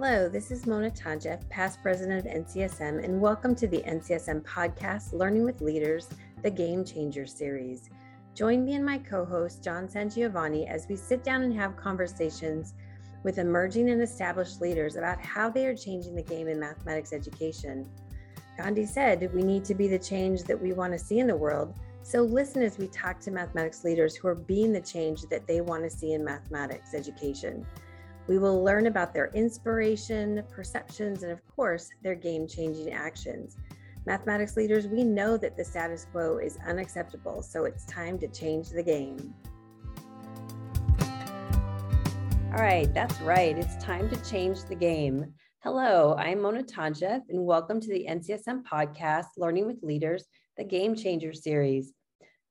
Hello, 0.00 0.28
this 0.28 0.52
is 0.52 0.64
Mona 0.64 0.92
Toncheff, 0.92 1.48
past 1.48 1.82
president 1.82 2.24
of 2.24 2.32
NCSM, 2.32 3.02
and 3.02 3.20
welcome 3.20 3.52
to 3.56 3.66
the 3.66 3.78
NCSM 3.78 4.44
podcast, 4.44 5.12
Learning 5.12 5.42
with 5.42 5.60
Leaders, 5.60 6.08
the 6.44 6.50
Game 6.52 6.84
Changer 6.84 7.26
series. 7.26 7.90
Join 8.32 8.64
me 8.64 8.74
and 8.74 8.86
my 8.86 8.98
co 8.98 9.24
host, 9.24 9.64
John 9.64 9.88
Sangiovanni, 9.88 10.68
as 10.68 10.86
we 10.88 10.94
sit 10.94 11.24
down 11.24 11.42
and 11.42 11.52
have 11.52 11.76
conversations 11.76 12.74
with 13.24 13.38
emerging 13.38 13.90
and 13.90 14.00
established 14.00 14.60
leaders 14.60 14.94
about 14.94 15.20
how 15.20 15.50
they 15.50 15.66
are 15.66 15.74
changing 15.74 16.14
the 16.14 16.22
game 16.22 16.46
in 16.46 16.60
mathematics 16.60 17.12
education. 17.12 17.84
Gandhi 18.56 18.86
said, 18.86 19.34
We 19.34 19.42
need 19.42 19.64
to 19.64 19.74
be 19.74 19.88
the 19.88 19.98
change 19.98 20.44
that 20.44 20.62
we 20.62 20.72
want 20.72 20.92
to 20.92 20.98
see 21.00 21.18
in 21.18 21.26
the 21.26 21.34
world. 21.34 21.74
So 22.04 22.22
listen 22.22 22.62
as 22.62 22.78
we 22.78 22.86
talk 22.86 23.18
to 23.22 23.32
mathematics 23.32 23.82
leaders 23.82 24.14
who 24.14 24.28
are 24.28 24.36
being 24.36 24.72
the 24.72 24.80
change 24.80 25.22
that 25.22 25.48
they 25.48 25.60
want 25.60 25.82
to 25.82 25.90
see 25.90 26.12
in 26.12 26.24
mathematics 26.24 26.94
education. 26.94 27.66
We 28.28 28.38
will 28.38 28.62
learn 28.62 28.88
about 28.88 29.14
their 29.14 29.30
inspiration, 29.32 30.44
perceptions, 30.50 31.22
and 31.22 31.32
of 31.32 31.40
course, 31.48 31.88
their 32.02 32.14
game 32.14 32.46
changing 32.46 32.92
actions. 32.92 33.56
Mathematics 34.04 34.54
leaders, 34.54 34.86
we 34.86 35.02
know 35.02 35.38
that 35.38 35.56
the 35.56 35.64
status 35.64 36.06
quo 36.12 36.36
is 36.36 36.58
unacceptable, 36.66 37.40
so 37.40 37.64
it's 37.64 37.86
time 37.86 38.18
to 38.18 38.28
change 38.28 38.68
the 38.68 38.82
game. 38.82 39.32
All 42.52 42.62
right, 42.62 42.92
that's 42.92 43.18
right. 43.22 43.56
It's 43.56 43.82
time 43.82 44.10
to 44.10 44.30
change 44.30 44.62
the 44.64 44.76
game. 44.76 45.32
Hello, 45.60 46.14
I'm 46.18 46.42
Mona 46.42 46.64
Toncheff, 46.64 47.22
and 47.30 47.46
welcome 47.46 47.80
to 47.80 47.88
the 47.88 48.06
NCSM 48.10 48.62
podcast, 48.62 49.28
Learning 49.38 49.66
with 49.66 49.82
Leaders, 49.82 50.26
the 50.58 50.64
Game 50.64 50.94
Changer 50.94 51.32
series. 51.32 51.94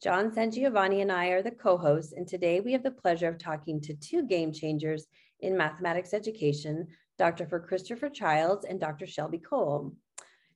John 0.02 0.31
Sangiovanni 0.31 1.03
and 1.03 1.12
I 1.12 1.28
are 1.28 1.44
the 1.44 1.52
co 1.52 1.78
hosts, 1.78 2.14
and 2.14 2.28
today 2.28 2.62
we 2.62 2.72
have 2.72 2.84
the 2.84 2.89
pleasure 2.89 3.28
of 3.28 3.38
talking 3.38 3.80
to 3.81 3.94
two 3.95 4.25
game 4.25 4.52
changers 4.52 5.05
in 5.40 5.58
mathematics 5.58 6.14
education, 6.14 6.88
Dr. 7.17 7.45
for 7.48 7.59
Christopher 7.59 8.09
Childs 8.09 8.66
and 8.66 8.80
Dr. 8.80 9.06
Shelby 9.08 9.39
Cole. 9.39 9.94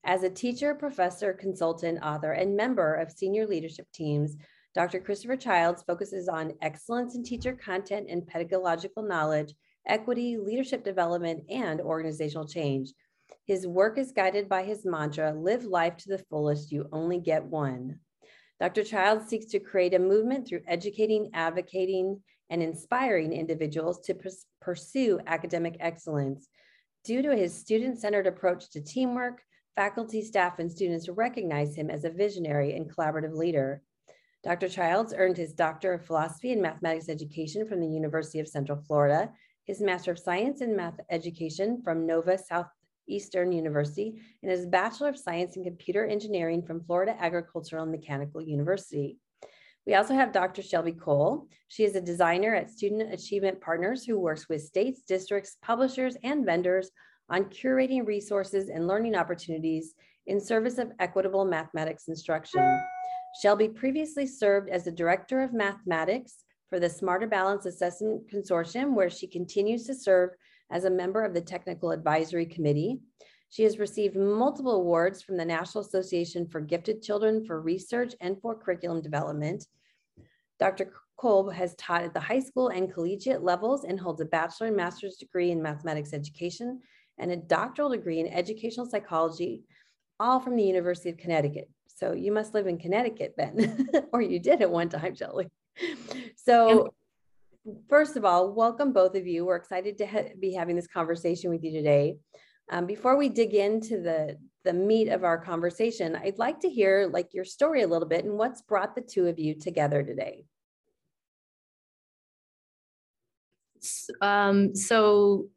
As 0.04 0.24
a 0.24 0.30
teacher, 0.30 0.74
professor, 0.74 1.34
consultant, 1.34 2.00
author, 2.04 2.32
and 2.32 2.56
member 2.56 2.96
of 2.96 3.12
senior 3.12 3.46
leadership 3.46 3.88
teams, 3.94 4.36
Dr. 4.74 5.00
Christopher 5.00 5.36
Childs 5.36 5.84
focuses 5.84 6.28
on 6.28 6.54
excellence 6.62 7.16
in 7.16 7.24
teacher 7.24 7.54
content 7.54 8.08
and 8.10 8.26
pedagogical 8.26 9.04
knowledge, 9.04 9.54
equity, 9.86 10.38
leadership 10.38 10.84
development, 10.84 11.44
and 11.50 11.82
organizational 11.82 12.48
change. 12.48 12.94
His 13.46 13.68
work 13.68 13.98
is 13.98 14.12
guided 14.12 14.48
by 14.48 14.64
his 14.64 14.86
mantra 14.86 15.34
live 15.34 15.66
life 15.66 15.98
to 15.98 16.10
the 16.10 16.24
fullest, 16.30 16.72
you 16.72 16.88
only 16.92 17.20
get 17.20 17.44
one. 17.44 18.00
Dr. 18.60 18.84
Childs 18.84 19.28
seeks 19.28 19.46
to 19.48 19.60
create 19.60 19.94
a 19.94 20.00
movement 20.00 20.48
through 20.48 20.62
educating, 20.68 21.32
advocating, 21.34 22.22
and 22.50 22.62
inspiring 22.62 23.34
individuals 23.34 24.00
to 24.02 24.14
pursue 24.62 25.20
academic 25.28 25.76
excellence. 25.80 26.48
Due 27.04 27.22
to 27.22 27.36
his 27.36 27.54
student 27.54 28.00
centered 28.00 28.28
approach 28.28 28.70
to 28.70 28.82
teamwork, 28.82 29.42
faculty, 29.76 30.22
staff, 30.22 30.60
and 30.60 30.72
students 30.72 31.10
recognize 31.10 31.76
him 31.76 31.90
as 31.90 32.04
a 32.04 32.10
visionary 32.10 32.76
and 32.76 32.90
collaborative 32.90 33.36
leader. 33.36 33.82
Dr. 34.44 34.70
Childs 34.70 35.14
earned 35.16 35.38
his 35.38 35.54
Doctor 35.54 35.94
of 35.94 36.06
Philosophy 36.06 36.52
in 36.52 36.62
Mathematics 36.62 37.10
Education 37.10 37.68
from 37.68 37.80
the 37.80 37.88
University 37.88 38.40
of 38.40 38.48
Central 38.48 38.82
Florida, 38.88 39.32
his 39.66 39.82
Master 39.82 40.12
of 40.12 40.20
Science 40.20 40.62
in 40.62 40.76
Math 40.76 41.00
Education 41.10 41.82
from 41.84 42.08
Nova 42.08 42.38
Southeastern 42.38 43.52
University, 43.52 44.20
and 44.42 44.52
his 44.52 44.66
Bachelor 44.66 45.10
of 45.10 45.18
Science 45.18 45.58
in 45.58 45.64
Computer 45.64 46.06
Engineering 46.06 46.64
from 46.64 46.84
Florida 46.84 47.16
Agricultural 47.20 47.84
and 47.84 47.92
Mechanical 47.92 48.42
University. 48.42 49.18
We 49.88 49.96
also 49.96 50.14
have 50.14 50.32
Dr. 50.32 50.62
Shelby 50.62 50.92
Cole. 50.92 51.48
She 51.68 51.84
is 51.84 51.96
a 51.96 52.02
designer 52.02 52.54
at 52.54 52.70
Student 52.70 53.14
Achievement 53.14 53.60
Partners 53.62 54.06
who 54.06 54.20
works 54.20 54.48
with 54.48 54.62
states, 54.62 55.02
districts, 55.08 55.58
publishers, 55.62 56.16
and 56.24 56.46
vendors 56.46 56.92
on 57.30 57.46
curating 57.46 58.06
resources 58.06 58.70
and 58.70 58.88
learning 58.88 59.16
opportunities 59.16 59.96
in 60.28 60.40
service 60.40 60.78
of 60.78 60.92
equitable 61.00 61.46
mathematics 61.46 62.10
instruction. 62.10 62.80
Shelby 63.42 63.70
previously 63.70 64.28
served 64.28 64.70
as 64.70 64.84
the 64.84 64.92
Director 64.92 65.42
of 65.42 65.54
Mathematics 65.54 66.44
for 66.70 66.80
the 66.80 66.90
Smarter 66.90 67.28
Balance 67.28 67.66
Assessment 67.66 68.30
Consortium, 68.32 68.94
where 68.94 69.10
she 69.10 69.26
continues 69.26 69.86
to 69.88 69.96
serve 69.96 70.32
as 70.72 70.86
a 70.86 70.90
member 70.90 71.24
of 71.24 71.34
the 71.34 71.42
Technical 71.42 71.92
Advisory 71.92 72.46
Committee. 72.46 73.00
She 73.52 73.64
has 73.64 73.80
received 73.80 74.16
multiple 74.16 74.78
awards 74.78 75.22
from 75.22 75.36
the 75.36 75.44
National 75.44 75.84
Association 75.84 76.48
for 76.48 76.62
Gifted 76.62 77.04
Children 77.04 77.46
for 77.46 77.62
research 77.62 78.16
and 78.22 78.42
for 78.42 78.56
curriculum 78.56 79.02
development. 79.02 79.68
Dr. 80.58 80.94
Cole 81.18 81.50
has 81.50 81.76
taught 81.76 82.04
at 82.04 82.14
the 82.14 82.20
high 82.20 82.40
school 82.40 82.70
and 82.70 82.92
collegiate 82.92 83.44
levels 83.44 83.84
and 83.84 84.00
holds 84.00 84.22
a 84.22 84.26
bachelor 84.26 84.68
and 84.68 84.78
master's 84.78 85.18
degree 85.18 85.52
in 85.52 85.62
mathematics 85.62 86.14
education 86.14 86.80
and 87.18 87.30
a 87.30 87.36
doctoral 87.36 87.90
degree 87.90 88.22
in 88.22 88.28
educational 88.28 88.86
psychology, 88.86 89.64
all 90.18 90.40
from 90.40 90.56
the 90.56 90.64
University 90.64 91.10
of 91.10 91.18
Connecticut. 91.18 91.70
So 91.88 92.14
you 92.14 92.32
must 92.32 92.54
live 92.54 92.68
in 92.68 92.78
Connecticut 92.78 93.34
then, 93.38 93.90
or 94.14 94.22
you 94.22 94.40
did 94.40 94.62
at 94.62 94.72
one 94.72 94.88
time, 94.88 95.14
Shelley. 95.14 95.50
So 96.38 96.94
first 97.90 98.16
of 98.16 98.24
all, 98.24 98.54
welcome 98.54 98.94
both 98.94 99.16
of 99.16 99.28
you. 99.28 99.44
We're 99.44 99.58
excited 99.58 99.98
to 99.98 100.06
ha 100.06 100.22
be 100.40 100.54
having 100.54 100.78
this 100.78 100.88
conversation 100.88 101.50
with 101.50 101.66
you 101.66 101.72
today. 101.74 102.16
Um, 102.70 102.86
before 102.86 103.18
we 103.18 103.30
dig 103.30 103.54
into 103.54 104.02
the 104.02 104.38
the 104.64 104.74
meat 104.74 105.08
of 105.08 105.24
our 105.24 105.40
conversation, 105.40 106.16
I'd 106.16 106.38
like 106.38 106.60
to 106.60 106.70
hear 106.70 107.10
like 107.12 107.34
your 107.34 107.46
story 107.46 107.82
a 107.82 107.88
little 107.88 108.08
bit 108.08 108.26
and 108.26 108.38
what's 108.38 108.62
brought 108.62 108.96
the 108.96 109.02
two 109.02 109.28
of 109.28 109.40
you 109.40 109.56
together 109.56 110.04
today. 110.04 110.46
Um, 114.22 114.76
so 114.76 115.50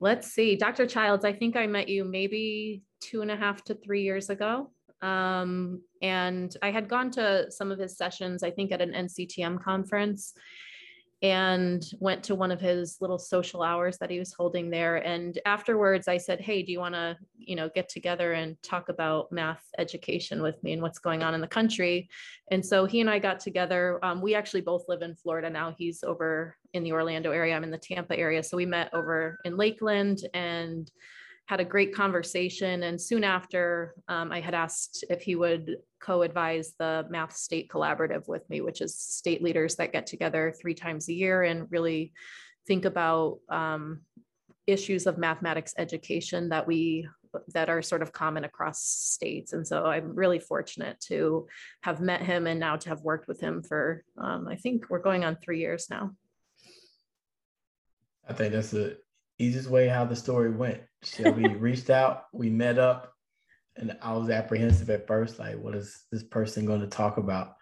let's 0.00 0.32
see, 0.32 0.56
Dr. 0.56 0.86
Childs, 0.86 1.24
I 1.24 1.32
think 1.32 1.56
I 1.56 1.66
met 1.66 1.88
you 1.88 2.04
maybe 2.04 2.82
two 3.00 3.22
and 3.22 3.30
a 3.30 3.36
half 3.36 3.62
to 3.64 3.74
three 3.74 4.02
years 4.02 4.30
ago. 4.30 4.70
Um, 5.02 5.82
and 6.02 6.54
I 6.62 6.70
had 6.70 6.88
gone 6.88 7.10
to 7.12 7.50
some 7.50 7.70
of 7.70 7.78
his 7.78 7.96
sessions, 7.96 8.42
I 8.42 8.50
think 8.50 8.72
at 8.72 8.80
an 8.80 8.92
NCTM 8.92 9.62
conference 9.62 10.34
and 11.22 11.82
went 11.98 12.22
to 12.24 12.34
one 12.34 12.50
of 12.50 12.60
his 12.60 12.98
little 13.00 13.18
social 13.18 13.62
hours 13.62 13.96
that 13.98 14.10
he 14.10 14.18
was 14.18 14.34
holding 14.34 14.68
there. 14.70 14.96
And 14.96 15.38
afterwards 15.46 16.08
i 16.08 16.18
said 16.18 16.40
hey 16.40 16.62
do 16.62 16.72
you 16.72 16.78
want 16.78 16.94
to 16.94 17.16
you 17.38 17.56
know 17.56 17.70
get 17.74 17.88
together 17.88 18.32
and 18.34 18.60
talk 18.62 18.88
about 18.88 19.32
math 19.32 19.64
education 19.78 20.42
with 20.42 20.62
me 20.62 20.72
and 20.72 20.82
what's 20.82 20.98
going 20.98 21.22
on 21.22 21.34
in 21.34 21.40
the 21.40 21.46
country? 21.46 22.08
And 22.50 22.64
so 22.64 22.84
he 22.84 23.00
and 23.00 23.10
i 23.10 23.18
got 23.18 23.40
together. 23.40 23.98
Um, 24.04 24.20
we 24.20 24.34
actually 24.34 24.60
both 24.60 24.84
live 24.88 25.02
in 25.02 25.14
florida 25.14 25.48
now. 25.48 25.74
He's 25.76 26.02
over 26.04 26.56
in 26.74 26.82
the 26.82 26.92
orlando 26.92 27.30
area. 27.30 27.56
I'm 27.56 27.64
in 27.64 27.70
the 27.70 27.78
tampa 27.78 28.18
area. 28.18 28.42
So 28.42 28.56
we 28.56 28.66
met 28.66 28.92
over 28.92 29.38
in 29.44 29.56
lakeland 29.56 30.20
and 30.34 30.90
had 31.46 31.60
a 31.60 31.64
great 31.64 31.94
conversation. 31.94 32.82
And 32.82 33.00
soon 33.00 33.22
after, 33.24 33.94
um, 34.08 34.32
I 34.32 34.40
had 34.40 34.54
asked 34.54 35.04
if 35.08 35.22
he 35.22 35.36
would 35.36 35.76
co 36.00 36.22
advise 36.22 36.74
the 36.78 37.06
Math 37.08 37.36
State 37.36 37.70
Collaborative 37.70 38.28
with 38.28 38.48
me, 38.50 38.60
which 38.60 38.80
is 38.80 38.98
state 38.98 39.42
leaders 39.42 39.76
that 39.76 39.92
get 39.92 40.06
together 40.06 40.52
three 40.60 40.74
times 40.74 41.08
a 41.08 41.12
year 41.12 41.44
and 41.44 41.70
really 41.70 42.12
think 42.66 42.84
about 42.84 43.38
um, 43.48 44.00
issues 44.66 45.06
of 45.06 45.18
mathematics 45.18 45.74
education 45.78 46.48
that 46.48 46.66
we 46.66 47.08
that 47.52 47.68
are 47.68 47.82
sort 47.82 48.02
of 48.02 48.12
common 48.12 48.44
across 48.44 48.80
states 48.80 49.52
and 49.52 49.66
so 49.66 49.84
i'm 49.84 50.14
really 50.14 50.38
fortunate 50.38 50.98
to 51.00 51.46
have 51.82 52.00
met 52.00 52.22
him 52.22 52.46
and 52.46 52.58
now 52.58 52.76
to 52.76 52.88
have 52.88 53.02
worked 53.02 53.28
with 53.28 53.38
him 53.40 53.62
for 53.62 54.02
um, 54.16 54.48
i 54.48 54.56
think 54.56 54.88
we're 54.88 54.98
going 54.98 55.22
on 55.22 55.36
three 55.36 55.60
years 55.60 55.88
now 55.90 56.10
i 58.26 58.32
think 58.32 58.54
that's 58.54 58.72
a 58.72 58.96
easiest 59.38 59.68
way 59.68 59.88
how 59.88 60.04
the 60.04 60.16
story 60.16 60.50
went. 60.50 60.80
Shelby 61.02 61.48
reached 61.56 61.90
out, 61.90 62.24
we 62.32 62.50
met 62.50 62.78
up, 62.78 63.12
and 63.76 63.96
I 64.02 64.14
was 64.14 64.30
apprehensive 64.30 64.90
at 64.90 65.06
first, 65.06 65.38
like, 65.38 65.58
what 65.58 65.74
is 65.74 66.04
this 66.10 66.22
person 66.22 66.66
going 66.66 66.80
to 66.80 66.86
talk 66.86 67.18
about? 67.18 67.54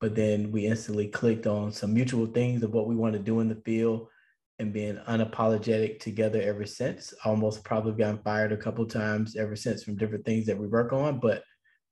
But 0.00 0.14
then 0.14 0.52
we 0.52 0.66
instantly 0.66 1.08
clicked 1.08 1.46
on 1.46 1.72
some 1.72 1.94
mutual 1.94 2.26
things 2.26 2.62
of 2.62 2.72
what 2.72 2.86
we 2.86 2.96
want 2.96 3.14
to 3.14 3.18
do 3.18 3.40
in 3.40 3.48
the 3.48 3.62
field 3.64 4.08
and 4.58 4.72
being 4.72 4.96
unapologetic 5.08 6.00
together 6.00 6.40
ever 6.42 6.66
since. 6.66 7.14
Almost 7.24 7.64
probably 7.64 7.92
gotten 7.92 8.18
fired 8.18 8.52
a 8.52 8.56
couple 8.56 8.84
times 8.86 9.36
ever 9.36 9.56
since 9.56 9.82
from 9.82 9.96
different 9.96 10.26
things 10.26 10.46
that 10.46 10.58
we 10.58 10.66
work 10.66 10.92
on, 10.92 11.20
but 11.20 11.42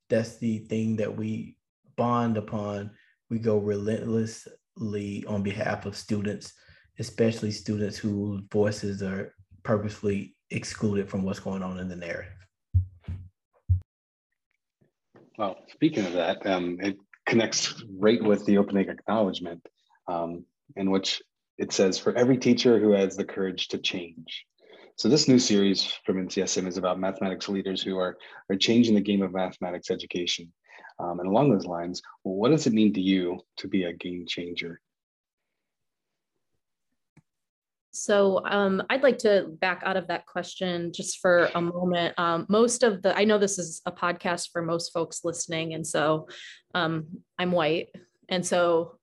that's 0.09 0.37
the 0.37 0.59
thing 0.59 0.97
that 0.97 1.15
we 1.15 1.57
bond 1.97 2.37
upon. 2.37 2.91
We 3.29 3.39
go 3.39 3.57
relentlessly 3.57 5.25
on 5.27 5.41
behalf 5.41 5.85
of 5.87 5.97
students 5.97 6.53
especially 6.99 7.51
students 7.51 7.97
whose 7.97 8.41
voices 8.51 9.01
are 9.01 9.33
purposefully 9.63 10.35
excluded 10.49 11.09
from 11.09 11.23
what's 11.23 11.39
going 11.39 11.63
on 11.63 11.79
in 11.79 11.87
the 11.87 11.95
narrative. 11.95 12.31
Well, 15.37 15.57
speaking 15.71 16.05
of 16.05 16.13
that, 16.13 16.45
um, 16.45 16.77
it 16.79 16.97
connects 17.25 17.83
right 17.97 18.23
with 18.23 18.45
the 18.45 18.57
opening 18.57 18.89
acknowledgement 18.89 19.65
um, 20.07 20.45
in 20.75 20.91
which 20.91 21.21
it 21.57 21.71
says, 21.71 21.97
for 21.97 22.15
every 22.15 22.37
teacher 22.37 22.79
who 22.79 22.91
has 22.91 23.15
the 23.15 23.23
courage 23.23 23.67
to 23.69 23.77
change. 23.77 24.45
So 24.95 25.09
this 25.09 25.27
new 25.27 25.39
series 25.39 25.91
from 26.05 26.27
NCSM 26.27 26.67
is 26.67 26.77
about 26.77 26.99
mathematics 26.99 27.49
leaders 27.49 27.81
who 27.81 27.97
are, 27.97 28.17
are 28.49 28.55
changing 28.55 28.95
the 28.95 29.01
game 29.01 29.23
of 29.23 29.33
mathematics 29.33 29.89
education. 29.89 30.51
Um, 30.99 31.19
and 31.19 31.27
along 31.27 31.49
those 31.49 31.65
lines, 31.65 32.01
what 32.21 32.49
does 32.49 32.67
it 32.67 32.73
mean 32.73 32.93
to 32.93 33.01
you 33.01 33.39
to 33.57 33.67
be 33.67 33.83
a 33.85 33.93
game 33.93 34.25
changer? 34.27 34.79
So 37.93 38.41
um, 38.45 38.81
I'd 38.89 39.03
like 39.03 39.19
to 39.19 39.45
back 39.61 39.83
out 39.85 39.97
of 39.97 40.07
that 40.07 40.25
question 40.25 40.91
just 40.91 41.19
for 41.19 41.49
a 41.53 41.61
moment. 41.61 42.17
Um, 42.17 42.47
most 42.49 42.81
of 42.81 43.03
the, 43.03 43.15
I 43.15 43.23
know 43.23 43.37
this 43.37 43.59
is 43.59 43.81
a 43.85 43.91
podcast 43.91 44.49
for 44.51 44.63
most 44.63 44.91
folks 44.91 45.23
listening, 45.23 45.75
and 45.75 45.85
so 45.85 46.27
um, 46.73 47.05
I'm 47.37 47.51
white. 47.51 47.89
And 48.29 48.43
so 48.43 48.97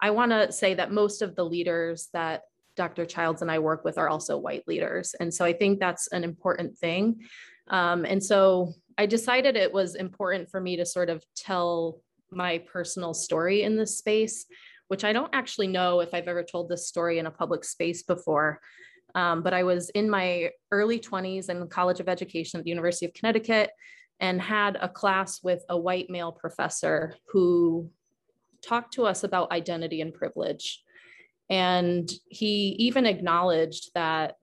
I 0.00 0.10
want 0.10 0.30
to 0.30 0.52
say 0.52 0.74
that 0.74 0.92
most 0.92 1.20
of 1.20 1.34
the 1.34 1.44
leaders 1.44 2.08
that 2.12 2.42
Dr. 2.76 3.04
Childs 3.04 3.42
and 3.42 3.50
I 3.50 3.58
work 3.58 3.84
with 3.84 3.98
are 3.98 4.08
also 4.08 4.38
white 4.38 4.62
leaders. 4.68 5.16
And 5.18 5.34
so 5.34 5.44
I 5.44 5.52
think 5.52 5.80
that's 5.80 6.06
an 6.12 6.22
important 6.22 6.78
thing. 6.78 7.22
Um, 7.66 8.04
and 8.04 8.22
so 8.22 8.72
I 8.96 9.06
decided 9.06 9.56
it 9.56 9.72
was 9.72 9.96
important 9.96 10.48
for 10.48 10.60
me 10.60 10.76
to 10.76 10.86
sort 10.86 11.10
of 11.10 11.24
tell 11.34 12.00
my 12.30 12.58
personal 12.58 13.14
story 13.14 13.62
in 13.62 13.76
this 13.76 13.98
space 13.98 14.46
which 14.88 15.04
I 15.04 15.12
don't 15.12 15.34
actually 15.34 15.68
know 15.68 16.00
if 16.00 16.12
I've 16.12 16.28
ever 16.28 16.42
told 16.42 16.68
this 16.68 16.88
story 16.88 17.18
in 17.18 17.26
a 17.26 17.30
public 17.30 17.64
space 17.64 18.02
before. 18.02 18.60
Um, 19.14 19.42
but 19.42 19.54
I 19.54 19.62
was 19.62 19.90
in 19.90 20.10
my 20.10 20.50
early 20.70 20.98
20s 20.98 21.48
in 21.48 21.60
the 21.60 21.66
College 21.66 22.00
of 22.00 22.08
Education 22.08 22.58
at 22.58 22.64
the 22.64 22.70
University 22.70 23.06
of 23.06 23.14
Connecticut 23.14 23.70
and 24.20 24.40
had 24.40 24.76
a 24.80 24.88
class 24.88 25.42
with 25.42 25.64
a 25.68 25.78
white 25.78 26.10
male 26.10 26.32
professor 26.32 27.14
who 27.28 27.90
talked 28.62 28.94
to 28.94 29.06
us 29.06 29.24
about 29.24 29.52
identity 29.52 30.00
and 30.00 30.12
privilege. 30.12 30.82
And 31.48 32.10
he 32.28 32.76
even 32.78 33.06
acknowledged 33.06 33.90
that 33.94 34.36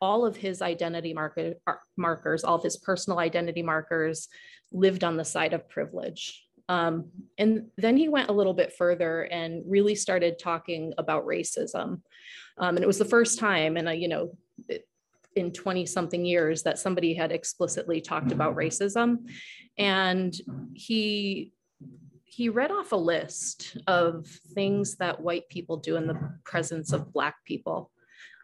all 0.00 0.24
of 0.24 0.36
his 0.36 0.62
identity 0.62 1.14
marker, 1.14 1.54
markers, 1.96 2.44
all 2.44 2.56
of 2.56 2.62
his 2.62 2.76
personal 2.76 3.18
identity 3.18 3.62
markers 3.62 4.28
lived 4.72 5.02
on 5.02 5.16
the 5.16 5.24
side 5.24 5.52
of 5.52 5.68
privilege. 5.68 6.46
Um, 6.70 7.06
and 7.36 7.66
then 7.76 7.96
he 7.96 8.08
went 8.08 8.30
a 8.30 8.32
little 8.32 8.54
bit 8.54 8.72
further 8.72 9.22
and 9.22 9.64
really 9.66 9.96
started 9.96 10.38
talking 10.38 10.94
about 10.98 11.26
racism. 11.26 12.02
Um, 12.58 12.76
and 12.76 12.78
it 12.78 12.86
was 12.86 12.98
the 12.98 13.04
first 13.04 13.40
time, 13.40 13.76
and 13.76 14.00
you 14.00 14.06
know, 14.06 14.38
in 15.34 15.52
20 15.52 15.84
something 15.86 16.24
years 16.24 16.62
that 16.62 16.78
somebody 16.78 17.12
had 17.12 17.32
explicitly 17.32 18.00
talked 18.00 18.30
about 18.30 18.54
racism. 18.54 19.28
And 19.78 20.32
he 20.74 21.52
he 22.24 22.48
read 22.48 22.70
off 22.70 22.92
a 22.92 22.96
list 22.96 23.76
of 23.88 24.24
things 24.54 24.96
that 24.98 25.20
white 25.20 25.48
people 25.48 25.76
do 25.76 25.96
in 25.96 26.06
the 26.06 26.18
presence 26.44 26.92
of 26.92 27.12
black 27.12 27.34
people. 27.44 27.90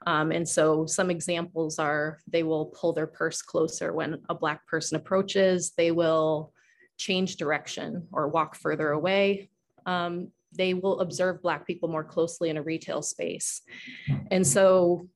Um, 0.04 0.32
and 0.32 0.48
so 0.48 0.86
some 0.86 1.08
examples 1.12 1.78
are 1.78 2.18
they 2.26 2.42
will 2.42 2.66
pull 2.66 2.92
their 2.92 3.06
purse 3.06 3.40
closer 3.40 3.92
when 3.92 4.18
a 4.28 4.34
black 4.34 4.66
person 4.66 4.96
approaches. 4.96 5.72
They 5.76 5.92
will 5.92 6.52
change 6.96 7.36
direction 7.36 8.08
or 8.12 8.28
walk 8.28 8.56
further 8.56 8.90
away, 8.90 9.50
um, 9.84 10.28
they 10.56 10.74
will 10.74 11.00
observe 11.00 11.42
Black 11.42 11.66
people 11.66 11.88
more 11.88 12.04
closely 12.04 12.48
in 12.50 12.56
a 12.56 12.62
retail 12.62 13.02
space. 13.02 13.62
And 14.30 14.46
so 14.46 15.08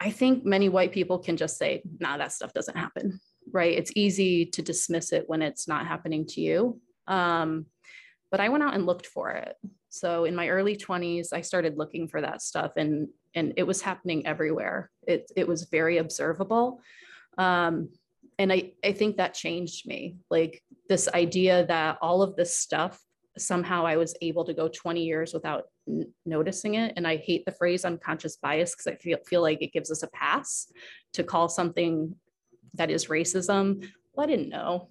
I 0.00 0.10
think 0.10 0.44
many 0.44 0.68
white 0.68 0.92
people 0.92 1.18
can 1.18 1.36
just 1.36 1.58
say, 1.58 1.82
nah, 1.98 2.16
that 2.16 2.32
stuff 2.32 2.52
doesn't 2.52 2.76
happen, 2.76 3.20
right? 3.52 3.76
It's 3.76 3.92
easy 3.94 4.46
to 4.46 4.62
dismiss 4.62 5.12
it 5.12 5.24
when 5.28 5.42
it's 5.42 5.68
not 5.68 5.86
happening 5.86 6.26
to 6.26 6.40
you. 6.40 6.80
Um, 7.06 7.66
but 8.30 8.40
I 8.40 8.48
went 8.48 8.62
out 8.62 8.74
and 8.74 8.86
looked 8.86 9.06
for 9.06 9.30
it. 9.30 9.56
So 9.88 10.24
in 10.24 10.36
my 10.36 10.48
early 10.48 10.76
20s, 10.76 11.32
I 11.32 11.40
started 11.40 11.78
looking 11.78 12.08
for 12.08 12.20
that 12.20 12.42
stuff 12.42 12.72
and, 12.76 13.08
and 13.34 13.54
it 13.56 13.62
was 13.62 13.80
happening 13.80 14.26
everywhere. 14.26 14.90
It, 15.06 15.30
it 15.36 15.48
was 15.48 15.64
very 15.64 15.98
observable. 15.98 16.80
Um, 17.38 17.88
and 18.38 18.52
I, 18.52 18.72
I 18.84 18.92
think 18.92 19.16
that 19.16 19.34
changed 19.34 19.86
me. 19.86 20.16
Like 20.30 20.62
this 20.88 21.08
idea 21.08 21.66
that 21.66 21.98
all 22.00 22.22
of 22.22 22.36
this 22.36 22.56
stuff 22.56 23.00
somehow 23.36 23.86
i 23.86 23.96
was 23.96 24.16
able 24.20 24.44
to 24.44 24.52
go 24.52 24.66
20 24.66 25.04
years 25.04 25.32
without 25.32 25.64
n- 25.86 26.12
noticing 26.26 26.74
it. 26.74 26.92
And 26.96 27.06
i 27.06 27.16
hate 27.16 27.44
the 27.44 27.52
phrase 27.52 27.84
unconscious 27.84 28.36
bias 28.36 28.74
because 28.74 28.86
i 28.88 28.96
feel, 28.96 29.18
feel 29.26 29.42
like 29.42 29.62
it 29.62 29.72
gives 29.72 29.90
us 29.90 30.02
a 30.02 30.08
pass 30.08 30.72
to 31.12 31.22
call 31.22 31.48
something 31.48 32.14
that 32.74 32.90
is 32.90 33.06
racism. 33.06 33.88
Well, 34.12 34.24
i 34.24 34.30
didn't 34.30 34.48
know. 34.48 34.88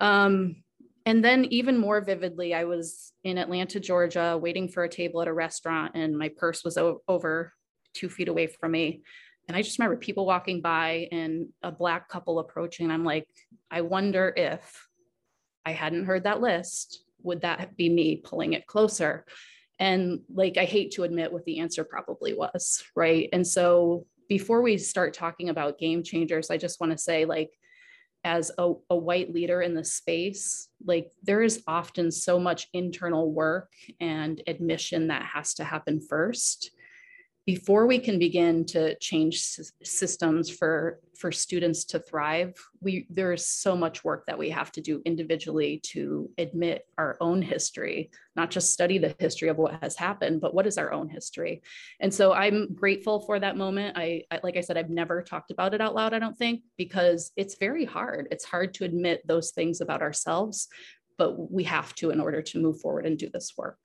Um, 0.00 0.62
and 1.04 1.24
then 1.24 1.46
even 1.46 1.78
more 1.78 2.00
vividly 2.00 2.54
i 2.54 2.64
was 2.64 3.12
in 3.24 3.38
atlanta 3.38 3.80
georgia 3.80 4.38
waiting 4.40 4.68
for 4.68 4.84
a 4.84 4.88
table 4.88 5.20
at 5.22 5.28
a 5.28 5.32
restaurant 5.32 5.92
and 5.94 6.16
my 6.16 6.28
purse 6.28 6.62
was 6.64 6.76
o- 6.76 7.02
over 7.08 7.52
two 7.94 8.08
feet 8.08 8.28
away 8.28 8.46
from 8.46 8.72
me 8.72 9.02
and 9.48 9.56
I 9.56 9.62
just 9.62 9.78
remember 9.78 9.96
people 9.96 10.26
walking 10.26 10.60
by 10.60 11.08
and 11.10 11.48
a 11.62 11.72
black 11.72 12.08
couple 12.08 12.38
approaching. 12.38 12.90
I'm 12.90 13.04
like, 13.04 13.26
I 13.70 13.80
wonder 13.80 14.32
if 14.36 14.86
I 15.64 15.72
hadn't 15.72 16.04
heard 16.04 16.24
that 16.24 16.42
list, 16.42 17.02
would 17.22 17.40
that 17.40 17.76
be 17.76 17.88
me 17.88 18.16
pulling 18.16 18.52
it 18.52 18.66
closer? 18.66 19.24
And 19.78 20.20
like, 20.32 20.58
I 20.58 20.64
hate 20.64 20.92
to 20.92 21.04
admit 21.04 21.32
what 21.32 21.44
the 21.46 21.60
answer 21.60 21.82
probably 21.82 22.34
was, 22.34 22.84
right? 22.94 23.28
And 23.32 23.46
so 23.46 24.06
before 24.28 24.60
we 24.60 24.76
start 24.76 25.14
talking 25.14 25.48
about 25.48 25.78
game 25.78 26.02
changers, 26.02 26.50
I 26.50 26.58
just 26.58 26.80
want 26.80 26.92
to 26.92 26.98
say, 26.98 27.24
like, 27.24 27.50
as 28.24 28.50
a, 28.58 28.72
a 28.90 28.96
white 28.96 29.32
leader 29.32 29.62
in 29.62 29.74
the 29.74 29.84
space, 29.84 30.68
like 30.84 31.10
there 31.22 31.40
is 31.40 31.62
often 31.66 32.10
so 32.10 32.38
much 32.38 32.66
internal 32.72 33.32
work 33.32 33.70
and 34.00 34.42
admission 34.46 35.08
that 35.08 35.22
has 35.22 35.54
to 35.54 35.64
happen 35.64 36.00
first 36.00 36.72
before 37.48 37.86
we 37.86 37.98
can 37.98 38.18
begin 38.18 38.62
to 38.62 38.94
change 38.96 39.40
systems 39.82 40.50
for 40.50 41.00
for 41.16 41.32
students 41.32 41.86
to 41.86 41.98
thrive 41.98 42.52
we 42.82 43.06
there's 43.08 43.46
so 43.46 43.74
much 43.74 44.04
work 44.04 44.26
that 44.26 44.38
we 44.38 44.50
have 44.50 44.70
to 44.70 44.82
do 44.82 45.00
individually 45.06 45.80
to 45.82 46.28
admit 46.36 46.86
our 46.98 47.16
own 47.22 47.40
history 47.40 48.10
not 48.36 48.50
just 48.50 48.74
study 48.74 48.98
the 48.98 49.16
history 49.18 49.48
of 49.48 49.56
what 49.56 49.82
has 49.82 49.96
happened 49.96 50.42
but 50.42 50.52
what 50.52 50.66
is 50.66 50.76
our 50.76 50.92
own 50.92 51.08
history. 51.08 51.62
And 52.00 52.12
so 52.12 52.34
i'm 52.34 52.74
grateful 52.74 53.20
for 53.20 53.40
that 53.40 53.56
moment. 53.56 53.96
I, 53.96 54.24
I 54.30 54.40
like 54.42 54.58
i 54.58 54.60
said 54.60 54.76
i've 54.76 54.90
never 54.90 55.22
talked 55.22 55.50
about 55.50 55.72
it 55.72 55.80
out 55.80 55.94
loud 55.94 56.12
i 56.12 56.18
don't 56.18 56.36
think 56.36 56.60
because 56.76 57.32
it's 57.34 57.56
very 57.56 57.86
hard. 57.86 58.28
It's 58.30 58.44
hard 58.44 58.74
to 58.74 58.84
admit 58.84 59.26
those 59.26 59.52
things 59.52 59.80
about 59.80 60.02
ourselves 60.02 60.68
but 61.16 61.50
we 61.50 61.64
have 61.64 61.94
to 61.94 62.10
in 62.10 62.20
order 62.20 62.42
to 62.42 62.60
move 62.60 62.78
forward 62.78 63.06
and 63.06 63.16
do 63.16 63.30
this 63.30 63.54
work 63.56 63.78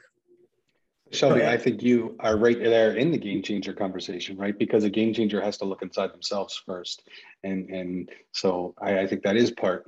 Shelby, 1.13 1.45
I 1.45 1.57
think 1.57 1.83
you 1.83 2.15
are 2.19 2.37
right 2.37 2.57
there 2.57 2.95
in 2.95 3.11
the 3.11 3.17
game 3.17 3.41
changer 3.43 3.73
conversation, 3.73 4.35
right? 4.37 4.57
Because 4.57 4.83
a 4.83 4.89
game 4.89 5.13
changer 5.13 5.41
has 5.41 5.57
to 5.57 5.65
look 5.65 5.81
inside 5.81 6.11
themselves 6.11 6.61
first, 6.65 7.07
and 7.43 7.69
and 7.69 8.09
so 8.31 8.73
I, 8.81 8.99
I 8.99 9.07
think 9.07 9.23
that 9.23 9.35
is 9.35 9.51
part 9.51 9.85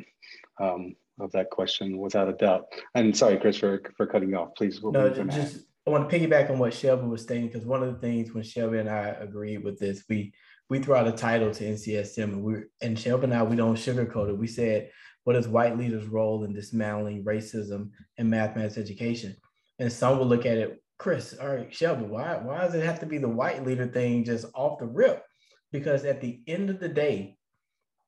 um, 0.61 0.95
of 1.19 1.31
that 1.31 1.49
question 1.49 1.97
without 1.97 2.29
a 2.29 2.33
doubt. 2.33 2.67
And 2.93 3.15
sorry, 3.15 3.37
Chris, 3.37 3.57
for 3.57 3.81
for 3.97 4.05
cutting 4.05 4.29
you 4.29 4.37
off. 4.37 4.55
Please. 4.55 4.79
No, 4.83 5.09
just 5.09 5.65
I 5.87 5.89
want 5.89 6.09
to 6.09 6.19
piggyback 6.19 6.49
on 6.49 6.59
what 6.59 6.73
Shelby 6.73 7.07
was 7.07 7.25
saying 7.25 7.47
because 7.47 7.65
one 7.65 7.81
of 7.81 7.93
the 7.93 7.99
things 7.99 8.33
when 8.33 8.43
Shelby 8.43 8.77
and 8.77 8.89
I 8.89 9.07
agreed 9.19 9.63
with 9.63 9.79
this, 9.79 10.03
we 10.07 10.33
we 10.69 10.79
threw 10.79 10.95
out 10.95 11.07
a 11.07 11.11
title 11.11 11.51
to 11.51 11.63
NCSM, 11.63 12.23
and 12.23 12.43
we 12.43 12.55
and 12.81 12.99
Shelby 12.99 13.25
and 13.25 13.33
I 13.33 13.43
we 13.43 13.55
don't 13.55 13.75
sugarcoat 13.75 14.29
it. 14.29 14.37
We 14.37 14.47
said, 14.47 14.91
"What 15.23 15.35
is 15.35 15.47
white 15.47 15.77
leaders' 15.77 16.05
role 16.05 16.43
in 16.43 16.53
dismantling 16.53 17.23
racism 17.23 17.89
in 18.17 18.29
mathematics 18.29 18.77
education?" 18.77 19.35
And 19.79 19.91
some 19.91 20.19
will 20.19 20.27
look 20.27 20.45
at 20.45 20.57
it 20.57 20.81
Chris, 20.97 21.35
all 21.39 21.49
right, 21.49 21.73
Shelby, 21.73 22.05
why 22.05 22.37
why 22.37 22.59
does 22.59 22.73
it 22.73 22.85
have 22.85 22.99
to 23.01 23.05
be 23.05 23.17
the 23.17 23.27
white 23.27 23.65
leader 23.65 23.87
thing 23.87 24.23
just 24.23 24.45
off 24.53 24.79
the 24.79 24.85
rip? 24.85 25.23
Because 25.71 26.05
at 26.05 26.21
the 26.21 26.41
end 26.47 26.69
of 26.69 26.79
the 26.79 26.87
day, 26.87 27.37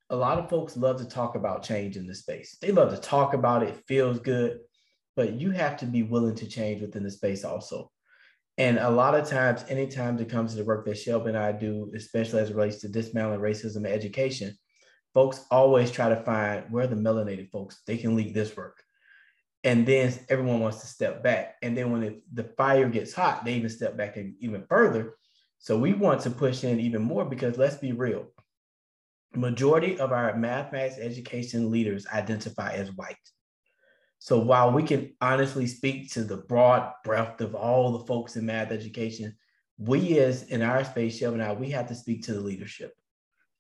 a 0.10 0.16
lot 0.16 0.38
of 0.38 0.50
folks 0.50 0.78
love 0.78 0.98
to 1.00 1.06
talk 1.06 1.36
about 1.36 1.64
change 1.64 1.98
in 1.98 2.08
the 2.08 2.16
space. 2.16 2.58
They 2.62 2.72
love 2.72 2.92
to 2.92 3.02
talk 3.02 3.34
about 3.34 3.64
it, 3.64 3.84
feels 3.88 4.20
good, 4.20 4.60
but 5.18 5.34
you 5.34 5.52
have 5.52 5.76
to 5.78 5.86
be 5.86 6.04
willing 6.04 6.36
to 6.36 6.48
change 6.48 6.82
within 6.82 7.04
the 7.04 7.12
space 7.12 7.44
also. 7.44 7.92
And 8.58 8.80
a 8.80 8.90
lot 8.90 9.16
of 9.16 9.30
times, 9.30 9.66
anytime 9.68 10.18
it 10.18 10.30
comes 10.30 10.52
to 10.52 10.58
the 10.58 10.66
work 10.66 10.86
that 10.86 10.98
Shelby 10.98 11.30
and 11.30 11.38
I 11.38 11.52
do, 11.52 11.92
especially 11.94 12.40
as 12.42 12.50
it 12.50 12.56
relates 12.56 12.82
to 12.82 12.88
dismantling 12.88 13.42
racism 13.42 13.78
and 13.78 13.88
education, 13.88 14.58
folks 15.14 15.46
always 15.52 15.92
try 15.92 16.10
to 16.10 16.24
find 16.24 16.64
where 16.72 16.88
the 16.88 16.96
melanated 16.96 17.50
folks 17.52 17.82
they 17.86 17.98
can 17.98 18.16
lead 18.16 18.34
this 18.34 18.56
work 18.56 18.82
and 19.68 19.86
then 19.86 20.14
everyone 20.30 20.62
wants 20.62 20.80
to 20.80 20.88
step 20.88 21.22
back. 21.22 21.58
And 21.62 21.78
then 21.78 21.92
when 21.92 22.02
it, 22.02 22.24
the 22.34 22.46
fire 22.46 22.88
gets 22.88 23.12
hot, 23.12 23.44
they 23.44 23.56
even 23.56 23.70
step 23.70 23.98
back 23.98 24.18
even 24.40 24.64
further. 24.70 25.16
So 25.60 25.78
we 25.78 25.92
want 25.92 26.22
to 26.22 26.30
push 26.30 26.64
in 26.64 26.80
even 26.80 27.02
more 27.02 27.26
because 27.26 27.58
let's 27.58 27.76
be 27.76 27.92
real. 27.92 28.28
Majority 29.36 30.00
of 30.00 30.14
our 30.14 30.38
mathematics 30.38 30.98
education 30.98 31.70
leaders 31.70 32.08
identify 32.08 32.76
as 32.76 32.94
white. 32.94 33.18
So 34.20 34.40
while 34.40 34.72
we 34.72 34.84
can 34.84 35.14
honestly 35.20 35.68
speak 35.68 36.14
to 36.14 36.24
the 36.24 36.38
broad 36.38 36.94
breadth 37.04 37.42
of 37.42 37.54
all 37.54 37.92
the 37.92 38.06
folks 38.06 38.38
in 38.38 38.46
math 38.46 38.72
education, 38.72 39.36
we 39.78 40.18
as 40.20 40.44
in 40.44 40.62
our 40.62 40.86
space, 40.86 41.18
Shelby 41.18 41.42
and 41.42 41.44
I, 41.44 41.52
we 41.52 41.72
have 41.72 41.90
to 41.90 41.96
speak 41.96 42.24
to 42.24 42.34
the 42.34 42.40
leadership. 42.40 42.94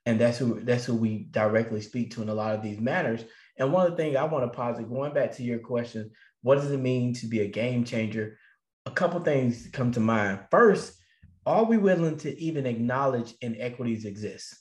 And 0.05 0.21
that's 0.21 0.37
who 0.37 0.61
that's 0.61 0.85
who 0.85 0.95
we 0.95 1.27
directly 1.31 1.81
speak 1.81 2.11
to 2.11 2.21
in 2.21 2.29
a 2.29 2.33
lot 2.33 2.55
of 2.55 2.63
these 2.63 2.79
matters. 2.79 3.25
And 3.57 3.73
one 3.73 3.85
of 3.85 3.91
the 3.91 3.97
things 3.97 4.15
I 4.15 4.23
want 4.25 4.51
to 4.51 4.55
posit, 4.55 4.89
going 4.89 5.13
back 5.13 5.33
to 5.33 5.43
your 5.43 5.59
question, 5.59 6.11
what 6.41 6.55
does 6.55 6.71
it 6.71 6.79
mean 6.79 7.13
to 7.15 7.27
be 7.27 7.41
a 7.41 7.47
game 7.47 7.83
changer? 7.83 8.37
A 8.85 8.91
couple 8.91 9.19
things 9.19 9.67
come 9.73 9.91
to 9.93 9.99
mind. 9.99 10.39
First, 10.51 10.93
are 11.45 11.63
we 11.63 11.77
willing 11.77 12.17
to 12.17 12.39
even 12.39 12.65
acknowledge 12.65 13.33
inequities 13.41 14.05
exist? 14.05 14.55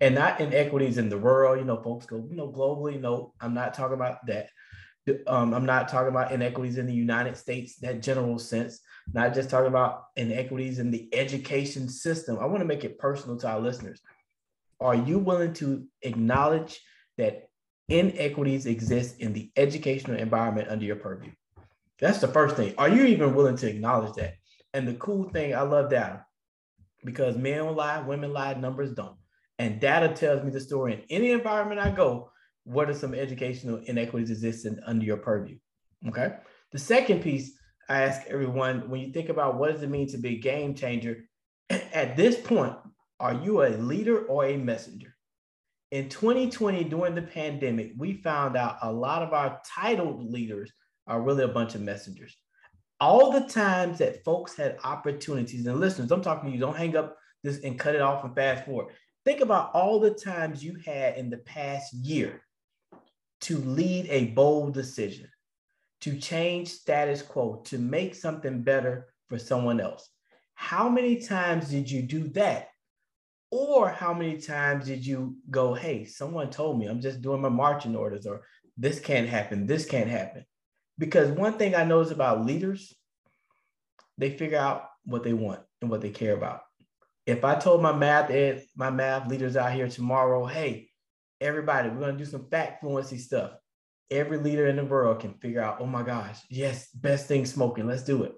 And 0.00 0.14
not 0.14 0.40
inequities 0.40 0.98
in 0.98 1.08
the 1.08 1.18
world, 1.18 1.58
you 1.58 1.64
know, 1.64 1.82
folks 1.82 2.06
go, 2.06 2.26
you 2.28 2.36
know, 2.36 2.50
globally, 2.50 3.00
no, 3.00 3.32
I'm 3.40 3.54
not 3.54 3.74
talking 3.74 3.94
about 3.94 4.26
that. 4.26 4.48
Um, 5.26 5.52
I'm 5.52 5.66
not 5.66 5.88
talking 5.88 6.08
about 6.08 6.32
inequities 6.32 6.78
in 6.78 6.86
the 6.86 6.94
United 6.94 7.36
States, 7.36 7.76
that 7.80 8.02
general 8.02 8.38
sense, 8.38 8.80
not 9.12 9.34
just 9.34 9.50
talking 9.50 9.68
about 9.68 10.04
inequities 10.16 10.78
in 10.78 10.90
the 10.90 11.08
education 11.12 11.88
system. 11.88 12.38
I 12.38 12.46
want 12.46 12.60
to 12.60 12.64
make 12.64 12.84
it 12.84 12.98
personal 12.98 13.36
to 13.38 13.48
our 13.48 13.60
listeners. 13.60 14.00
Are 14.80 14.94
you 14.94 15.18
willing 15.18 15.52
to 15.54 15.86
acknowledge 16.02 16.80
that 17.18 17.48
inequities 17.88 18.66
exist 18.66 19.20
in 19.20 19.32
the 19.32 19.50
educational 19.56 20.18
environment 20.18 20.68
under 20.68 20.84
your 20.84 20.96
purview? 20.96 21.32
That's 22.00 22.18
the 22.20 22.28
first 22.28 22.56
thing. 22.56 22.74
Are 22.78 22.88
you 22.88 23.04
even 23.04 23.34
willing 23.34 23.56
to 23.56 23.68
acknowledge 23.68 24.14
that? 24.14 24.34
And 24.72 24.88
the 24.88 24.94
cool 24.94 25.28
thing, 25.30 25.54
I 25.54 25.62
love 25.62 25.90
data 25.90 26.26
because 27.04 27.36
men 27.36 27.74
lie, 27.76 28.00
women 28.00 28.32
lie, 28.32 28.54
numbers 28.54 28.92
don't. 28.92 29.16
And 29.58 29.80
data 29.80 30.08
tells 30.12 30.42
me 30.42 30.50
the 30.50 30.60
story 30.60 30.94
in 30.94 31.02
any 31.10 31.30
environment 31.30 31.80
I 31.80 31.90
go, 31.90 32.30
what 32.64 32.90
are 32.90 32.94
some 32.94 33.14
educational 33.14 33.80
inequities 33.84 34.30
existing 34.30 34.78
under 34.86 35.04
your 35.04 35.18
purview? 35.18 35.58
Okay. 36.08 36.34
The 36.72 36.78
second 36.78 37.22
piece 37.22 37.52
I 37.88 38.02
ask 38.02 38.26
everyone 38.26 38.88
when 38.88 39.00
you 39.00 39.12
think 39.12 39.28
about 39.28 39.58
what 39.58 39.72
does 39.72 39.82
it 39.82 39.90
mean 39.90 40.08
to 40.08 40.18
be 40.18 40.36
a 40.36 40.40
game 40.40 40.74
changer, 40.74 41.24
at 41.70 42.16
this 42.16 42.36
point, 42.40 42.74
are 43.20 43.34
you 43.34 43.62
a 43.62 43.68
leader 43.68 44.24
or 44.24 44.46
a 44.46 44.56
messenger? 44.56 45.13
In 45.94 46.08
2020, 46.08 46.82
during 46.82 47.14
the 47.14 47.22
pandemic, 47.22 47.92
we 47.96 48.14
found 48.14 48.56
out 48.56 48.78
a 48.82 48.92
lot 48.92 49.22
of 49.22 49.32
our 49.32 49.60
titled 49.64 50.28
leaders 50.28 50.72
are 51.06 51.22
really 51.22 51.44
a 51.44 51.48
bunch 51.48 51.76
of 51.76 51.82
messengers. 51.82 52.36
All 52.98 53.30
the 53.30 53.46
times 53.46 53.98
that 53.98 54.24
folks 54.24 54.56
had 54.56 54.76
opportunities, 54.82 55.64
and 55.66 55.78
listeners, 55.78 56.10
I'm 56.10 56.20
talking 56.20 56.50
to 56.50 56.52
you, 56.52 56.60
don't 56.60 56.76
hang 56.76 56.96
up 56.96 57.16
this 57.44 57.60
and 57.60 57.78
cut 57.78 57.94
it 57.94 58.00
off 58.00 58.24
and 58.24 58.34
fast 58.34 58.64
forward. 58.64 58.92
Think 59.24 59.40
about 59.40 59.70
all 59.72 60.00
the 60.00 60.10
times 60.10 60.64
you 60.64 60.76
had 60.84 61.16
in 61.16 61.30
the 61.30 61.38
past 61.38 61.92
year 61.92 62.42
to 63.42 63.58
lead 63.58 64.08
a 64.10 64.32
bold 64.32 64.74
decision, 64.74 65.28
to 66.00 66.18
change 66.18 66.70
status 66.70 67.22
quo, 67.22 67.62
to 67.66 67.78
make 67.78 68.16
something 68.16 68.64
better 68.64 69.14
for 69.28 69.38
someone 69.38 69.78
else. 69.78 70.10
How 70.54 70.88
many 70.88 71.20
times 71.20 71.70
did 71.70 71.88
you 71.88 72.02
do 72.02 72.26
that? 72.30 72.70
Or 73.56 73.88
how 73.88 74.12
many 74.12 74.38
times 74.38 74.86
did 74.86 75.06
you 75.06 75.36
go, 75.48 75.74
hey, 75.74 76.06
someone 76.06 76.50
told 76.50 76.76
me 76.76 76.86
I'm 76.86 77.00
just 77.00 77.22
doing 77.22 77.40
my 77.40 77.48
marching 77.48 77.94
orders, 77.94 78.26
or 78.26 78.42
this 78.76 78.98
can't 78.98 79.28
happen, 79.28 79.68
this 79.68 79.86
can't 79.86 80.10
happen? 80.10 80.44
Because 80.98 81.30
one 81.30 81.52
thing 81.52 81.76
I 81.76 81.84
notice 81.84 82.10
about 82.10 82.44
leaders, 82.44 82.92
they 84.18 84.30
figure 84.30 84.58
out 84.58 84.88
what 85.04 85.22
they 85.22 85.34
want 85.34 85.60
and 85.80 85.88
what 85.88 86.00
they 86.00 86.10
care 86.10 86.34
about. 86.34 86.62
If 87.26 87.44
I 87.44 87.54
told 87.54 87.80
my 87.80 87.92
math 87.92 88.28
ed, 88.28 88.64
my 88.74 88.90
math 88.90 89.28
leaders 89.28 89.56
out 89.56 89.72
here 89.72 89.88
tomorrow, 89.88 90.46
hey, 90.46 90.88
everybody, 91.40 91.90
we're 91.90 92.00
gonna 92.00 92.18
do 92.18 92.24
some 92.24 92.48
fact 92.50 92.80
fluency 92.80 93.18
stuff. 93.18 93.52
Every 94.10 94.38
leader 94.38 94.66
in 94.66 94.74
the 94.74 94.84
world 94.84 95.20
can 95.20 95.34
figure 95.34 95.62
out, 95.62 95.76
oh 95.78 95.86
my 95.86 96.02
gosh, 96.02 96.40
yes, 96.50 96.88
best 96.88 97.28
thing 97.28 97.46
smoking, 97.46 97.86
let's 97.86 98.02
do 98.02 98.24
it. 98.24 98.34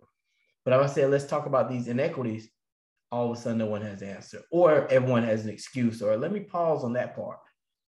But 0.62 0.74
if 0.74 0.90
I 0.90 0.92
say, 0.92 1.06
let's 1.06 1.24
talk 1.24 1.46
about 1.46 1.70
these 1.70 1.88
inequities, 1.88 2.50
all 3.12 3.30
of 3.30 3.38
a 3.38 3.40
sudden 3.40 3.58
no 3.58 3.66
one 3.66 3.82
has 3.82 4.00
the 4.00 4.08
answer, 4.08 4.42
or 4.50 4.86
everyone 4.88 5.22
has 5.24 5.44
an 5.44 5.50
excuse, 5.50 6.02
or 6.02 6.16
let 6.16 6.32
me 6.32 6.40
pause 6.40 6.84
on 6.84 6.92
that 6.94 7.14
part. 7.14 7.38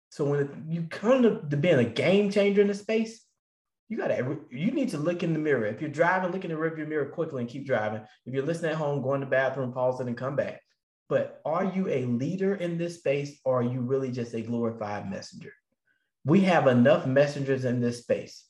So 0.10 0.25
when 0.25 0.66
you 0.68 0.84
come 0.89 1.24
to, 1.24 1.42
to 1.50 1.58
being 1.58 1.80
a 1.80 1.84
game 1.84 2.32
changer 2.32 2.62
in 2.62 2.68
the 2.68 2.74
space, 2.74 3.25
you 3.89 3.98
gotta 3.98 4.38
you 4.51 4.72
need 4.72 4.89
to 4.89 4.98
look 4.98 5.24
in 5.24 5.34
the 5.34 5.39
mirror. 5.39 5.66
If 5.66 5.82
you're 5.82 5.89
driving, 5.89 6.32
look 6.32 6.46
in 6.46 6.51
the 6.51 6.58
rearview 6.58 6.88
mirror 6.88 7.08
quickly 7.08 7.42
and 7.42 7.50
keep 7.50 7.66
driving. 7.66 8.01
If 8.25 8.34
you're 8.34 8.46
listening 8.46 8.72
at 8.72 8.78
home, 8.78 9.01
go 9.01 9.16
in 9.16 9.20
the 9.20 9.25
bathroom, 9.25 9.74
pause 9.74 10.00
it, 10.00 10.08
and 10.08 10.18
come 10.18 10.36
back. 10.36 10.62
But 11.10 11.42
are 11.44 11.66
you 11.66 11.89
a 11.89 12.06
leader 12.06 12.54
in 12.54 12.78
this 12.78 13.00
space 13.00 13.39
or 13.44 13.62
are 13.62 13.63
you 13.63 13.82
really 13.82 14.12
just 14.12 14.36
a 14.36 14.42
glorified 14.42 15.10
messenger? 15.10 15.51
We 16.24 16.42
have 16.42 16.68
enough 16.68 17.08
messengers 17.08 17.66
in 17.66 17.82
this 17.82 18.00
space. 18.00 18.46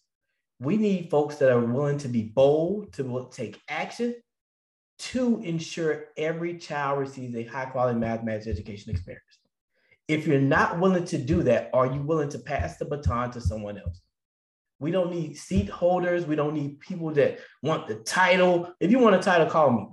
We 0.60 0.75
need 0.75 1.10
folks 1.10 1.36
that 1.38 1.51
are 1.51 1.60
willing 1.62 2.00
to 2.00 2.10
be 2.10 2.24
bold, 2.24 2.92
to 2.94 3.30
take 3.32 3.62
action, 3.70 4.16
to 5.00 5.41
ensure 5.41 6.06
every 6.18 6.58
child 6.58 7.00
receives 7.00 7.36
a 7.36 7.44
high 7.44 7.65
quality 7.65 7.98
mathematics 7.98 8.48
education 8.48 8.91
experience. 8.91 9.24
If 10.08 10.27
you're 10.27 10.41
not 10.41 10.79
willing 10.79 11.06
to 11.06 11.18
do 11.18 11.44
that, 11.44 11.70
are 11.74 11.86
you 11.86 12.01
willing 12.01 12.29
to 12.29 12.39
pass 12.39 12.77
the 12.77 12.86
baton 12.86 13.32
to 13.32 13.41
someone 13.41 13.77
else? 13.77 14.01
We 14.79 14.91
don't 14.91 15.12
need 15.12 15.38
seat 15.38 15.70
holders. 15.70 16.25
We 16.25 16.36
don't 16.36 16.53
need 16.53 16.79
people 16.79 17.12
that 17.12 17.39
want 17.62 17.88
the 17.88 17.96
title. 17.96 18.74
If 18.79 18.91
you 18.91 19.00
want 19.00 19.15
a 19.15 19.20
title, 19.20 19.48
call 19.48 19.72
me. 19.72 19.88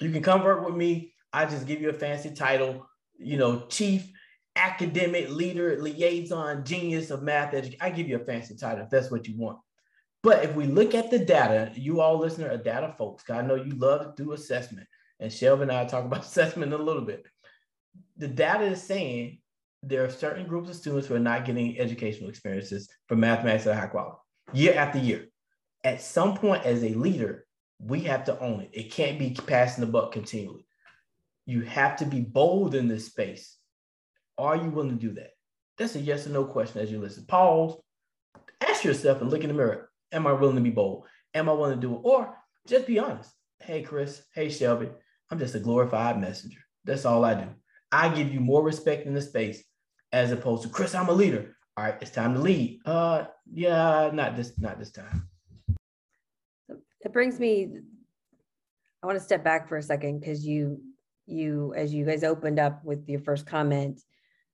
You 0.00 0.10
can 0.10 0.22
come 0.22 0.44
work 0.44 0.64
with 0.64 0.76
me. 0.76 1.12
I 1.32 1.46
just 1.46 1.66
give 1.66 1.80
you 1.80 1.90
a 1.90 1.94
fancy 1.94 2.30
title, 2.30 2.86
you 3.18 3.36
know, 3.36 3.66
chief 3.68 4.10
academic 4.54 5.28
leader, 5.28 5.80
liaison, 5.80 6.64
genius 6.64 7.10
of 7.10 7.22
math 7.22 7.52
education. 7.52 7.78
I 7.80 7.90
give 7.90 8.08
you 8.08 8.16
a 8.16 8.24
fancy 8.24 8.56
title 8.56 8.84
if 8.84 8.90
that's 8.90 9.10
what 9.10 9.26
you 9.26 9.36
want. 9.36 9.58
But 10.26 10.42
if 10.42 10.56
we 10.56 10.66
look 10.66 10.92
at 10.92 11.08
the 11.08 11.20
data, 11.20 11.70
you 11.76 12.00
all 12.00 12.18
listener 12.18 12.50
are 12.50 12.56
data 12.56 12.92
folks. 12.98 13.30
I 13.30 13.42
know 13.42 13.54
you 13.54 13.76
love 13.76 14.16
to 14.16 14.24
do 14.24 14.32
assessment. 14.32 14.88
And 15.20 15.32
Shelby 15.32 15.62
and 15.62 15.70
I 15.70 15.84
talk 15.84 16.04
about 16.04 16.22
assessment 16.24 16.72
a 16.72 16.78
little 16.78 17.04
bit. 17.04 17.24
The 18.16 18.26
data 18.26 18.64
is 18.64 18.82
saying 18.82 19.38
there 19.84 20.04
are 20.04 20.10
certain 20.10 20.48
groups 20.48 20.68
of 20.68 20.74
students 20.74 21.06
who 21.06 21.14
are 21.14 21.20
not 21.20 21.44
getting 21.44 21.78
educational 21.78 22.28
experiences 22.28 22.88
for 23.06 23.14
mathematics 23.14 23.68
at 23.68 23.78
high 23.78 23.86
quality 23.86 24.16
year 24.52 24.74
after 24.74 24.98
year. 24.98 25.26
At 25.84 26.02
some 26.02 26.36
point, 26.36 26.64
as 26.64 26.82
a 26.82 26.88
leader, 26.88 27.46
we 27.78 28.00
have 28.00 28.24
to 28.24 28.36
own 28.40 28.62
it. 28.62 28.70
It 28.72 28.90
can't 28.90 29.20
be 29.20 29.30
passing 29.46 29.84
the 29.84 29.92
buck 29.92 30.10
continually. 30.10 30.66
You 31.46 31.60
have 31.60 31.98
to 31.98 32.04
be 32.04 32.20
bold 32.20 32.74
in 32.74 32.88
this 32.88 33.06
space. 33.06 33.56
Are 34.38 34.56
you 34.56 34.70
willing 34.70 34.98
to 34.98 35.06
do 35.06 35.12
that? 35.12 35.30
That's 35.78 35.94
a 35.94 36.00
yes 36.00 36.26
or 36.26 36.30
no 36.30 36.44
question 36.46 36.80
as 36.80 36.90
you 36.90 36.98
listen. 36.98 37.26
Pause, 37.26 37.76
ask 38.60 38.82
yourself 38.82 39.20
and 39.20 39.30
look 39.30 39.42
in 39.42 39.48
the 39.50 39.54
mirror. 39.54 39.88
Am 40.16 40.26
I 40.26 40.32
willing 40.32 40.56
to 40.56 40.62
be 40.62 40.70
bold? 40.70 41.04
Am 41.34 41.46
I 41.46 41.52
willing 41.52 41.78
to 41.78 41.86
do 41.86 41.94
it? 41.94 42.00
Or 42.02 42.34
just 42.66 42.86
be 42.86 42.98
honest. 42.98 43.30
Hey, 43.60 43.82
Chris. 43.82 44.22
Hey, 44.34 44.48
Shelby. 44.48 44.88
I'm 45.30 45.38
just 45.38 45.54
a 45.54 45.60
glorified 45.60 46.18
messenger. 46.18 46.60
That's 46.84 47.04
all 47.04 47.22
I 47.22 47.34
do. 47.34 47.48
I 47.92 48.08
give 48.08 48.32
you 48.32 48.40
more 48.40 48.62
respect 48.62 49.06
in 49.06 49.12
the 49.12 49.20
space 49.20 49.62
as 50.12 50.32
opposed 50.32 50.62
to 50.62 50.70
Chris, 50.70 50.94
I'm 50.94 51.10
a 51.10 51.12
leader. 51.12 51.54
All 51.76 51.84
right, 51.84 51.98
it's 52.00 52.10
time 52.10 52.32
to 52.32 52.40
lead. 52.40 52.80
Uh 52.86 53.24
yeah, 53.52 54.10
not 54.14 54.36
this, 54.36 54.58
not 54.58 54.78
this 54.78 54.90
time. 54.90 55.28
It 57.02 57.12
brings 57.12 57.38
me, 57.38 57.68
I 59.02 59.06
want 59.06 59.18
to 59.18 59.24
step 59.24 59.44
back 59.44 59.68
for 59.68 59.76
a 59.76 59.82
second 59.82 60.20
because 60.20 60.46
you 60.46 60.80
you, 61.26 61.74
as 61.76 61.92
you 61.92 62.06
guys 62.06 62.24
opened 62.24 62.58
up 62.58 62.82
with 62.84 63.06
your 63.06 63.20
first 63.20 63.46
comment, 63.46 64.00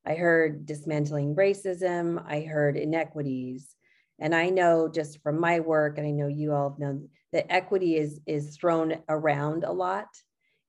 I 0.04 0.14
heard 0.14 0.66
dismantling 0.66 1.37
racism, 1.37 2.21
I 2.26 2.40
heard 2.40 2.76
inequities. 2.76 3.76
And 4.23 4.37
I 4.37 4.50
know 4.50 4.88
just 4.88 5.21
from 5.21 5.41
my 5.41 5.59
work, 5.59 5.99
and 5.99 6.07
I 6.07 6.12
know 6.12 6.29
you 6.29 6.52
all 6.52 6.76
known 6.79 7.09
that 7.33 7.52
equity 7.52 7.97
is, 7.97 8.21
is 8.25 8.57
thrown 8.57 8.99
around 9.09 9.64
a 9.64 9.73
lot 9.73 10.07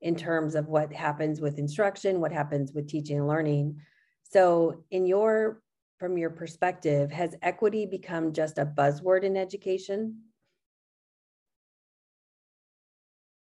in 0.01 0.15
terms 0.15 0.55
of 0.55 0.65
what 0.65 0.91
happens 0.91 1.39
with 1.39 1.59
instruction, 1.59 2.19
what 2.19 2.31
happens 2.31 2.73
with 2.73 2.87
teaching 2.87 3.19
and 3.19 3.27
learning. 3.27 3.79
So, 4.23 4.83
in 4.89 5.05
your 5.05 5.61
from 5.99 6.17
your 6.17 6.31
perspective, 6.31 7.11
has 7.11 7.35
equity 7.43 7.85
become 7.85 8.33
just 8.33 8.57
a 8.57 8.65
buzzword 8.65 9.23
in 9.23 9.37
education? 9.37 10.23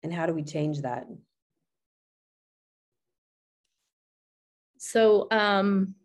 And 0.03 0.13
how 0.13 0.25
do 0.25 0.33
we 0.33 0.43
change 0.43 0.81
that? 0.81 1.07
So, 4.77 5.27
um, 5.31 5.95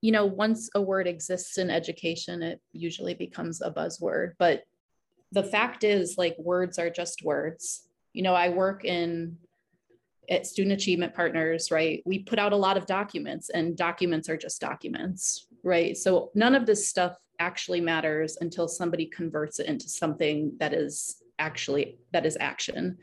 you 0.00 0.12
know, 0.12 0.24
once 0.24 0.70
a 0.74 0.80
word 0.80 1.06
exists 1.06 1.58
in 1.58 1.70
education, 1.70 2.42
it 2.42 2.60
usually 2.72 3.14
becomes 3.14 3.60
a 3.60 3.70
buzzword. 3.70 4.32
But 4.38 4.64
the 5.32 5.42
fact 5.42 5.84
is, 5.84 6.16
like, 6.16 6.36
words 6.38 6.78
are 6.78 6.90
just 6.90 7.22
words. 7.22 7.82
You 8.12 8.22
know, 8.22 8.34
I 8.34 8.48
work 8.48 8.84
in 8.84 9.36
at 10.30 10.46
Student 10.46 10.80
Achievement 10.80 11.14
Partners, 11.14 11.70
right? 11.70 12.02
We 12.06 12.20
put 12.20 12.38
out 12.38 12.52
a 12.52 12.56
lot 12.56 12.76
of 12.76 12.86
documents, 12.86 13.50
and 13.50 13.76
documents 13.76 14.28
are 14.28 14.36
just 14.36 14.60
documents, 14.60 15.46
right? 15.62 15.96
So 15.96 16.30
none 16.34 16.54
of 16.54 16.66
this 16.66 16.88
stuff 16.88 17.16
actually 17.38 17.80
matters 17.80 18.38
until 18.40 18.68
somebody 18.68 19.06
converts 19.06 19.60
it 19.60 19.66
into 19.66 19.88
something 19.88 20.52
that 20.60 20.72
is 20.72 21.22
actually 21.38 21.98
that 22.12 22.26
is 22.26 22.36
action. 22.38 22.98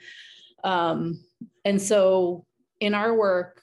Um, 0.64 1.24
and 1.66 1.82
so 1.82 2.46
in 2.80 2.94
our 2.94 3.16
work, 3.16 3.62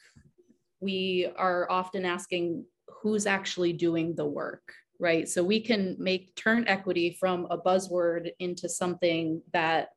we 0.80 1.30
are 1.36 1.70
often 1.70 2.04
asking 2.04 2.64
who's 3.04 3.26
actually 3.26 3.74
doing 3.74 4.14
the 4.16 4.24
work 4.24 4.72
right 4.98 5.28
so 5.28 5.44
we 5.44 5.60
can 5.60 5.94
make 5.98 6.34
turn 6.34 6.66
equity 6.66 7.16
from 7.20 7.46
a 7.50 7.58
buzzword 7.58 8.30
into 8.38 8.66
something 8.66 9.42
that 9.52 9.90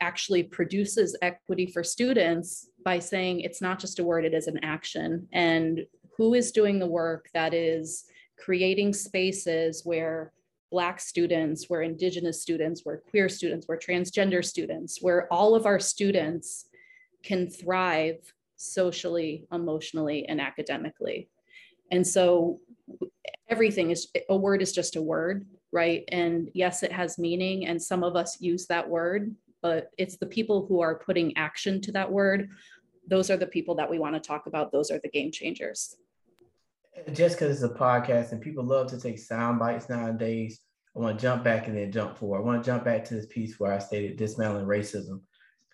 actually 0.00 0.42
produces 0.42 1.16
equity 1.22 1.66
for 1.66 1.82
students 1.82 2.68
by 2.84 2.98
saying 2.98 3.40
it's 3.40 3.62
not 3.62 3.78
just 3.78 3.98
a 3.98 4.04
word 4.04 4.26
it 4.26 4.34
is 4.34 4.48
an 4.48 4.62
action 4.62 5.26
and 5.32 5.80
who 6.18 6.34
is 6.34 6.52
doing 6.52 6.78
the 6.78 6.86
work 6.86 7.30
that 7.32 7.54
is 7.54 8.04
creating 8.38 8.92
spaces 8.92 9.80
where 9.86 10.30
black 10.70 11.00
students 11.00 11.70
where 11.70 11.80
indigenous 11.80 12.42
students 12.42 12.82
where 12.84 12.98
queer 13.08 13.30
students 13.30 13.66
where 13.66 13.78
transgender 13.78 14.44
students 14.44 14.98
where 15.00 15.26
all 15.32 15.54
of 15.54 15.64
our 15.64 15.80
students 15.80 16.68
can 17.22 17.48
thrive 17.48 18.18
socially, 18.56 19.46
emotionally, 19.52 20.26
and 20.26 20.40
academically. 20.40 21.28
And 21.90 22.06
so 22.06 22.60
everything 23.48 23.90
is 23.90 24.08
a 24.28 24.36
word 24.36 24.62
is 24.62 24.72
just 24.72 24.96
a 24.96 25.02
word, 25.02 25.46
right? 25.72 26.04
And 26.08 26.50
yes, 26.54 26.82
it 26.82 26.92
has 26.92 27.18
meaning, 27.18 27.66
and 27.66 27.80
some 27.80 28.02
of 28.02 28.16
us 28.16 28.40
use 28.40 28.66
that 28.66 28.88
word, 28.88 29.34
but 29.62 29.90
it's 29.98 30.16
the 30.16 30.26
people 30.26 30.66
who 30.66 30.80
are 30.80 30.98
putting 30.98 31.36
action 31.36 31.80
to 31.82 31.92
that 31.92 32.10
word. 32.10 32.50
Those 33.08 33.30
are 33.30 33.36
the 33.36 33.46
people 33.46 33.76
that 33.76 33.88
we 33.88 33.98
want 33.98 34.14
to 34.14 34.20
talk 34.20 34.46
about. 34.46 34.72
Those 34.72 34.90
are 34.90 34.98
the 34.98 35.08
game 35.08 35.30
changers. 35.30 35.96
Just 37.12 37.38
because 37.38 37.62
it's 37.62 37.74
a 37.74 37.76
podcast 37.76 38.32
and 38.32 38.40
people 38.40 38.64
love 38.64 38.88
to 38.90 39.00
take 39.00 39.18
sound 39.18 39.58
bites 39.58 39.88
nowadays, 39.88 40.60
I 40.96 41.00
want 41.00 41.18
to 41.18 41.22
jump 41.22 41.44
back 41.44 41.68
and 41.68 41.76
then 41.76 41.92
jump 41.92 42.16
forward. 42.16 42.38
I 42.38 42.40
want 42.40 42.64
to 42.64 42.70
jump 42.70 42.84
back 42.84 43.04
to 43.04 43.14
this 43.14 43.26
piece 43.26 43.60
where 43.60 43.72
I 43.72 43.78
stated 43.78 44.16
dismantling 44.16 44.66
racism 44.66 45.20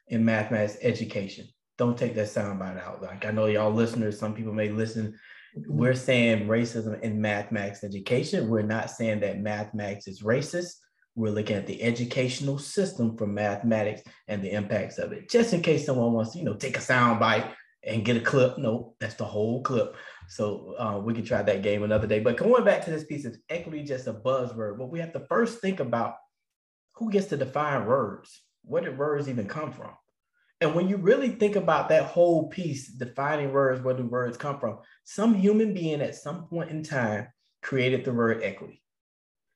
in 0.09 0.25
mathematics 0.25 0.79
education. 0.83 1.47
Don't 1.79 1.97
take 1.97 2.15
that 2.17 2.27
soundbite 2.27 2.83
out. 2.83 3.03
Like 3.03 3.25
I 3.25 3.31
know 3.31 3.47
y'all 3.47 3.73
listeners, 3.73 4.19
some 4.19 4.35
people 4.35 4.53
may 4.53 4.69
listen. 4.71 5.17
We're 5.55 5.95
saying 5.95 6.47
racism 6.47 7.01
in 7.03 7.21
mathematics 7.21 7.85
education. 7.85 8.49
We're 8.49 8.63
not 8.63 8.91
saying 8.91 9.21
that 9.21 9.41
mathematics 9.41 10.07
is 10.07 10.23
racist. 10.23 10.75
We're 11.15 11.33
looking 11.33 11.57
at 11.57 11.67
the 11.67 11.83
educational 11.83 12.59
system 12.59 13.17
for 13.19 13.27
mathematics 13.27 14.03
and 14.29 14.43
the 14.43 14.53
impacts 14.53 14.97
of 14.99 15.13
it. 15.13 15.29
Just 15.29 15.53
in 15.53 15.61
case 15.61 15.85
someone 15.85 16.13
wants 16.13 16.33
to, 16.33 16.39
you 16.39 16.45
know, 16.45 16.55
take 16.55 16.79
a 16.79 16.81
sound 16.81 17.21
bite 17.21 17.53
and 17.85 18.05
get 18.05 18.17
a 18.17 18.21
clip. 18.21 18.57
No, 18.57 18.95
that's 18.99 19.15
the 19.15 19.25
whole 19.25 19.63
clip. 19.63 19.95
So 20.29 20.75
uh, 20.79 20.99
we 20.99 21.13
can 21.13 21.25
try 21.25 21.43
that 21.43 21.63
game 21.63 21.83
another 21.83 22.07
day. 22.07 22.21
But 22.21 22.39
going 22.39 22.65
back 22.65 22.85
to 22.85 22.91
this 22.91 23.05
piece, 23.05 23.27
of 23.27 23.37
equity 23.51 23.85
just 23.85 24.07
a 24.07 24.15
buzzword? 24.15 24.79
But 24.79 24.91
we 24.91 25.01
have 25.01 25.13
to 25.13 25.27
first 25.29 25.61
think 25.61 25.81
about 25.81 26.15
who 26.95 27.11
gets 27.11 27.27
to 27.27 27.37
define 27.37 27.87
words. 27.87 28.43
Where 28.65 28.83
did 28.83 28.97
words 28.97 29.29
even 29.29 29.47
come 29.47 29.73
from? 29.73 29.91
And 30.63 30.77
when 30.77 30.89
you 30.89 30.97
really 30.97 31.31
think 31.31 31.57
about 31.57 31.89
that 31.89 32.05
whole 32.05 32.47
piece, 32.47 32.87
defining 32.87 33.53
words, 33.53 33.83
where 33.83 33.97
do 33.97 34.07
words 34.07 34.37
come 34.37 34.61
from? 34.61 34.79
Some 35.03 35.35
human 35.35 35.75
being 35.75 36.01
at 36.01 36.15
some 36.15 36.47
point 36.47 36.71
in 36.71 36.85
time 36.85 37.27
created 37.63 38.05
the 38.05 38.13
word 38.13 38.45
equity. 38.45 38.81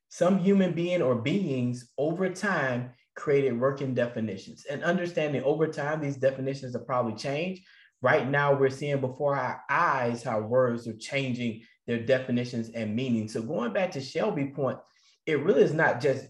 Some 0.09 0.41
human 0.41 0.73
being 0.73 1.03
or 1.03 1.15
beings 1.15 1.93
over 1.97 2.29
time 2.29 2.91
created 3.15 3.57
working 3.57 3.95
definitions. 3.95 4.67
And 4.69 4.83
understanding 4.83 5.45
over 5.45 5.69
time, 5.69 6.01
these 6.01 6.17
definitions 6.17 6.75
have 6.75 6.89
probably 6.89 7.15
changed. 7.15 7.63
Right 8.03 8.29
now, 8.29 8.55
we're 8.55 8.69
seeing 8.69 9.01
before 9.01 9.37
our 9.37 9.63
eyes 9.71 10.25
how 10.25 10.41
words 10.41 10.89
are 10.89 10.97
changing 10.97 11.63
their 11.87 12.01
definitions 12.01 12.71
and 12.71 12.97
meaning. 12.97 13.29
So 13.29 13.43
going 13.43 13.73
back 13.73 13.93
to 13.93 14.01
Shelby 14.01 14.47
point, 14.47 14.79
it 15.25 15.39
really 15.45 15.63
is 15.63 15.73
not 15.73 16.01
just 16.01 16.27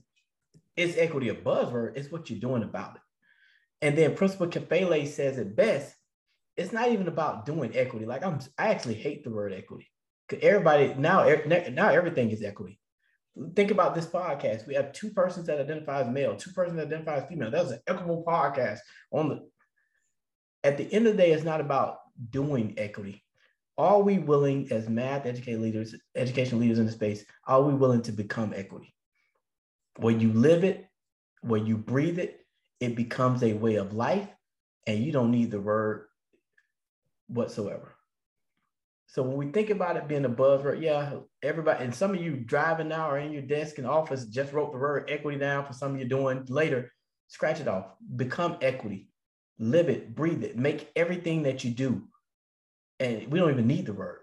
it's 0.76 0.99
equity 0.99 1.30
a 1.30 1.35
buzzword, 1.35 1.97
it's 1.97 2.12
what 2.12 2.28
you're 2.28 2.38
doing 2.38 2.62
about 2.62 2.97
it. 2.97 3.02
And 3.83 3.97
then 3.97 4.14
Principal 4.14 4.47
Kafele 4.47 5.06
says 5.06 5.38
it 5.38 5.54
best. 5.54 5.95
It's 6.56 6.73
not 6.73 6.90
even 6.90 7.09
about 7.09 7.45
doing 7.45 7.76
equity. 7.76 8.06
Like 8.06 8.25
I'm, 8.25 8.38
I 8.59 8.68
actually 8.68 8.95
hate 8.95 9.25
the 9.25 9.30
word 9.30 9.52
equity. 9.52 9.90
Cause 10.28 10.40
everybody 10.42 10.95
now, 10.95 11.25
now 11.47 11.90
everything 11.90 12.30
is 12.30 12.42
equity. 12.42 12.80
Think 13.54 13.71
about 13.71 13.95
this 13.95 14.06
podcast. 14.06 14.66
We 14.66 14.75
have 14.75 14.92
two 14.92 15.11
persons 15.11 15.47
that 15.47 15.61
identify 15.61 16.00
as 16.00 16.09
male, 16.09 16.37
two 16.37 16.52
persons 16.52 16.78
that 16.78 16.87
identify 16.87 17.16
as 17.16 17.26
female. 17.28 17.50
That 17.50 17.64
was 17.64 17.73
an 17.73 17.80
equitable 17.87 18.25
podcast. 18.26 18.78
On 19.12 19.28
the 19.28 19.49
at 20.64 20.78
the 20.78 20.92
end 20.92 21.06
of 21.06 21.16
the 21.16 21.23
day, 21.23 21.30
it's 21.30 21.45
not 21.45 21.61
about 21.61 21.99
doing 22.30 22.75
equity. 22.76 23.23
Are 23.78 24.00
we 24.00 24.18
willing, 24.18 24.66
as 24.73 24.88
math 24.88 25.26
educated 25.26 25.61
leaders, 25.61 25.95
education 26.14 26.59
leaders 26.59 26.78
in 26.78 26.87
the 26.87 26.92
space, 26.92 27.25
are 27.47 27.62
we 27.62 27.75
willing 27.75 28.02
to 28.02 28.12
become 28.12 28.54
equity? 28.56 28.95
Where 29.99 30.16
you 30.16 30.33
live 30.33 30.64
it, 30.64 30.87
where 31.42 31.61
you 31.61 31.76
breathe 31.76 32.18
it, 32.18 32.46
it 32.80 32.95
becomes 32.95 33.42
a 33.42 33.54
way 33.54 33.76
of 33.76 33.92
life 33.92 34.28
and 34.87 35.02
you 35.02 35.12
don't 35.12 35.30
need 35.30 35.50
the 35.50 35.61
word 35.61 36.06
whatsoever. 37.28 37.95
So 39.06 39.23
when 39.23 39.37
we 39.37 39.47
think 39.47 39.71
about 39.71 39.97
it 39.97 40.09
being 40.09 40.25
a 40.25 40.30
buzzword, 40.30 40.83
yeah, 40.83 41.14
everybody, 41.42 41.85
and 41.85 41.95
some 41.95 42.12
of 42.12 42.21
you 42.21 42.37
driving 42.37 42.88
now 42.88 43.11
or 43.11 43.18
in 43.18 43.33
your 43.33 43.42
desk 43.42 43.78
and 43.78 43.87
office 43.87 44.26
just 44.26 44.52
wrote 44.52 44.73
the 44.73 44.78
word 44.78 45.09
equity 45.09 45.38
down 45.38 45.64
for 45.64 45.73
some 45.73 45.95
of 45.95 46.00
you 46.00 46.06
doing 46.06 46.45
later, 46.49 46.92
scratch 47.28 47.61
it 47.61 47.68
off. 47.68 47.87
Become 48.16 48.59
equity. 48.61 49.09
Live 49.59 49.88
it, 49.88 50.14
breathe 50.14 50.45
it, 50.45 50.59
make 50.59 50.90
everything 50.97 51.45
that 51.45 51.64
you 51.64 51.71
do. 51.71 52.02
And 53.00 53.28
we 53.28 53.39
don't 53.39 53.50
even 53.50 53.67
need 53.67 53.86
the 53.86 53.95
word. 53.95 54.19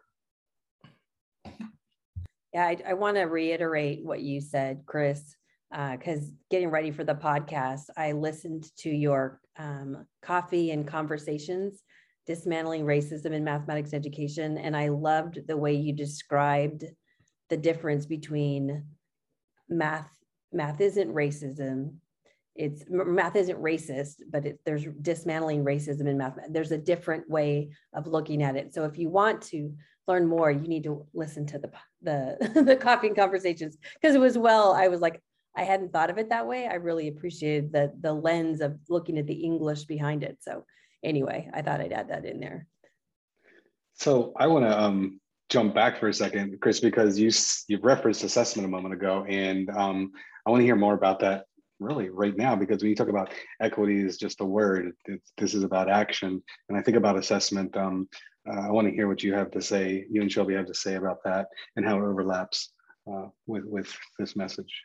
Yeah, 2.53 2.67
I, 2.67 2.77
I 2.89 2.93
want 2.93 3.17
to 3.17 3.23
reiterate 3.23 4.05
what 4.05 4.21
you 4.21 4.41
said, 4.41 4.83
Chris 4.85 5.35
because 5.73 6.21
uh, 6.21 6.33
getting 6.51 6.69
ready 6.69 6.91
for 6.91 7.03
the 7.03 7.15
podcast, 7.15 7.85
I 7.97 8.11
listened 8.11 8.65
to 8.77 8.89
your 8.89 9.39
um, 9.57 10.05
coffee 10.21 10.69
and 10.69 10.87
conversations, 10.87 11.81
dismantling 12.27 12.85
racism 12.85 13.31
in 13.31 13.43
mathematics 13.43 13.93
education, 13.93 14.59
and 14.59 14.77
I 14.77 14.89
loved 14.89 15.39
the 15.47 15.57
way 15.57 15.73
you 15.73 15.91
described 15.91 16.85
the 17.49 17.57
difference 17.57 18.05
between 18.05 18.83
math. 19.67 20.09
Math 20.51 20.79
isn't 20.79 21.11
racism. 21.11 21.95
It's 22.55 22.83
math 22.87 23.35
isn't 23.35 23.59
racist, 23.59 24.17
but 24.29 24.45
it, 24.45 24.59
there's 24.65 24.85
dismantling 25.01 25.65
racism 25.65 26.07
in 26.07 26.19
math. 26.19 26.37
There's 26.49 26.71
a 26.71 26.77
different 26.77 27.27
way 27.27 27.71
of 27.95 28.05
looking 28.05 28.43
at 28.43 28.55
it. 28.55 28.75
So 28.75 28.85
if 28.85 28.99
you 28.99 29.09
want 29.09 29.41
to 29.43 29.73
learn 30.07 30.27
more, 30.27 30.51
you 30.51 30.67
need 30.67 30.83
to 30.83 31.07
listen 31.15 31.47
to 31.47 31.57
the 31.57 31.71
the 32.03 32.63
the 32.63 32.75
coffee 32.75 33.07
and 33.07 33.15
conversations 33.15 33.75
because 33.99 34.13
it 34.13 34.21
was 34.21 34.37
well. 34.37 34.73
I 34.73 34.87
was 34.87 35.01
like, 35.01 35.19
I 35.55 35.63
hadn't 35.63 35.93
thought 35.93 36.09
of 36.09 36.17
it 36.17 36.29
that 36.29 36.47
way. 36.47 36.67
I 36.67 36.75
really 36.75 37.07
appreciated 37.07 37.71
the 37.71 37.93
the 38.01 38.13
lens 38.13 38.61
of 38.61 38.77
looking 38.89 39.17
at 39.17 39.27
the 39.27 39.33
English 39.33 39.85
behind 39.85 40.23
it. 40.23 40.37
So 40.41 40.65
anyway, 41.03 41.49
I 41.53 41.61
thought 41.61 41.81
I'd 41.81 41.93
add 41.93 42.09
that 42.09 42.25
in 42.25 42.39
there. 42.39 42.67
So 43.93 44.33
I 44.37 44.47
want 44.47 44.65
to 44.65 44.81
um, 44.81 45.19
jump 45.49 45.75
back 45.75 45.99
for 45.99 46.07
a 46.07 46.13
second, 46.13 46.59
Chris, 46.61 46.79
because 46.79 47.19
you 47.19 47.29
you 47.67 47.79
referenced 47.81 48.23
assessment 48.23 48.65
a 48.65 48.71
moment 48.71 48.93
ago, 48.93 49.25
and 49.27 49.69
um, 49.69 50.11
I 50.45 50.49
want 50.49 50.61
to 50.61 50.65
hear 50.65 50.75
more 50.75 50.95
about 50.95 51.19
that 51.19 51.45
really 51.79 52.09
right 52.09 52.37
now 52.37 52.55
because 52.55 52.81
when 52.81 52.89
you 52.89 52.95
talk 52.95 53.09
about 53.09 53.31
equity 53.61 53.99
is 53.99 54.17
just 54.17 54.41
a 54.41 54.45
word 54.45 54.93
this 55.37 55.53
is 55.53 55.63
about 55.63 55.89
action 55.89 56.41
and 56.69 56.77
i 56.77 56.81
think 56.81 56.95
about 56.95 57.17
assessment 57.17 57.75
um, 57.75 58.07
uh, 58.47 58.61
i 58.61 58.71
want 58.71 58.87
to 58.87 58.93
hear 58.93 59.07
what 59.07 59.23
you 59.23 59.33
have 59.33 59.51
to 59.51 59.61
say 59.61 60.05
you 60.09 60.21
and 60.21 60.31
shelby 60.31 60.53
have 60.53 60.67
to 60.67 60.73
say 60.73 60.95
about 60.95 61.17
that 61.25 61.47
and 61.75 61.85
how 61.85 61.97
it 61.97 62.03
overlaps 62.03 62.71
uh, 63.11 63.25
with 63.47 63.65
with 63.65 63.93
this 64.17 64.35
message 64.35 64.83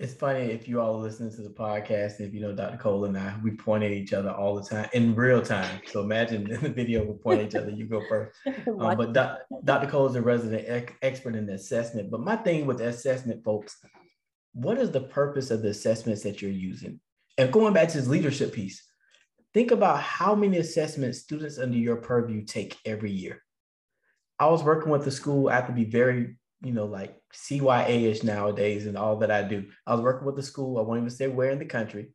it's 0.00 0.14
funny 0.14 0.40
if 0.40 0.66
you 0.66 0.80
all 0.80 0.98
listen 0.98 1.30
to 1.30 1.42
the 1.42 1.50
podcast, 1.50 2.20
if 2.20 2.32
you 2.32 2.40
know 2.40 2.54
Dr. 2.54 2.78
Cole 2.78 3.04
and 3.04 3.18
I, 3.18 3.36
we 3.42 3.50
point 3.50 3.84
at 3.84 3.90
each 3.90 4.14
other 4.14 4.30
all 4.30 4.54
the 4.54 4.66
time 4.66 4.88
in 4.94 5.14
real 5.14 5.42
time. 5.42 5.82
So 5.88 6.00
imagine 6.00 6.50
in 6.50 6.62
the 6.62 6.70
video 6.70 7.04
we 7.04 7.12
point 7.18 7.40
at 7.40 7.48
each 7.48 7.54
other, 7.54 7.70
you 7.70 7.84
go 7.84 8.02
first. 8.08 8.34
Um, 8.66 8.96
but 8.96 9.12
doc, 9.12 9.40
Dr. 9.64 9.88
Cole 9.88 10.06
is 10.06 10.14
a 10.14 10.22
resident 10.22 10.66
ec- 10.66 10.96
expert 11.02 11.36
in 11.36 11.50
assessment. 11.50 12.10
But 12.10 12.20
my 12.20 12.36
thing 12.36 12.64
with 12.64 12.80
assessment, 12.80 13.44
folks, 13.44 13.76
what 14.54 14.78
is 14.78 14.90
the 14.90 15.02
purpose 15.02 15.50
of 15.50 15.60
the 15.60 15.68
assessments 15.68 16.22
that 16.22 16.40
you're 16.40 16.50
using? 16.50 16.98
And 17.36 17.52
going 17.52 17.74
back 17.74 17.88
to 17.88 17.98
this 17.98 18.08
leadership 18.08 18.54
piece, 18.54 18.82
think 19.52 19.70
about 19.70 20.00
how 20.00 20.34
many 20.34 20.56
assessments 20.58 21.18
students 21.18 21.58
under 21.58 21.76
your 21.76 21.96
purview 21.96 22.42
take 22.44 22.78
every 22.86 23.12
year. 23.12 23.42
I 24.38 24.46
was 24.46 24.62
working 24.62 24.90
with 24.90 25.04
the 25.04 25.10
school. 25.10 25.50
I 25.50 25.56
have 25.56 25.66
to 25.66 25.74
be 25.74 25.84
very 25.84 26.38
you 26.62 26.72
know, 26.72 26.86
like 26.86 27.16
CYA-ish 27.34 28.22
nowadays 28.22 28.86
and 28.86 28.96
all 28.96 29.16
that 29.18 29.30
I 29.30 29.42
do. 29.42 29.66
I 29.86 29.94
was 29.94 30.02
working 30.02 30.26
with 30.26 30.36
the 30.36 30.42
school. 30.42 30.78
I 30.78 30.82
won't 30.82 30.98
even 30.98 31.10
say 31.10 31.28
where 31.28 31.50
in 31.50 31.58
the 31.58 31.64
country. 31.64 32.12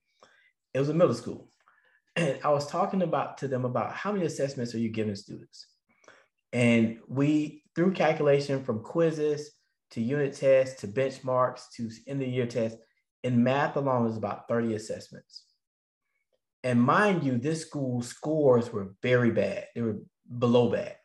It 0.74 0.80
was 0.80 0.90
a 0.90 0.94
middle 0.94 1.14
school. 1.14 1.50
And 2.18 2.40
I 2.46 2.50
was 2.50 2.68
talking 2.68 3.02
about 3.02 3.40
to 3.40 3.50
them 3.50 3.66
about 3.66 3.92
how 3.92 4.14
many 4.14 4.26
assessments 4.26 4.74
are 4.74 4.80
you 4.80 4.88
giving 4.88 5.16
students? 5.16 5.68
And 6.54 7.00
we, 7.10 7.64
through 7.76 7.92
calculation 7.92 8.64
from 8.64 8.84
quizzes 8.84 9.52
to 9.92 10.02
unit 10.02 10.34
tests 10.34 10.80
to 10.80 10.88
benchmarks 10.88 11.64
to 11.76 11.90
end 12.08 12.22
of 12.22 12.30
year 12.30 12.46
tests, 12.46 12.80
in 13.24 13.44
math 13.44 13.76
alone 13.76 14.08
is 14.08 14.16
about 14.16 14.48
30 14.48 14.76
assessments. 14.76 15.44
And 16.64 16.82
mind 16.82 17.26
you, 17.26 17.38
this 17.38 17.64
school 17.64 18.02
scores 18.02 18.72
were 18.72 18.96
very 19.02 19.32
bad. 19.32 19.66
They 19.76 19.82
were 19.82 19.98
below 20.40 20.72
bad. 20.72 20.96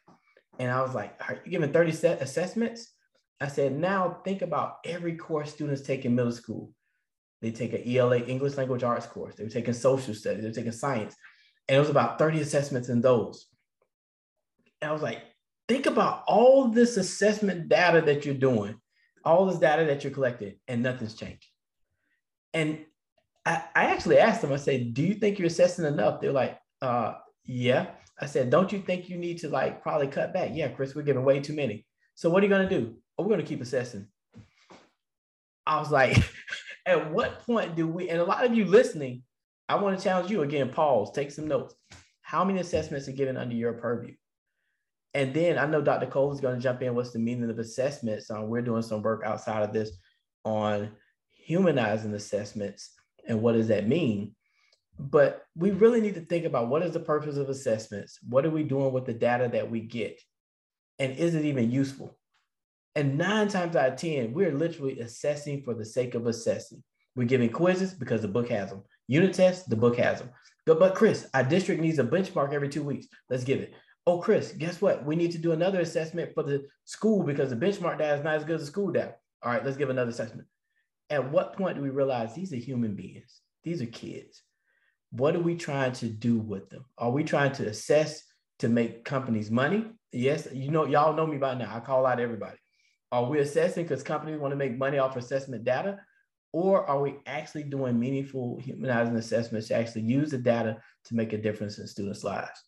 And 0.60 0.70
I 0.70 0.80
was 0.82 0.94
like, 0.94 1.20
are 1.28 1.40
you 1.44 1.50
giving 1.50 1.72
30 1.72 1.90
set 1.90 2.22
assessments? 2.22 2.92
I 3.40 3.48
said, 3.48 3.78
now 3.78 4.20
think 4.24 4.42
about 4.42 4.78
every 4.84 5.16
course 5.16 5.52
students 5.52 5.82
take 5.82 6.04
in 6.04 6.14
middle 6.14 6.32
school. 6.32 6.72
They 7.40 7.50
take 7.50 7.72
an 7.72 7.82
ELA, 7.86 8.18
English 8.18 8.56
Language 8.56 8.82
Arts 8.82 9.06
course. 9.06 9.34
They 9.34 9.44
were 9.44 9.50
taking 9.50 9.72
social 9.72 10.14
studies. 10.14 10.42
They 10.42 10.48
were 10.48 10.54
taking 10.54 10.72
science. 10.72 11.16
And 11.68 11.76
it 11.76 11.80
was 11.80 11.88
about 11.88 12.18
30 12.18 12.40
assessments 12.40 12.90
in 12.90 13.00
those. 13.00 13.46
And 14.82 14.90
I 14.90 14.92
was 14.92 15.02
like, 15.02 15.22
think 15.68 15.86
about 15.86 16.24
all 16.26 16.68
this 16.68 16.96
assessment 16.96 17.68
data 17.68 18.02
that 18.02 18.26
you're 18.26 18.34
doing, 18.34 18.74
all 19.24 19.46
this 19.46 19.58
data 19.58 19.86
that 19.86 20.04
you're 20.04 20.12
collecting, 20.12 20.56
and 20.68 20.82
nothing's 20.82 21.14
changed. 21.14 21.46
And 22.52 22.84
I, 23.46 23.62
I 23.74 23.84
actually 23.86 24.18
asked 24.18 24.42
them, 24.42 24.52
I 24.52 24.56
said, 24.56 24.92
do 24.92 25.02
you 25.02 25.14
think 25.14 25.38
you're 25.38 25.46
assessing 25.46 25.86
enough? 25.86 26.20
They're 26.20 26.32
like, 26.32 26.58
uh, 26.82 27.14
yeah. 27.44 27.86
I 28.20 28.26
said, 28.26 28.50
don't 28.50 28.70
you 28.70 28.80
think 28.80 29.08
you 29.08 29.16
need 29.16 29.38
to 29.38 29.48
like 29.48 29.82
probably 29.82 30.08
cut 30.08 30.34
back? 30.34 30.50
Yeah, 30.52 30.68
Chris, 30.68 30.94
we're 30.94 31.02
giving 31.02 31.24
way 31.24 31.40
too 31.40 31.54
many. 31.54 31.86
So 32.16 32.28
what 32.28 32.42
are 32.42 32.46
you 32.46 32.50
going 32.50 32.68
to 32.68 32.80
do? 32.80 32.96
Oh, 33.20 33.22
we're 33.22 33.34
going 33.34 33.40
to 33.40 33.46
keep 33.46 33.60
assessing. 33.60 34.06
I 35.66 35.78
was 35.78 35.90
like, 35.90 36.16
at 36.86 37.12
what 37.12 37.40
point 37.40 37.76
do 37.76 37.86
we, 37.86 38.08
and 38.08 38.18
a 38.18 38.24
lot 38.24 38.44
of 38.44 38.54
you 38.54 38.64
listening, 38.64 39.22
I 39.68 39.76
want 39.76 39.98
to 39.98 40.02
challenge 40.02 40.30
you 40.30 40.42
again, 40.42 40.70
pause, 40.70 41.12
take 41.12 41.30
some 41.30 41.46
notes. 41.46 41.74
How 42.22 42.44
many 42.44 42.60
assessments 42.60 43.08
are 43.08 43.12
given 43.12 43.36
under 43.36 43.54
your 43.54 43.74
purview? 43.74 44.14
And 45.12 45.34
then 45.34 45.58
I 45.58 45.66
know 45.66 45.82
Dr. 45.82 46.06
Cole 46.06 46.32
is 46.32 46.40
going 46.40 46.56
to 46.56 46.62
jump 46.62 46.82
in. 46.82 46.94
What's 46.94 47.12
the 47.12 47.18
meaning 47.18 47.50
of 47.50 47.58
assessments? 47.58 48.30
Um, 48.30 48.48
we're 48.48 48.62
doing 48.62 48.82
some 48.82 49.02
work 49.02 49.22
outside 49.24 49.62
of 49.62 49.72
this 49.72 49.90
on 50.44 50.90
humanizing 51.28 52.14
assessments 52.14 52.90
and 53.28 53.42
what 53.42 53.52
does 53.52 53.68
that 53.68 53.88
mean. 53.88 54.34
But 54.98 55.44
we 55.56 55.72
really 55.72 56.00
need 56.00 56.14
to 56.14 56.20
think 56.20 56.44
about 56.44 56.68
what 56.68 56.82
is 56.82 56.92
the 56.92 57.00
purpose 57.00 57.36
of 57.36 57.48
assessments? 57.48 58.18
What 58.28 58.46
are 58.46 58.50
we 58.50 58.62
doing 58.62 58.92
with 58.92 59.06
the 59.06 59.14
data 59.14 59.48
that 59.52 59.70
we 59.70 59.80
get? 59.80 60.20
And 60.98 61.16
is 61.16 61.34
it 61.34 61.44
even 61.44 61.70
useful? 61.70 62.16
And 62.96 63.16
nine 63.16 63.48
times 63.48 63.76
out 63.76 63.92
of 63.92 63.98
10, 63.98 64.32
we're 64.32 64.52
literally 64.52 65.00
assessing 65.00 65.62
for 65.62 65.74
the 65.74 65.84
sake 65.84 66.14
of 66.14 66.26
assessing. 66.26 66.82
We're 67.14 67.26
giving 67.26 67.50
quizzes 67.50 67.94
because 67.94 68.22
the 68.22 68.28
book 68.28 68.48
has 68.48 68.70
them. 68.70 68.82
Unit 69.06 69.32
tests, 69.32 69.66
the 69.66 69.76
book 69.76 69.96
has 69.96 70.20
them. 70.20 70.30
But 70.66 70.94
Chris, 70.94 71.26
our 71.34 71.42
district 71.42 71.80
needs 71.80 71.98
a 71.98 72.04
benchmark 72.04 72.52
every 72.52 72.68
two 72.68 72.82
weeks. 72.82 73.06
Let's 73.28 73.44
give 73.44 73.60
it. 73.60 73.74
Oh, 74.06 74.18
Chris, 74.18 74.52
guess 74.52 74.80
what? 74.80 75.04
We 75.04 75.16
need 75.16 75.32
to 75.32 75.38
do 75.38 75.52
another 75.52 75.80
assessment 75.80 76.32
for 76.34 76.42
the 76.42 76.66
school 76.84 77.22
because 77.22 77.50
the 77.50 77.56
benchmark 77.56 77.98
data 77.98 78.14
is 78.14 78.24
not 78.24 78.36
as 78.36 78.44
good 78.44 78.56
as 78.56 78.62
the 78.62 78.66
school 78.66 78.90
data. 78.90 79.14
All 79.42 79.52
right, 79.52 79.64
let's 79.64 79.76
give 79.76 79.90
another 79.90 80.10
assessment. 80.10 80.46
At 81.10 81.30
what 81.30 81.56
point 81.56 81.76
do 81.76 81.82
we 81.82 81.90
realize 81.90 82.34
these 82.34 82.52
are 82.52 82.56
human 82.56 82.94
beings? 82.94 83.40
These 83.64 83.82
are 83.82 83.86
kids. 83.86 84.42
What 85.10 85.34
are 85.34 85.40
we 85.40 85.56
trying 85.56 85.92
to 85.94 86.06
do 86.06 86.38
with 86.38 86.70
them? 86.70 86.84
Are 86.98 87.10
we 87.10 87.24
trying 87.24 87.52
to 87.52 87.66
assess 87.66 88.22
to 88.60 88.68
make 88.68 89.04
companies 89.04 89.50
money? 89.50 89.86
Yes, 90.12 90.46
you 90.52 90.70
know, 90.70 90.86
y'all 90.86 91.16
know 91.16 91.26
me 91.26 91.38
by 91.38 91.54
now. 91.54 91.74
I 91.74 91.80
call 91.80 92.06
out 92.06 92.20
everybody. 92.20 92.56
Are 93.12 93.24
we 93.24 93.40
assessing 93.40 93.84
because 93.84 94.02
companies 94.02 94.38
want 94.38 94.52
to 94.52 94.56
make 94.56 94.78
money 94.78 94.98
off 94.98 95.16
assessment 95.16 95.64
data? 95.64 95.98
Or 96.52 96.88
are 96.88 97.00
we 97.00 97.16
actually 97.26 97.64
doing 97.64 97.98
meaningful 97.98 98.58
humanizing 98.60 99.16
assessments 99.16 99.68
to 99.68 99.76
actually 99.76 100.02
use 100.02 100.30
the 100.30 100.38
data 100.38 100.78
to 101.04 101.14
make 101.14 101.32
a 101.32 101.38
difference 101.38 101.78
in 101.78 101.86
students' 101.86 102.24
lives? 102.24 102.60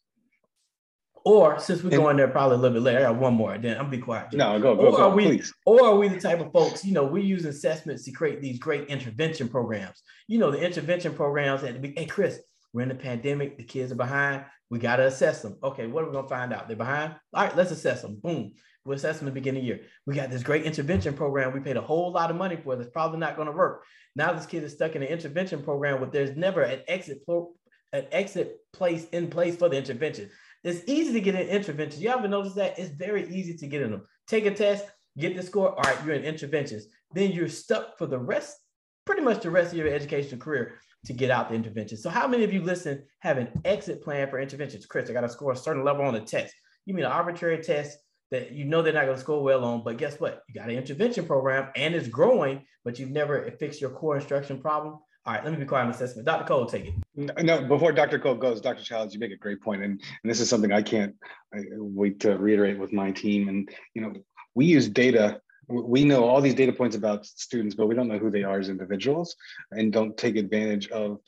Or 1.24 1.60
since 1.60 1.82
we're 1.82 1.90
and, 1.90 2.00
going 2.00 2.16
there 2.16 2.28
probably 2.28 2.56
a 2.56 2.58
little 2.58 2.76
bit 2.76 2.82
later, 2.82 2.98
I 2.98 3.02
got 3.02 3.16
one 3.16 3.34
more. 3.34 3.56
Then 3.56 3.78
I'm 3.78 3.90
be 3.90 3.98
quiet. 3.98 4.32
No, 4.32 4.58
go, 4.58 4.74
go, 4.74 4.86
or 4.86 4.90
go, 4.90 5.02
are 5.04 5.14
we, 5.14 5.24
please. 5.24 5.52
Or 5.66 5.84
are 5.84 5.96
we 5.96 6.08
the 6.08 6.20
type 6.20 6.40
of 6.40 6.52
folks, 6.52 6.84
you 6.84 6.92
know, 6.92 7.04
we 7.04 7.22
use 7.22 7.44
assessments 7.44 8.04
to 8.04 8.12
create 8.12 8.40
these 8.40 8.58
great 8.58 8.88
intervention 8.88 9.48
programs. 9.48 10.02
You 10.26 10.38
know, 10.38 10.50
the 10.50 10.60
intervention 10.60 11.14
programs 11.14 11.62
that, 11.62 11.76
hey, 11.96 12.06
Chris, 12.06 12.40
we're 12.72 12.82
in 12.82 12.88
the 12.88 12.96
pandemic, 12.96 13.56
the 13.56 13.62
kids 13.62 13.92
are 13.92 13.96
behind. 13.96 14.44
We 14.72 14.78
got 14.78 14.96
to 14.96 15.06
assess 15.06 15.42
them. 15.42 15.58
Okay, 15.62 15.86
what 15.86 16.02
are 16.02 16.06
we 16.06 16.12
going 16.12 16.24
to 16.24 16.30
find 16.30 16.50
out? 16.50 16.66
They're 16.66 16.78
behind. 16.78 17.14
All 17.34 17.44
right, 17.44 17.54
let's 17.54 17.70
assess 17.70 18.00
them. 18.00 18.18
Boom. 18.22 18.54
We'll 18.86 18.96
assess 18.96 19.18
them 19.18 19.28
at 19.28 19.34
the 19.34 19.38
beginning 19.38 19.60
of 19.60 19.64
the 19.64 19.66
year. 19.66 19.80
We 20.06 20.14
got 20.14 20.30
this 20.30 20.42
great 20.42 20.64
intervention 20.64 21.12
program. 21.12 21.52
We 21.52 21.60
paid 21.60 21.76
a 21.76 21.82
whole 21.82 22.10
lot 22.10 22.30
of 22.30 22.36
money 22.36 22.56
for. 22.56 22.72
It. 22.72 22.78
That's 22.78 22.88
probably 22.88 23.18
not 23.18 23.36
going 23.36 23.48
to 23.48 23.52
work. 23.52 23.84
Now 24.16 24.32
this 24.32 24.46
kid 24.46 24.64
is 24.64 24.72
stuck 24.72 24.96
in 24.96 25.02
an 25.02 25.08
intervention 25.08 25.62
program 25.62 26.00
where 26.00 26.08
there's 26.08 26.34
never 26.38 26.62
an 26.62 26.80
exit 26.88 27.18
an 27.28 28.06
exit 28.12 28.60
place 28.72 29.04
in 29.10 29.28
place 29.28 29.56
for 29.56 29.68
the 29.68 29.76
intervention. 29.76 30.30
It's 30.64 30.88
easy 30.88 31.12
to 31.12 31.20
get 31.20 31.34
an 31.34 31.48
intervention. 31.48 32.00
You 32.00 32.08
ever 32.08 32.26
notice 32.26 32.54
that? 32.54 32.78
It's 32.78 32.94
very 32.94 33.28
easy 33.28 33.54
to 33.58 33.66
get 33.66 33.82
in 33.82 33.90
them. 33.90 34.06
Take 34.26 34.46
a 34.46 34.54
test, 34.54 34.86
get 35.18 35.36
the 35.36 35.42
score. 35.42 35.72
All 35.72 35.82
right, 35.82 36.02
you're 36.06 36.14
in 36.14 36.24
interventions. 36.24 36.86
Then 37.12 37.32
you're 37.32 37.50
stuck 37.50 37.98
for 37.98 38.06
the 38.06 38.18
rest, 38.18 38.56
pretty 39.04 39.20
much 39.20 39.42
the 39.42 39.50
rest 39.50 39.72
of 39.72 39.78
your 39.78 39.88
educational 39.88 40.40
career 40.40 40.78
to 41.06 41.12
get 41.12 41.30
out 41.30 41.48
the 41.48 41.54
intervention. 41.54 41.98
So 41.98 42.10
how 42.10 42.26
many 42.28 42.44
of 42.44 42.52
you 42.52 42.62
listen 42.62 43.02
have 43.20 43.38
an 43.38 43.48
exit 43.64 44.02
plan 44.02 44.28
for 44.30 44.40
interventions? 44.40 44.86
Chris, 44.86 45.10
I 45.10 45.12
got 45.12 45.22
to 45.22 45.28
score 45.28 45.52
a 45.52 45.56
certain 45.56 45.84
level 45.84 46.04
on 46.04 46.14
a 46.14 46.20
test. 46.20 46.54
You 46.86 46.94
mean 46.94 47.04
an 47.04 47.12
arbitrary 47.12 47.62
test 47.62 47.98
that 48.30 48.52
you 48.52 48.64
know 48.64 48.82
they're 48.82 48.92
not 48.92 49.04
going 49.04 49.16
to 49.16 49.20
score 49.20 49.42
well 49.42 49.64
on, 49.64 49.82
but 49.84 49.98
guess 49.98 50.18
what? 50.18 50.42
You 50.48 50.54
got 50.54 50.70
an 50.70 50.76
intervention 50.76 51.26
program 51.26 51.68
and 51.76 51.94
it's 51.94 52.08
growing, 52.08 52.64
but 52.84 52.98
you've 52.98 53.10
never 53.10 53.50
fixed 53.58 53.80
your 53.80 53.90
core 53.90 54.16
instruction 54.16 54.58
problem. 54.58 54.98
All 55.24 55.32
right, 55.32 55.44
let 55.44 55.52
me 55.52 55.60
be 55.60 55.66
quiet 55.66 55.84
on 55.84 55.90
assessment. 55.90 56.26
Dr. 56.26 56.44
Cole, 56.44 56.66
take 56.66 56.86
it. 56.86 57.44
No, 57.44 57.62
before 57.62 57.92
Dr. 57.92 58.18
Cole 58.18 58.34
goes, 58.34 58.60
Dr. 58.60 58.82
Childs, 58.82 59.14
you 59.14 59.20
make 59.20 59.30
a 59.30 59.36
great 59.36 59.60
point, 59.60 59.82
and, 59.82 59.92
and 59.92 60.30
this 60.30 60.40
is 60.40 60.48
something 60.48 60.72
I 60.72 60.82
can't 60.82 61.14
I 61.54 61.60
wait 61.76 62.18
to 62.20 62.36
reiterate 62.36 62.78
with 62.78 62.92
my 62.92 63.12
team. 63.12 63.48
And 63.48 63.68
you 63.94 64.02
know, 64.02 64.14
we 64.54 64.66
use 64.66 64.88
data. 64.88 65.40
We 65.72 66.04
know 66.04 66.24
all 66.24 66.40
these 66.40 66.54
data 66.54 66.72
points 66.72 66.96
about 66.96 67.24
students, 67.24 67.74
but 67.74 67.86
we 67.86 67.94
don't 67.94 68.08
know 68.08 68.18
who 68.18 68.30
they 68.30 68.42
are 68.42 68.58
as 68.58 68.68
individuals, 68.68 69.34
and 69.70 69.92
don't 69.92 70.16
take 70.16 70.36
advantage 70.36 70.88
of 70.88 71.18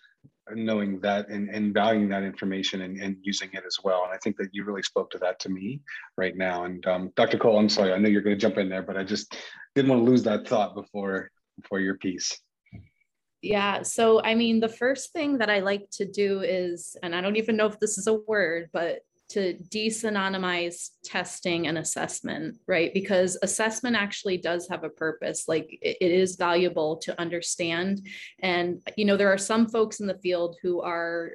knowing 0.53 1.01
that 1.01 1.29
and, 1.29 1.49
and 1.49 1.73
valuing 1.73 2.09
that 2.11 2.23
information 2.23 2.83
and, 2.83 3.01
and 3.01 3.17
using 3.23 3.49
it 3.55 3.65
as 3.67 3.79
well. 3.83 4.05
And 4.05 4.13
I 4.13 4.19
think 4.19 4.37
that 4.37 4.51
you 4.53 4.65
really 4.65 4.83
spoke 4.83 5.11
to 5.13 5.19
that 5.19 5.41
to 5.41 5.49
me 5.49 5.81
right 6.19 6.37
now. 6.37 6.65
And 6.65 6.87
um, 6.87 7.13
Dr. 7.17 7.39
Cole, 7.39 7.59
I'm 7.59 7.69
sorry, 7.71 7.93
I 7.93 7.99
know 7.99 8.09
you're 8.09 8.21
going 8.21 8.37
to 8.37 8.41
jump 8.41 8.59
in 8.59 8.69
there, 8.69 8.83
but 8.83 8.97
I 8.97 9.05
just 9.05 9.35
didn't 9.75 9.91
want 9.91 10.05
to 10.05 10.11
lose 10.11 10.23
that 10.25 10.47
thought 10.47 10.75
before 10.75 11.31
before 11.61 11.81
your 11.81 11.97
piece. 11.97 12.39
Yeah. 13.41 13.83
So, 13.83 14.23
I 14.23 14.35
mean, 14.35 14.59
the 14.59 14.69
first 14.69 15.13
thing 15.13 15.39
that 15.39 15.51
I 15.51 15.61
like 15.61 15.89
to 15.93 16.05
do 16.05 16.41
is, 16.41 16.97
and 17.03 17.15
I 17.15 17.21
don't 17.21 17.37
even 17.37 17.57
know 17.57 17.67
if 17.67 17.79
this 17.79 17.99
is 17.99 18.07
a 18.07 18.15
word, 18.15 18.71
but 18.73 19.01
to 19.35 19.55
desynonymize 19.69 20.91
testing 21.05 21.67
and 21.67 21.79
assessment, 21.79 22.57
right? 22.67 22.95
Because 22.95 23.37
assessment 23.43 23.97
actually 23.97 24.39
does 24.39 24.69
have 24.69 24.85
a 24.85 24.89
purpose. 24.89 25.49
Like 25.49 25.79
it, 25.83 25.97
is 26.01 26.37
valuable 26.37 26.97
to 26.99 27.21
understand. 27.21 28.07
And, 28.41 28.81
you 28.97 29.05
know, 29.05 29.17
there 29.17 29.33
are 29.33 29.39
some 29.39 29.69
folks 29.69 30.01
in 30.01 30.07
the 30.07 30.19
field 30.19 30.57
who 30.63 30.81
are 30.83 31.33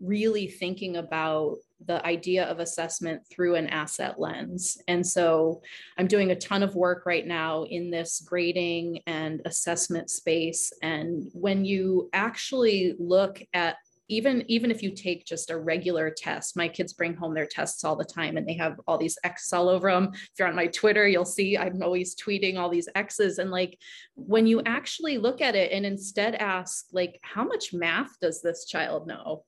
really 0.00 0.46
thinking 0.46 0.96
about 0.96 1.56
the 1.86 2.04
idea 2.04 2.44
of 2.44 2.58
assessment 2.58 3.22
through 3.30 3.54
an 3.54 3.68
asset 3.68 4.18
lens. 4.18 4.76
And 4.88 5.06
so 5.06 5.62
I'm 5.96 6.06
doing 6.06 6.30
a 6.30 6.36
ton 6.36 6.62
of 6.62 6.74
work 6.74 7.06
right 7.06 7.26
now 7.26 7.64
in 7.64 7.90
this 7.90 8.20
grading 8.20 9.00
and 9.06 9.40
assessment 9.44 10.10
space. 10.10 10.72
And 10.82 11.30
when 11.32 11.64
you 11.64 12.10
actually 12.12 12.94
look 12.98 13.40
at 13.54 13.76
even 14.08 14.44
even 14.48 14.70
if 14.70 14.82
you 14.82 14.90
take 14.90 15.24
just 15.24 15.50
a 15.50 15.58
regular 15.58 16.10
test 16.10 16.56
my 16.56 16.68
kids 16.68 16.92
bring 16.92 17.14
home 17.14 17.34
their 17.34 17.46
tests 17.46 17.84
all 17.84 17.96
the 17.96 18.04
time 18.04 18.36
and 18.36 18.46
they 18.46 18.54
have 18.54 18.80
all 18.86 18.98
these 18.98 19.18
x's 19.24 19.52
all 19.52 19.68
over 19.68 19.90
them 19.90 20.10
if 20.12 20.30
you're 20.38 20.48
on 20.48 20.54
my 20.54 20.66
twitter 20.66 21.06
you'll 21.06 21.24
see 21.24 21.56
i'm 21.56 21.82
always 21.82 22.14
tweeting 22.16 22.58
all 22.58 22.68
these 22.68 22.88
x's 22.94 23.38
and 23.38 23.50
like 23.50 23.78
when 24.14 24.46
you 24.46 24.62
actually 24.64 25.18
look 25.18 25.40
at 25.40 25.54
it 25.54 25.72
and 25.72 25.84
instead 25.84 26.34
ask 26.36 26.86
like 26.92 27.18
how 27.22 27.44
much 27.44 27.72
math 27.72 28.18
does 28.20 28.42
this 28.42 28.64
child 28.64 29.06
know 29.06 29.44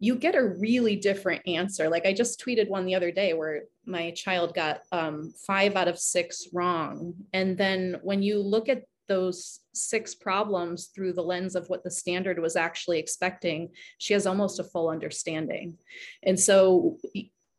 you 0.00 0.16
get 0.16 0.34
a 0.34 0.44
really 0.44 0.96
different 0.96 1.40
answer. 1.46 1.88
Like 1.88 2.04
I 2.04 2.12
just 2.12 2.44
tweeted 2.44 2.68
one 2.68 2.84
the 2.84 2.94
other 2.94 3.10
day 3.10 3.32
where 3.32 3.62
my 3.86 4.10
child 4.10 4.54
got 4.54 4.80
um, 4.92 5.32
five 5.46 5.76
out 5.76 5.88
of 5.88 5.98
six 5.98 6.48
wrong. 6.52 7.14
And 7.32 7.56
then 7.56 8.00
when 8.02 8.22
you 8.22 8.38
look 8.40 8.68
at 8.68 8.82
those 9.08 9.60
six 9.72 10.14
problems 10.14 10.86
through 10.86 11.12
the 11.12 11.22
lens 11.22 11.54
of 11.54 11.68
what 11.68 11.84
the 11.84 11.90
standard 11.90 12.38
was 12.38 12.56
actually 12.56 12.98
expecting, 12.98 13.70
she 13.98 14.12
has 14.12 14.26
almost 14.26 14.60
a 14.60 14.64
full 14.64 14.88
understanding. 14.88 15.78
And 16.22 16.38
so 16.38 16.98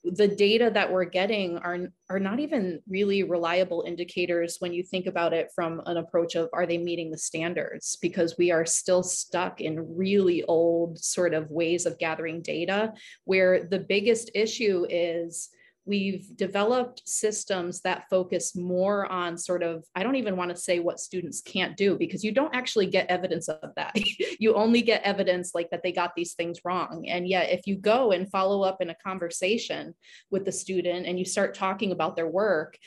the 0.05 0.27
data 0.27 0.69
that 0.71 0.91
we're 0.91 1.05
getting 1.05 1.57
are, 1.57 1.79
are 2.09 2.19
not 2.19 2.39
even 2.39 2.79
really 2.87 3.23
reliable 3.23 3.83
indicators 3.87 4.57
when 4.59 4.71
you 4.71 4.83
think 4.83 5.07
about 5.07 5.33
it 5.33 5.51
from 5.55 5.81
an 5.87 5.97
approach 5.97 6.35
of 6.35 6.47
are 6.53 6.67
they 6.67 6.77
meeting 6.77 7.09
the 7.09 7.17
standards 7.17 7.97
because 8.01 8.35
we 8.37 8.51
are 8.51 8.65
still 8.65 9.01
stuck 9.01 9.61
in 9.61 9.97
really 9.97 10.43
old 10.43 10.99
sort 10.99 11.33
of 11.33 11.49
ways 11.49 11.87
of 11.87 11.97
gathering 11.97 12.41
data 12.41 12.93
where 13.23 13.63
the 13.63 13.79
biggest 13.79 14.29
issue 14.35 14.85
is 14.89 15.49
we've 15.85 16.35
developed 16.35 17.01
systems 17.05 17.81
that 17.81 18.09
focus 18.09 18.55
more 18.55 19.05
on 19.11 19.37
sort 19.37 19.63
of 19.63 19.83
i 19.95 20.03
don't 20.03 20.15
even 20.15 20.35
want 20.35 20.49
to 20.49 20.57
say 20.57 20.79
what 20.79 20.99
students 20.99 21.41
can't 21.41 21.77
do 21.77 21.97
because 21.97 22.23
you 22.23 22.31
don't 22.31 22.55
actually 22.55 22.87
get 22.87 23.09
evidence 23.09 23.47
of 23.47 23.73
that. 23.75 23.95
You 24.37 24.55
only 24.55 24.81
get 24.81 25.03
evidence 25.03 25.51
like 25.55 25.69
that 25.69 25.81
they 25.81 25.91
got 25.91 26.13
these 26.15 26.33
things 26.33 26.59
wrong. 26.65 27.05
And 27.07 27.27
yet 27.27 27.51
if 27.51 27.67
you 27.67 27.77
go 27.77 28.11
and 28.11 28.29
follow 28.29 28.63
up 28.63 28.81
in 28.81 28.89
a 28.89 28.95
conversation 28.95 29.95
with 30.29 30.45
the 30.45 30.51
student 30.51 31.05
and 31.05 31.17
you 31.17 31.25
start 31.25 31.53
talking 31.53 31.91
about 31.91 32.15
their 32.15 32.27
work 32.27 32.77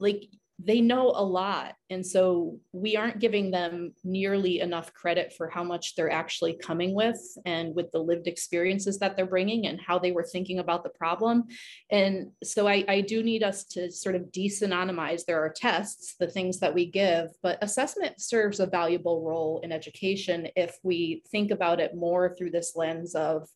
like 0.00 0.24
they 0.58 0.80
know 0.80 1.10
a 1.14 1.22
lot. 1.22 1.74
And 1.90 2.04
so 2.04 2.58
we 2.72 2.96
aren't 2.96 3.18
giving 3.18 3.50
them 3.50 3.92
nearly 4.02 4.60
enough 4.60 4.92
credit 4.94 5.34
for 5.36 5.48
how 5.48 5.62
much 5.62 5.94
they're 5.94 6.10
actually 6.10 6.54
coming 6.54 6.94
with 6.94 7.20
and 7.44 7.74
with 7.74 7.92
the 7.92 7.98
lived 7.98 8.26
experiences 8.26 8.98
that 8.98 9.16
they're 9.16 9.26
bringing 9.26 9.66
and 9.66 9.80
how 9.80 9.98
they 9.98 10.12
were 10.12 10.24
thinking 10.24 10.58
about 10.58 10.82
the 10.82 10.90
problem. 10.90 11.44
And 11.90 12.30
so 12.42 12.66
I, 12.66 12.84
I 12.88 13.00
do 13.02 13.22
need 13.22 13.42
us 13.42 13.64
to 13.64 13.92
sort 13.92 14.14
of 14.14 14.32
desynonymize 14.32 15.24
there 15.24 15.44
are 15.44 15.52
tests, 15.54 16.16
the 16.18 16.26
things 16.26 16.58
that 16.60 16.74
we 16.74 16.86
give, 16.86 17.28
but 17.42 17.62
assessment 17.62 18.20
serves 18.20 18.58
a 18.58 18.66
valuable 18.66 19.22
role 19.22 19.60
in 19.62 19.72
education 19.72 20.48
if 20.56 20.78
we 20.82 21.22
think 21.30 21.50
about 21.50 21.80
it 21.80 21.94
more 21.94 22.34
through 22.34 22.50
this 22.50 22.72
lens 22.74 23.14
of, 23.14 23.46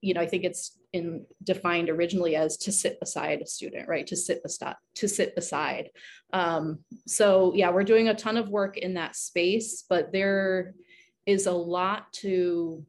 you 0.00 0.14
know, 0.14 0.22
I 0.22 0.26
think 0.26 0.44
it's 0.44 0.78
in 0.96 1.26
defined 1.44 1.90
originally 1.90 2.34
as 2.34 2.56
to 2.56 2.72
sit 2.72 2.98
beside 2.98 3.40
a 3.40 3.46
student, 3.46 3.86
right? 3.86 4.06
To 4.06 4.16
sit 4.16 4.42
beside, 4.42 4.76
to 4.96 5.08
sit 5.08 5.34
beside. 5.34 5.90
Um, 6.32 6.80
so 7.06 7.52
yeah, 7.54 7.70
we're 7.70 7.84
doing 7.84 8.08
a 8.08 8.14
ton 8.14 8.36
of 8.36 8.48
work 8.48 8.78
in 8.78 8.94
that 8.94 9.14
space, 9.14 9.84
but 9.88 10.12
there 10.12 10.74
is 11.26 11.46
a 11.46 11.52
lot 11.52 12.12
to, 12.14 12.84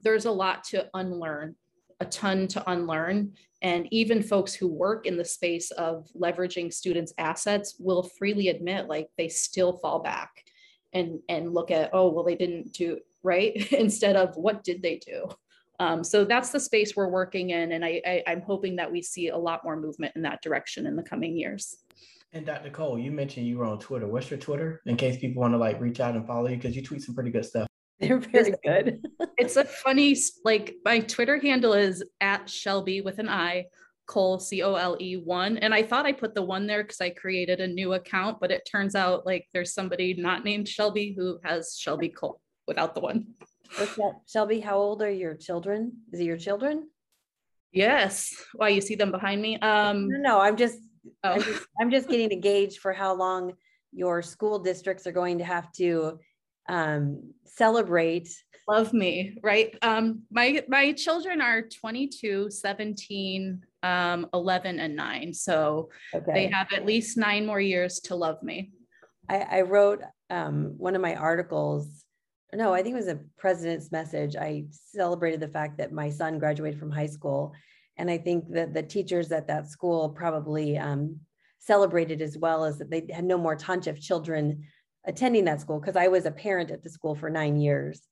there's 0.00 0.26
a 0.26 0.30
lot 0.30 0.64
to 0.64 0.86
unlearn, 0.94 1.56
a 1.98 2.04
ton 2.04 2.46
to 2.48 2.70
unlearn. 2.70 3.32
And 3.62 3.86
even 3.90 4.22
folks 4.22 4.54
who 4.54 4.68
work 4.68 5.06
in 5.06 5.18
the 5.18 5.24
space 5.24 5.70
of 5.72 6.08
leveraging 6.18 6.72
students' 6.72 7.12
assets 7.18 7.74
will 7.78 8.02
freely 8.02 8.48
admit 8.48 8.88
like 8.88 9.08
they 9.18 9.28
still 9.28 9.74
fall 9.74 10.02
back 10.02 10.30
and 10.92 11.20
and 11.28 11.52
look 11.52 11.70
at, 11.70 11.90
oh, 11.92 12.10
well, 12.10 12.24
they 12.24 12.34
didn't 12.34 12.72
do 12.72 12.98
right 13.22 13.70
instead 13.72 14.16
of 14.16 14.36
what 14.36 14.64
did 14.64 14.82
they 14.82 14.96
do? 14.96 15.28
Um, 15.80 16.04
so 16.04 16.26
that's 16.26 16.50
the 16.50 16.60
space 16.60 16.94
we're 16.94 17.08
working 17.08 17.50
in, 17.50 17.72
and 17.72 17.82
I, 17.82 18.02
I, 18.06 18.22
I'm 18.26 18.42
hoping 18.42 18.76
that 18.76 18.92
we 18.92 19.00
see 19.00 19.28
a 19.28 19.36
lot 19.36 19.64
more 19.64 19.76
movement 19.76 20.14
in 20.14 20.22
that 20.22 20.42
direction 20.42 20.86
in 20.86 20.94
the 20.94 21.02
coming 21.02 21.36
years. 21.36 21.78
And 22.34 22.44
Dr. 22.44 22.68
Cole, 22.68 22.98
you 22.98 23.10
mentioned 23.10 23.46
you 23.46 23.56
were 23.56 23.64
on 23.64 23.78
Twitter. 23.78 24.06
What's 24.06 24.30
your 24.30 24.38
Twitter 24.38 24.82
in 24.84 24.96
case 24.96 25.18
people 25.18 25.40
want 25.40 25.54
to 25.54 25.58
like 25.58 25.80
reach 25.80 25.98
out 25.98 26.14
and 26.14 26.26
follow 26.26 26.48
you 26.48 26.56
because 26.56 26.76
you 26.76 26.82
tweet 26.82 27.02
some 27.02 27.14
pretty 27.14 27.30
good 27.30 27.46
stuff. 27.46 27.66
They're 27.98 28.18
very 28.18 28.54
good. 28.62 29.04
it's 29.38 29.56
a 29.56 29.64
funny 29.64 30.16
like 30.44 30.76
my 30.84 31.00
Twitter 31.00 31.38
handle 31.38 31.72
is 31.72 32.04
at 32.20 32.48
Shelby 32.48 33.00
with 33.00 33.18
an 33.18 33.28
I 33.28 33.66
Cole 34.06 34.38
C 34.38 34.62
O 34.62 34.74
L 34.74 34.96
E 35.00 35.16
one, 35.16 35.56
and 35.58 35.74
I 35.74 35.82
thought 35.82 36.04
I 36.04 36.12
put 36.12 36.34
the 36.34 36.42
one 36.42 36.66
there 36.66 36.82
because 36.82 37.00
I 37.00 37.10
created 37.10 37.60
a 37.60 37.66
new 37.66 37.94
account, 37.94 38.38
but 38.38 38.50
it 38.50 38.68
turns 38.70 38.94
out 38.94 39.24
like 39.24 39.48
there's 39.54 39.72
somebody 39.72 40.14
not 40.14 40.44
named 40.44 40.68
Shelby 40.68 41.14
who 41.16 41.38
has 41.42 41.76
Shelby 41.78 42.10
Cole 42.10 42.40
without 42.66 42.94
the 42.94 43.00
one. 43.00 43.26
Shelby, 44.26 44.60
how 44.60 44.76
old 44.76 45.02
are 45.02 45.10
your 45.10 45.34
children? 45.34 45.92
Is 46.12 46.20
it 46.20 46.24
your 46.24 46.36
children? 46.36 46.88
Yes. 47.72 48.34
Why 48.54 48.68
you 48.68 48.80
see 48.80 48.94
them 48.94 49.10
behind 49.10 49.40
me? 49.40 49.58
Um, 49.60 50.08
no, 50.08 50.18
no, 50.18 50.40
I'm 50.40 50.56
just, 50.56 50.78
oh. 51.24 51.30
I'm 51.30 51.42
just, 51.42 51.66
I'm 51.80 51.90
just 51.90 52.08
getting 52.08 52.32
a 52.32 52.40
gauge 52.40 52.78
for 52.78 52.92
how 52.92 53.14
long 53.14 53.52
your 53.92 54.22
school 54.22 54.58
districts 54.58 55.06
are 55.06 55.12
going 55.12 55.38
to 55.38 55.44
have 55.44 55.70
to 55.72 56.18
um, 56.68 57.32
celebrate. 57.44 58.28
Love 58.68 58.92
me, 58.92 59.36
right? 59.42 59.76
Um, 59.82 60.22
my 60.30 60.62
my 60.68 60.92
children 60.92 61.40
are 61.40 61.62
22, 61.62 62.50
17, 62.50 63.64
um, 63.82 64.26
11, 64.32 64.78
and 64.78 64.94
9. 64.94 65.34
So 65.34 65.88
okay. 66.14 66.32
they 66.32 66.46
have 66.46 66.68
at 66.72 66.86
least 66.86 67.16
nine 67.16 67.46
more 67.46 67.60
years 67.60 68.00
to 68.00 68.14
love 68.14 68.42
me. 68.42 68.70
I, 69.28 69.38
I 69.38 69.60
wrote 69.62 70.02
um, 70.28 70.74
one 70.76 70.94
of 70.94 71.02
my 71.02 71.16
articles. 71.16 72.04
No, 72.54 72.74
I 72.74 72.82
think 72.82 72.94
it 72.94 72.96
was 72.96 73.08
a 73.08 73.20
president's 73.38 73.92
message. 73.92 74.36
I 74.36 74.64
celebrated 74.70 75.40
the 75.40 75.48
fact 75.48 75.78
that 75.78 75.92
my 75.92 76.10
son 76.10 76.38
graduated 76.38 76.80
from 76.80 76.90
high 76.90 77.06
school. 77.06 77.52
And 77.96 78.10
I 78.10 78.18
think 78.18 78.50
that 78.52 78.74
the 78.74 78.82
teachers 78.82 79.30
at 79.30 79.46
that 79.48 79.68
school 79.68 80.08
probably 80.08 80.76
um, 80.78 81.20
celebrated 81.58 82.22
as 82.22 82.36
well 82.36 82.64
as 82.64 82.78
that 82.78 82.90
they 82.90 83.06
had 83.10 83.24
no 83.24 83.38
more 83.38 83.56
Toncheff 83.56 84.00
children 84.00 84.64
attending 85.04 85.44
that 85.44 85.60
school 85.60 85.78
because 85.78 85.96
I 85.96 86.08
was 86.08 86.26
a 86.26 86.30
parent 86.30 86.70
at 86.70 86.82
the 86.82 86.90
school 86.90 87.14
for 87.14 87.30
nine 87.30 87.60
years. 87.60 88.02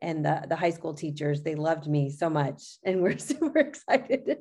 And 0.00 0.24
the, 0.24 0.44
the 0.48 0.54
high 0.54 0.70
school 0.70 0.94
teachers, 0.94 1.42
they 1.42 1.56
loved 1.56 1.88
me 1.88 2.10
so 2.10 2.30
much 2.30 2.62
and 2.84 3.02
we're 3.02 3.18
super 3.18 3.58
excited. 3.58 4.38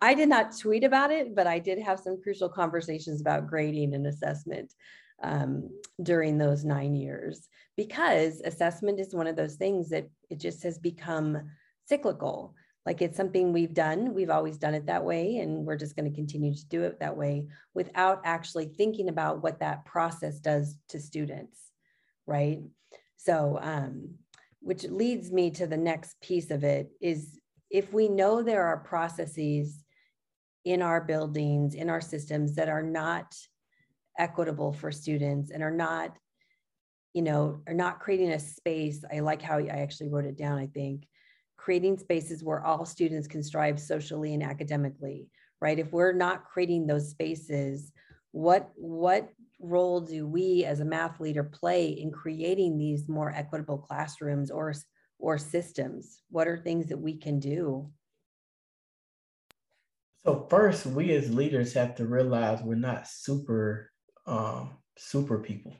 I 0.00 0.14
did 0.14 0.30
not 0.30 0.56
tweet 0.58 0.84
about 0.84 1.10
it, 1.10 1.34
but 1.34 1.46
I 1.46 1.58
did 1.58 1.78
have 1.80 2.00
some 2.00 2.20
crucial 2.22 2.48
conversations 2.48 3.20
about 3.20 3.46
grading 3.46 3.94
and 3.94 4.06
assessment 4.06 4.72
um, 5.22 5.68
during 6.02 6.38
those 6.38 6.64
nine 6.64 6.94
years 6.94 7.48
because 7.76 8.40
assessment 8.44 9.00
is 9.00 9.14
one 9.14 9.26
of 9.26 9.36
those 9.36 9.54
things 9.54 9.88
that 9.90 10.08
it 10.28 10.38
just 10.38 10.62
has 10.62 10.78
become 10.78 11.50
cyclical. 11.86 12.54
Like 12.86 13.02
it's 13.02 13.16
something 13.16 13.52
we've 13.52 13.74
done, 13.74 14.14
we've 14.14 14.30
always 14.30 14.56
done 14.56 14.74
it 14.74 14.86
that 14.86 15.04
way, 15.04 15.38
and 15.38 15.66
we're 15.66 15.76
just 15.76 15.96
going 15.96 16.10
to 16.10 16.14
continue 16.14 16.54
to 16.54 16.66
do 16.66 16.82
it 16.82 16.98
that 17.00 17.16
way 17.16 17.46
without 17.74 18.20
actually 18.24 18.66
thinking 18.66 19.08
about 19.08 19.42
what 19.42 19.60
that 19.60 19.84
process 19.84 20.40
does 20.40 20.76
to 20.88 20.98
students, 20.98 21.58
right? 22.26 22.60
So, 23.16 23.58
um, 23.60 24.14
which 24.60 24.84
leads 24.84 25.30
me 25.30 25.50
to 25.52 25.66
the 25.66 25.76
next 25.76 26.20
piece 26.20 26.50
of 26.50 26.64
it 26.64 26.90
is 27.00 27.38
if 27.70 27.92
we 27.92 28.08
know 28.08 28.42
there 28.42 28.66
are 28.66 28.78
processes 28.78 29.84
in 30.64 30.82
our 30.82 31.00
buildings, 31.00 31.74
in 31.74 31.88
our 31.88 32.00
systems 32.00 32.54
that 32.56 32.68
are 32.68 32.82
not 32.82 33.34
equitable 34.20 34.72
for 34.72 34.92
students 34.92 35.50
and 35.50 35.62
are 35.62 35.70
not, 35.70 36.16
you 37.14 37.22
know, 37.22 37.62
are 37.66 37.74
not 37.74 37.98
creating 37.98 38.30
a 38.30 38.38
space. 38.38 39.02
I 39.12 39.20
like 39.20 39.42
how 39.42 39.58
I 39.58 39.66
actually 39.66 40.10
wrote 40.10 40.26
it 40.26 40.36
down, 40.36 40.58
I 40.58 40.66
think, 40.66 41.08
creating 41.56 41.98
spaces 41.98 42.44
where 42.44 42.64
all 42.64 42.84
students 42.84 43.26
can 43.26 43.42
strive 43.42 43.80
socially 43.80 44.34
and 44.34 44.42
academically, 44.42 45.28
right? 45.60 45.78
If 45.78 45.90
we're 45.90 46.12
not 46.12 46.44
creating 46.44 46.86
those 46.86 47.10
spaces, 47.10 47.92
what 48.32 48.70
what 48.76 49.30
role 49.58 50.00
do 50.00 50.26
we 50.26 50.64
as 50.64 50.80
a 50.80 50.84
math 50.84 51.18
leader 51.20 51.44
play 51.44 51.88
in 51.88 52.10
creating 52.10 52.78
these 52.78 53.08
more 53.08 53.30
equitable 53.30 53.78
classrooms 53.78 54.50
or 54.50 54.74
or 55.18 55.38
systems? 55.38 56.22
What 56.30 56.46
are 56.46 56.58
things 56.58 56.86
that 56.86 56.98
we 56.98 57.16
can 57.16 57.38
do? 57.40 57.90
So 60.24 60.46
first, 60.50 60.84
we 60.84 61.12
as 61.12 61.32
leaders 61.32 61.72
have 61.72 61.94
to 61.96 62.06
realize 62.06 62.62
we're 62.62 62.74
not 62.74 63.08
super 63.08 63.89
um, 64.26 64.70
super 64.96 65.38
people. 65.38 65.76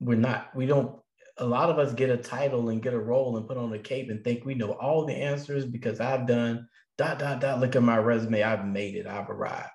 We're 0.00 0.18
not. 0.18 0.54
We 0.54 0.66
don't 0.66 0.98
a 1.38 1.46
lot 1.46 1.70
of 1.70 1.78
us 1.78 1.92
get 1.92 2.10
a 2.10 2.16
title 2.16 2.68
and 2.68 2.82
get 2.82 2.94
a 2.94 2.98
role 2.98 3.36
and 3.36 3.48
put 3.48 3.56
on 3.56 3.72
a 3.72 3.78
cape 3.78 4.08
and 4.10 4.22
think 4.22 4.44
we 4.44 4.54
know 4.54 4.72
all 4.72 5.04
the 5.04 5.14
answers 5.14 5.64
because 5.64 6.00
I've 6.00 6.26
done 6.26 6.68
dot 6.96 7.18
dot 7.18 7.40
dot. 7.40 7.60
Look 7.60 7.74
at 7.74 7.82
my 7.82 7.98
resume. 7.98 8.42
I've 8.42 8.66
made 8.66 8.94
it. 8.94 9.06
I've 9.06 9.30
arrived. 9.30 9.70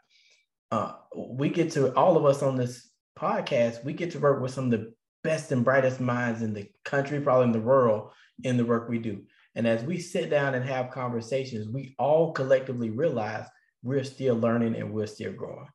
Uh, 0.71 0.93
we 1.15 1.49
get 1.49 1.71
to 1.71 1.93
all 1.95 2.15
of 2.15 2.25
us 2.25 2.41
on 2.43 2.55
this 2.55 2.89
podcast. 3.17 3.83
We 3.83 3.93
get 3.93 4.11
to 4.11 4.19
work 4.19 4.41
with 4.41 4.53
some 4.53 4.65
of 4.65 4.71
the 4.71 4.93
best 5.23 5.51
and 5.51 5.65
brightest 5.65 5.99
minds 5.99 6.41
in 6.41 6.53
the 6.53 6.69
country, 6.85 7.19
probably 7.19 7.45
in 7.45 7.51
the 7.51 7.59
world, 7.59 8.11
in 8.43 8.55
the 8.55 8.65
work 8.65 8.87
we 8.87 8.99
do. 8.99 9.23
And 9.55 9.67
as 9.67 9.83
we 9.83 9.99
sit 9.99 10.29
down 10.29 10.55
and 10.55 10.63
have 10.63 10.91
conversations, 10.91 11.67
we 11.67 11.95
all 11.99 12.31
collectively 12.31 12.89
realize 12.89 13.45
we're 13.83 14.03
still 14.03 14.35
learning 14.35 14.75
and 14.75 14.93
we're 14.93 15.07
still 15.07 15.33
growing. 15.33 15.67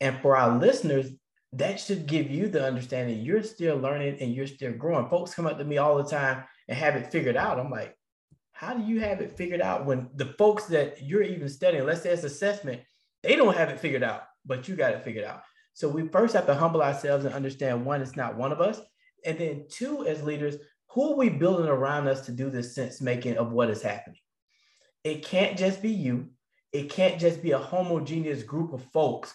And 0.00 0.20
for 0.20 0.36
our 0.36 0.58
listeners, 0.58 1.10
that 1.58 1.80
should 1.80 2.06
give 2.06 2.30
you 2.30 2.48
the 2.48 2.64
understanding 2.64 3.20
you're 3.20 3.42
still 3.42 3.76
learning 3.76 4.18
and 4.20 4.34
you're 4.34 4.46
still 4.46 4.72
growing. 4.72 5.08
Folks 5.08 5.34
come 5.34 5.46
up 5.46 5.58
to 5.58 5.64
me 5.64 5.78
all 5.78 5.96
the 5.96 6.08
time 6.08 6.44
and 6.68 6.76
have 6.76 6.96
it 6.96 7.10
figured 7.10 7.36
out. 7.36 7.58
I'm 7.58 7.70
like, 7.70 7.96
how 8.52 8.74
do 8.74 8.82
you 8.84 9.00
have 9.00 9.20
it 9.20 9.36
figured 9.36 9.60
out 9.60 9.86
when 9.86 10.08
the 10.14 10.26
folks 10.38 10.66
that 10.66 11.02
you're 11.02 11.22
even 11.22 11.48
studying, 11.48 11.84
let's 11.84 12.02
say 12.02 12.10
it's 12.10 12.24
assessment, 12.24 12.82
they 13.22 13.36
don't 13.36 13.56
have 13.56 13.68
it 13.68 13.80
figured 13.80 14.02
out, 14.02 14.22
but 14.44 14.68
you 14.68 14.76
got 14.76 14.92
it 14.92 15.04
figured 15.04 15.24
out. 15.24 15.42
So 15.74 15.88
we 15.88 16.08
first 16.08 16.34
have 16.34 16.46
to 16.46 16.54
humble 16.54 16.82
ourselves 16.82 17.24
and 17.24 17.34
understand 17.34 17.84
one, 17.84 18.00
it's 18.00 18.16
not 18.16 18.36
one 18.36 18.52
of 18.52 18.60
us. 18.60 18.80
And 19.24 19.38
then 19.38 19.66
two, 19.68 20.06
as 20.06 20.22
leaders, 20.22 20.56
who 20.88 21.12
are 21.12 21.16
we 21.16 21.28
building 21.28 21.66
around 21.66 22.08
us 22.08 22.24
to 22.26 22.32
do 22.32 22.48
this 22.48 22.74
sense 22.74 23.00
making 23.00 23.36
of 23.36 23.52
what 23.52 23.70
is 23.70 23.82
happening? 23.82 24.20
It 25.04 25.24
can't 25.24 25.58
just 25.58 25.82
be 25.82 25.90
you. 25.90 26.30
It 26.72 26.90
can't 26.90 27.20
just 27.20 27.42
be 27.42 27.52
a 27.52 27.58
homogeneous 27.58 28.42
group 28.42 28.72
of 28.72 28.82
folks 28.82 29.34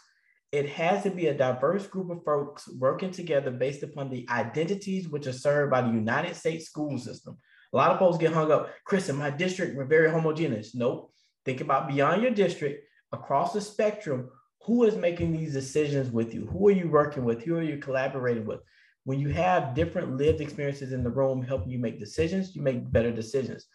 it 0.52 0.68
has 0.70 1.04
to 1.04 1.10
be 1.10 1.28
a 1.28 1.34
diverse 1.34 1.88
group 1.88 2.10
of 2.10 2.24
folks 2.26 2.68
working 2.78 3.12
together 3.12 3.52
based 3.52 3.84
upon 3.84 4.10
the 4.10 4.28
identities 4.30 5.08
which 5.08 5.26
are 5.28 5.34
served 5.34 5.72
by 5.72 5.82
the 5.82 5.90
United 5.90 6.36
States 6.36 6.66
school 6.66 6.98
system. 6.98 7.38
A 7.74 7.78
lot 7.78 7.92
of 7.92 8.00
folks 8.00 8.18
get 8.18 8.34
hung 8.34 8.52
up, 8.52 8.70
Chris, 8.84 9.08
in 9.08 9.16
my 9.16 9.30
district, 9.30 9.78
we're 9.78 9.86
very 9.86 10.12
homogeneous. 10.12 10.76
Nope. 10.76 11.14
Think 11.46 11.62
about 11.62 11.88
beyond 11.88 12.22
your 12.22 12.32
district, 12.32 12.86
across 13.14 13.54
the 13.54 13.62
spectrum, 13.62 14.30
who 14.64 14.84
is 14.84 14.96
making 14.96 15.32
these 15.32 15.54
decisions 15.54 16.12
with 16.12 16.34
you? 16.34 16.48
Who 16.48 16.68
are 16.68 16.72
you 16.72 16.90
working 16.90 17.24
with? 17.24 17.44
Who 17.44 17.56
are 17.56 17.64
you 17.64 17.78
collaborating 17.78 18.46
with? 18.46 18.60
When 19.06 19.20
you 19.20 19.30
have 19.30 19.74
different 19.74 20.18
lived 20.18 20.42
experiences 20.42 20.92
in 20.92 21.04
the 21.04 21.10
room 21.10 21.42
helping 21.42 21.72
you 21.72 21.80
make 21.80 22.00
decisions, 22.00 22.56
you 22.56 22.62
make 22.62 22.92
better 22.92 23.12
decisions. 23.12 23.66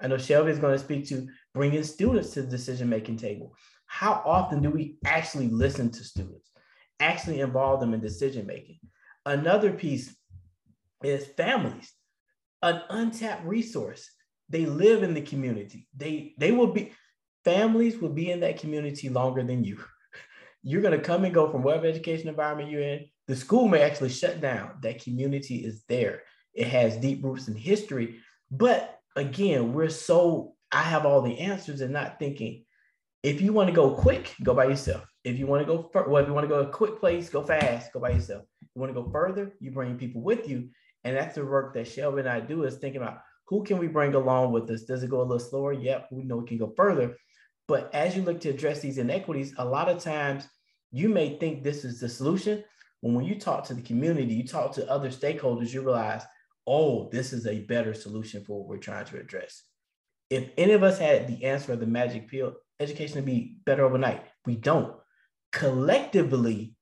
I 0.00 0.08
know 0.08 0.18
Shelby 0.18 0.50
is 0.50 0.58
going 0.58 0.74
to 0.74 0.84
speak 0.84 1.06
to 1.08 1.26
bringing 1.54 1.82
students 1.84 2.30
to 2.30 2.42
the 2.42 2.48
decision 2.48 2.88
making 2.88 3.16
table 3.16 3.54
how 3.94 4.20
often 4.24 4.60
do 4.60 4.70
we 4.70 4.96
actually 5.06 5.46
listen 5.46 5.88
to 5.88 6.02
students, 6.02 6.50
actually 6.98 7.38
involve 7.38 7.78
them 7.78 7.94
in 7.94 8.00
decision 8.00 8.44
making? 8.44 8.80
Another 9.24 9.72
piece 9.72 10.16
is 11.04 11.24
families, 11.36 11.92
an 12.60 12.82
untapped 12.90 13.46
resource. 13.46 14.10
They 14.48 14.66
live 14.66 15.04
in 15.04 15.14
the 15.14 15.20
community. 15.20 15.86
They 15.96 16.34
they 16.38 16.50
will 16.50 16.72
be 16.72 16.92
families 17.44 17.98
will 17.98 18.08
be 18.08 18.32
in 18.32 18.40
that 18.40 18.58
community 18.58 19.10
longer 19.10 19.44
than 19.44 19.62
you. 19.62 19.78
You're 20.64 20.82
going 20.82 20.98
to 20.98 21.06
come 21.06 21.24
and 21.24 21.32
go 21.32 21.48
from 21.48 21.62
whatever 21.62 21.86
education 21.86 22.28
environment 22.28 22.70
you're 22.70 22.80
in. 22.80 23.04
The 23.28 23.36
school 23.36 23.68
may 23.68 23.82
actually 23.82 24.08
shut 24.08 24.40
down. 24.40 24.72
That 24.82 25.04
community 25.04 25.58
is 25.58 25.84
there. 25.88 26.22
It 26.52 26.66
has 26.66 26.96
deep 26.96 27.22
roots 27.22 27.46
in 27.46 27.54
history. 27.54 28.18
But 28.50 28.98
again, 29.14 29.72
we're 29.72 29.88
so 29.88 30.54
I 30.72 30.82
have 30.82 31.06
all 31.06 31.22
the 31.22 31.38
answers 31.38 31.80
and 31.80 31.92
not 31.92 32.18
thinking 32.18 32.64
if 33.24 33.40
you 33.40 33.54
want 33.54 33.68
to 33.68 33.74
go 33.74 33.90
quick, 33.90 34.34
go 34.42 34.52
by 34.52 34.66
yourself. 34.66 35.02
If 35.24 35.38
you 35.38 35.46
want 35.46 35.66
to 35.66 35.66
go, 35.66 35.90
well, 35.94 36.22
if 36.22 36.28
you 36.28 36.34
want 36.34 36.44
to 36.44 36.54
go 36.54 36.60
a 36.60 36.66
quick 36.66 37.00
place, 37.00 37.30
go 37.30 37.42
fast, 37.42 37.90
go 37.94 37.98
by 37.98 38.10
yourself. 38.10 38.44
If 38.60 38.68
you 38.74 38.80
want 38.80 38.94
to 38.94 39.02
go 39.02 39.10
further, 39.10 39.54
you 39.60 39.70
bring 39.70 39.96
people 39.96 40.20
with 40.20 40.46
you. 40.46 40.68
And 41.04 41.16
that's 41.16 41.34
the 41.34 41.44
work 41.44 41.72
that 41.72 41.88
Shelby 41.88 42.20
and 42.20 42.28
I 42.28 42.40
do 42.40 42.64
is 42.64 42.76
thinking 42.76 43.00
about 43.00 43.20
who 43.46 43.64
can 43.64 43.78
we 43.78 43.86
bring 43.86 44.14
along 44.14 44.52
with 44.52 44.70
us? 44.70 44.82
Does 44.82 45.02
it 45.02 45.10
go 45.10 45.20
a 45.20 45.22
little 45.22 45.38
slower? 45.38 45.72
Yep, 45.72 46.08
we 46.12 46.24
know 46.24 46.36
we 46.36 46.46
can 46.46 46.58
go 46.58 46.74
further. 46.76 47.16
But 47.66 47.94
as 47.94 48.14
you 48.14 48.22
look 48.22 48.40
to 48.42 48.50
address 48.50 48.80
these 48.80 48.98
inequities, 48.98 49.54
a 49.56 49.64
lot 49.64 49.88
of 49.88 50.02
times 50.02 50.46
you 50.92 51.08
may 51.08 51.38
think 51.38 51.62
this 51.62 51.82
is 51.82 52.00
the 52.00 52.10
solution. 52.10 52.62
When 53.00 53.14
when 53.14 53.24
you 53.24 53.40
talk 53.40 53.64
to 53.64 53.74
the 53.74 53.82
community, 53.82 54.34
you 54.34 54.46
talk 54.46 54.72
to 54.72 54.90
other 54.90 55.08
stakeholders, 55.08 55.72
you 55.72 55.80
realize, 55.80 56.24
oh, 56.66 57.08
this 57.10 57.32
is 57.32 57.46
a 57.46 57.60
better 57.60 57.94
solution 57.94 58.44
for 58.44 58.60
what 58.60 58.68
we're 58.68 58.76
trying 58.76 59.06
to 59.06 59.18
address. 59.18 59.62
If 60.28 60.50
any 60.58 60.72
of 60.72 60.82
us 60.82 60.98
had 60.98 61.26
the 61.26 61.44
answer 61.44 61.72
of 61.72 61.80
the 61.80 61.86
magic 61.86 62.28
pill, 62.28 62.56
education 62.80 63.16
to 63.16 63.22
be 63.22 63.56
better 63.64 63.84
overnight. 63.84 64.24
We 64.46 64.56
don't. 64.56 64.94
Collectively, 65.52 66.74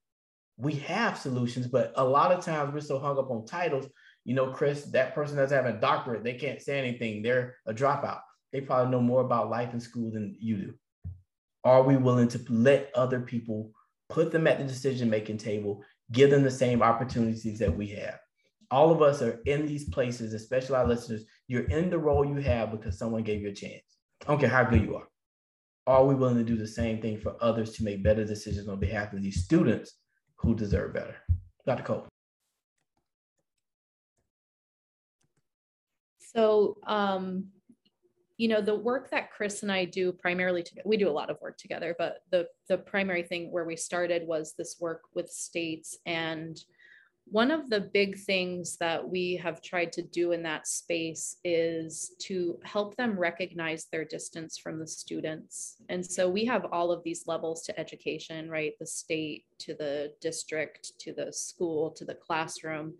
we 0.57 0.74
have 0.74 1.18
solutions, 1.18 1.66
but 1.66 1.92
a 1.96 2.05
lot 2.05 2.33
of 2.33 2.44
times 2.44 2.72
we're 2.72 2.81
so 2.81 2.98
hung 2.98 3.18
up 3.18 3.31
on 3.31 3.46
titles. 3.46 3.87
You 4.24 4.35
know, 4.35 4.52
Chris, 4.52 4.85
that 4.87 5.14
person 5.14 5.37
doesn't 5.37 5.57
have 5.57 5.74
a 5.74 5.81
doctorate. 5.81 6.24
They 6.24 6.35
can't 6.35 6.62
say 6.62 6.78
anything. 6.78 7.22
They're 7.22 7.57
a 7.66 7.74
dropout. 7.74 8.20
They 8.52 8.61
probably 8.61 8.90
know 8.90 9.00
more 9.00 9.22
about 9.22 9.50
life 9.50 9.72
in 9.72 9.81
school 9.81 10.11
than 10.11 10.37
you 10.38 10.57
do. 10.57 10.74
Are 11.64 11.83
we 11.83 11.96
willing 11.96 12.28
to 12.28 12.44
let 12.48 12.90
other 12.94 13.20
people 13.20 13.72
put 14.09 14.31
them 14.31 14.46
at 14.46 14.59
the 14.59 14.64
decision 14.64 15.09
making 15.09 15.38
table, 15.38 15.83
give 16.11 16.31
them 16.31 16.42
the 16.42 16.50
same 16.50 16.83
opportunities 16.83 17.59
that 17.59 17.76
we 17.76 17.88
have? 17.88 18.18
All 18.70 18.90
of 18.90 19.02
us 19.02 19.22
are 19.22 19.40
in 19.46 19.66
these 19.66 19.88
places, 19.88 20.33
especially 20.33 20.76
our 20.76 20.87
listeners. 20.87 21.24
You're 21.46 21.68
in 21.68 21.90
the 21.90 21.98
role 21.98 22.24
you 22.24 22.37
have 22.37 22.70
because 22.70 22.98
someone 22.98 23.22
gave 23.22 23.42
you 23.42 23.48
a 23.48 23.55
chance. 23.55 23.83
I 24.22 24.26
don't 24.26 24.40
care 24.40 24.48
how 24.48 24.64
good 24.64 24.83
you 24.83 24.96
are. 24.96 25.07
Are 25.87 26.05
we 26.05 26.14
willing 26.14 26.37
to 26.37 26.45
do 26.45 26.57
the 26.57 26.66
same 26.66 27.01
thing 27.01 27.18
for 27.18 27.37
others 27.40 27.73
to 27.73 27.85
make 27.85 28.05
better 28.05 28.25
decisions 28.25 28.68
on 28.68 28.79
behalf 28.79 29.12
of 29.12 29.23
these 29.23 29.42
students 29.42 29.92
who 30.37 30.55
deserve 30.55 30.95
better? 30.95 31.16
Dr. 31.66 31.83
Cole. 31.83 32.07
So, 36.21 36.79
um, 36.87 37.49
you 38.38 38.49
know, 38.49 38.61
the 38.61 38.75
work 38.75 39.11
that 39.11 39.31
Chris 39.31 39.62
and 39.62 39.71
I 39.71 39.85
do 39.85 40.12
primarily, 40.12 40.62
to, 40.62 40.73
we 40.85 40.97
do 40.97 41.09
a 41.09 41.12
lot 41.12 41.31
of 41.31 41.40
work 41.40 41.59
together, 41.59 41.95
but 41.99 42.23
the 42.31 42.47
the 42.68 42.79
primary 42.79 43.23
thing 43.23 43.53
where 43.53 43.64
we 43.64 43.77
started 43.77 44.27
was 44.27 44.55
this 44.57 44.77
work 44.81 45.03
with 45.14 45.29
states 45.29 45.99
and 46.07 46.59
one 47.26 47.50
of 47.50 47.70
the 47.70 47.80
big 47.80 48.18
things 48.18 48.76
that 48.78 49.08
we 49.08 49.37
have 49.37 49.62
tried 49.62 49.92
to 49.92 50.02
do 50.02 50.32
in 50.32 50.42
that 50.42 50.66
space 50.66 51.37
is 51.44 52.14
to 52.18 52.58
help 52.62 52.96
them 52.96 53.18
recognize 53.18 53.87
their 53.87 54.04
distance 54.04 54.58
from 54.58 54.78
the 54.78 54.87
students. 54.87 55.76
And 55.88 56.04
so 56.04 56.28
we 56.28 56.44
have 56.44 56.66
all 56.72 56.92
of 56.92 57.02
these 57.04 57.26
levels 57.26 57.62
to 57.64 57.80
education, 57.80 58.50
right? 58.50 58.72
The 58.78 58.87
state 58.87 59.44
to 59.61 59.74
the 59.74 60.12
district 60.20 60.98
to 61.00 61.12
the 61.12 61.32
school 61.32 61.90
to 61.92 62.04
the 62.04 62.14
classroom 62.14 62.94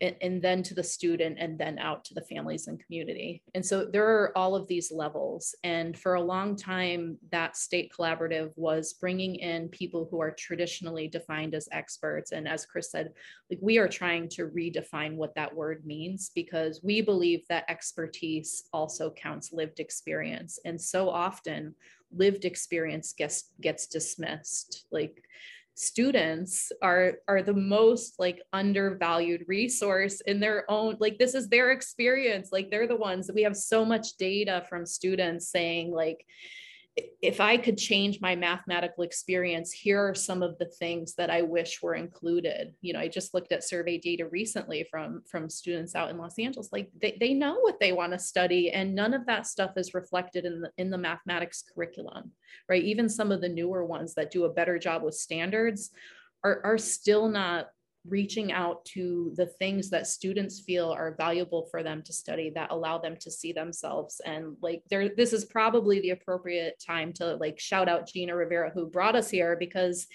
and, 0.00 0.42
then 0.42 0.62
to 0.62 0.74
the 0.74 0.82
student 0.82 1.38
and 1.38 1.58
then 1.58 1.78
out 1.78 2.04
to 2.04 2.14
the 2.14 2.22
families 2.22 2.66
and 2.66 2.82
community. 2.84 3.42
And 3.54 3.64
so 3.64 3.84
there 3.84 4.06
are 4.06 4.36
all 4.36 4.54
of 4.54 4.66
these 4.68 4.92
levels. 4.92 5.54
And 5.64 5.98
for 5.98 6.14
a 6.14 6.20
long 6.20 6.56
time, 6.56 7.18
that 7.30 7.56
state 7.56 7.92
collaborative 7.96 8.52
was 8.56 8.92
bringing 8.92 9.36
in 9.36 9.68
people 9.68 10.06
who 10.10 10.20
are 10.20 10.30
traditionally 10.30 11.08
defined 11.08 11.54
as 11.54 11.68
experts. 11.72 12.32
And 12.32 12.46
as 12.46 12.66
Chris 12.66 12.90
said, 12.90 13.12
like 13.50 13.58
we 13.62 13.78
are 13.78 13.88
trying 13.88 14.28
to 14.30 14.48
redefine 14.48 15.16
what 15.16 15.34
that 15.34 15.54
word 15.54 15.86
means 15.86 16.30
because 16.34 16.80
we 16.82 17.00
believe 17.00 17.46
that 17.48 17.64
expertise 17.68 18.64
also 18.72 19.10
counts 19.10 19.52
lived 19.52 19.80
experience. 19.80 20.58
And 20.64 20.80
so 20.80 21.08
often 21.08 21.74
lived 22.12 22.44
experience 22.44 23.12
gets 23.12 23.50
gets 23.60 23.86
dismissed. 23.86 24.86
Like 24.90 25.22
students 25.76 26.72
are 26.82 27.18
are 27.28 27.42
the 27.42 27.52
most 27.52 28.18
like 28.18 28.40
undervalued 28.52 29.44
resource 29.46 30.22
in 30.22 30.40
their 30.40 30.68
own 30.70 30.96
like 31.00 31.18
this 31.18 31.34
is 31.34 31.48
their 31.48 31.70
experience. 31.70 32.48
Like 32.50 32.70
they're 32.70 32.88
the 32.88 32.96
ones 32.96 33.26
that 33.26 33.36
we 33.36 33.42
have 33.42 33.56
so 33.56 33.84
much 33.84 34.16
data 34.16 34.64
from 34.68 34.86
students 34.86 35.50
saying 35.50 35.92
like 35.92 36.24
if 37.20 37.40
I 37.40 37.58
could 37.58 37.76
change 37.76 38.20
my 38.20 38.34
mathematical 38.34 39.02
experience, 39.02 39.70
here 39.70 40.00
are 40.00 40.14
some 40.14 40.42
of 40.42 40.56
the 40.58 40.66
things 40.66 41.14
that 41.14 41.28
I 41.28 41.42
wish 41.42 41.82
were 41.82 41.94
included. 41.94 42.72
You 42.80 42.94
know, 42.94 43.00
I 43.00 43.08
just 43.08 43.34
looked 43.34 43.52
at 43.52 43.64
survey 43.64 43.98
data 43.98 44.26
recently 44.26 44.86
from, 44.90 45.22
from 45.30 45.50
students 45.50 45.94
out 45.94 46.08
in 46.08 46.16
Los 46.16 46.38
Angeles. 46.38 46.70
Like 46.72 46.88
they, 47.00 47.16
they 47.20 47.34
know 47.34 47.58
what 47.60 47.80
they 47.80 47.92
want 47.92 48.12
to 48.12 48.18
study, 48.18 48.70
and 48.70 48.94
none 48.94 49.12
of 49.12 49.26
that 49.26 49.46
stuff 49.46 49.72
is 49.76 49.92
reflected 49.94 50.44
in 50.46 50.62
the 50.62 50.70
in 50.78 50.90
the 50.90 50.98
mathematics 50.98 51.64
curriculum, 51.74 52.32
right? 52.68 52.82
Even 52.82 53.08
some 53.08 53.30
of 53.30 53.40
the 53.40 53.48
newer 53.48 53.84
ones 53.84 54.14
that 54.14 54.30
do 54.30 54.44
a 54.44 54.52
better 54.52 54.78
job 54.78 55.02
with 55.02 55.14
standards 55.14 55.90
are, 56.44 56.60
are 56.64 56.78
still 56.78 57.28
not 57.28 57.68
reaching 58.08 58.52
out 58.52 58.84
to 58.84 59.32
the 59.36 59.46
things 59.46 59.90
that 59.90 60.06
students 60.06 60.60
feel 60.60 60.90
are 60.90 61.14
valuable 61.16 61.68
for 61.70 61.82
them 61.82 62.02
to 62.02 62.12
study 62.12 62.50
that 62.54 62.70
allow 62.70 62.98
them 62.98 63.16
to 63.20 63.30
see 63.30 63.52
themselves 63.52 64.20
and 64.24 64.56
like 64.62 64.82
there 64.90 65.10
this 65.16 65.32
is 65.32 65.44
probably 65.44 66.00
the 66.00 66.10
appropriate 66.10 66.82
time 66.84 67.12
to 67.12 67.36
like 67.36 67.58
shout 67.58 67.88
out 67.88 68.08
Gina 68.08 68.34
Rivera 68.34 68.70
who 68.70 68.86
brought 68.86 69.16
us 69.16 69.30
here 69.30 69.56
because 69.58 70.06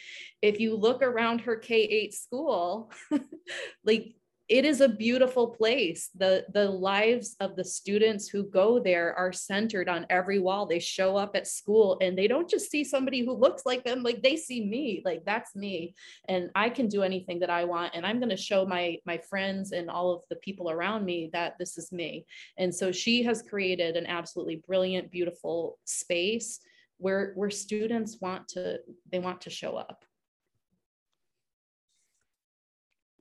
if 0.41 0.59
you 0.59 0.75
look 0.75 1.01
around 1.01 1.41
her 1.41 1.57
K8 1.57 2.13
school 2.13 2.91
like 3.85 4.15
it 4.51 4.65
is 4.65 4.81
a 4.81 4.89
beautiful 4.89 5.47
place. 5.47 6.09
The, 6.13 6.45
the 6.53 6.65
lives 6.65 7.37
of 7.39 7.55
the 7.55 7.63
students 7.63 8.27
who 8.27 8.43
go 8.43 8.79
there 8.79 9.15
are 9.15 9.31
centered 9.31 9.87
on 9.87 10.05
every 10.09 10.39
wall. 10.39 10.65
They 10.65 10.79
show 10.79 11.15
up 11.15 11.37
at 11.37 11.47
school 11.47 11.97
and 12.01 12.17
they 12.17 12.27
don't 12.27 12.49
just 12.49 12.69
see 12.69 12.83
somebody 12.83 13.23
who 13.23 13.31
looks 13.31 13.65
like 13.65 13.85
them, 13.85 14.03
like 14.03 14.21
they 14.21 14.35
see 14.35 14.65
me, 14.65 15.03
like 15.05 15.23
that's 15.25 15.55
me. 15.55 15.95
And 16.27 16.51
I 16.53 16.69
can 16.69 16.89
do 16.89 17.01
anything 17.01 17.39
that 17.39 17.49
I 17.49 17.63
want. 17.63 17.95
And 17.95 18.05
I'm 18.05 18.19
going 18.19 18.27
to 18.27 18.35
show 18.35 18.65
my, 18.65 18.97
my 19.05 19.17
friends 19.19 19.71
and 19.71 19.89
all 19.89 20.11
of 20.13 20.23
the 20.29 20.35
people 20.35 20.69
around 20.69 21.05
me 21.05 21.29
that 21.31 21.57
this 21.57 21.77
is 21.77 21.93
me. 21.93 22.25
And 22.57 22.75
so 22.75 22.91
she 22.91 23.23
has 23.23 23.41
created 23.41 23.95
an 23.95 24.05
absolutely 24.05 24.61
brilliant, 24.67 25.11
beautiful 25.11 25.79
space 25.85 26.59
where, 26.97 27.31
where 27.35 27.49
students 27.49 28.17
want 28.19 28.49
to, 28.49 28.79
they 29.09 29.19
want 29.19 29.39
to 29.41 29.49
show 29.49 29.77
up. 29.77 30.03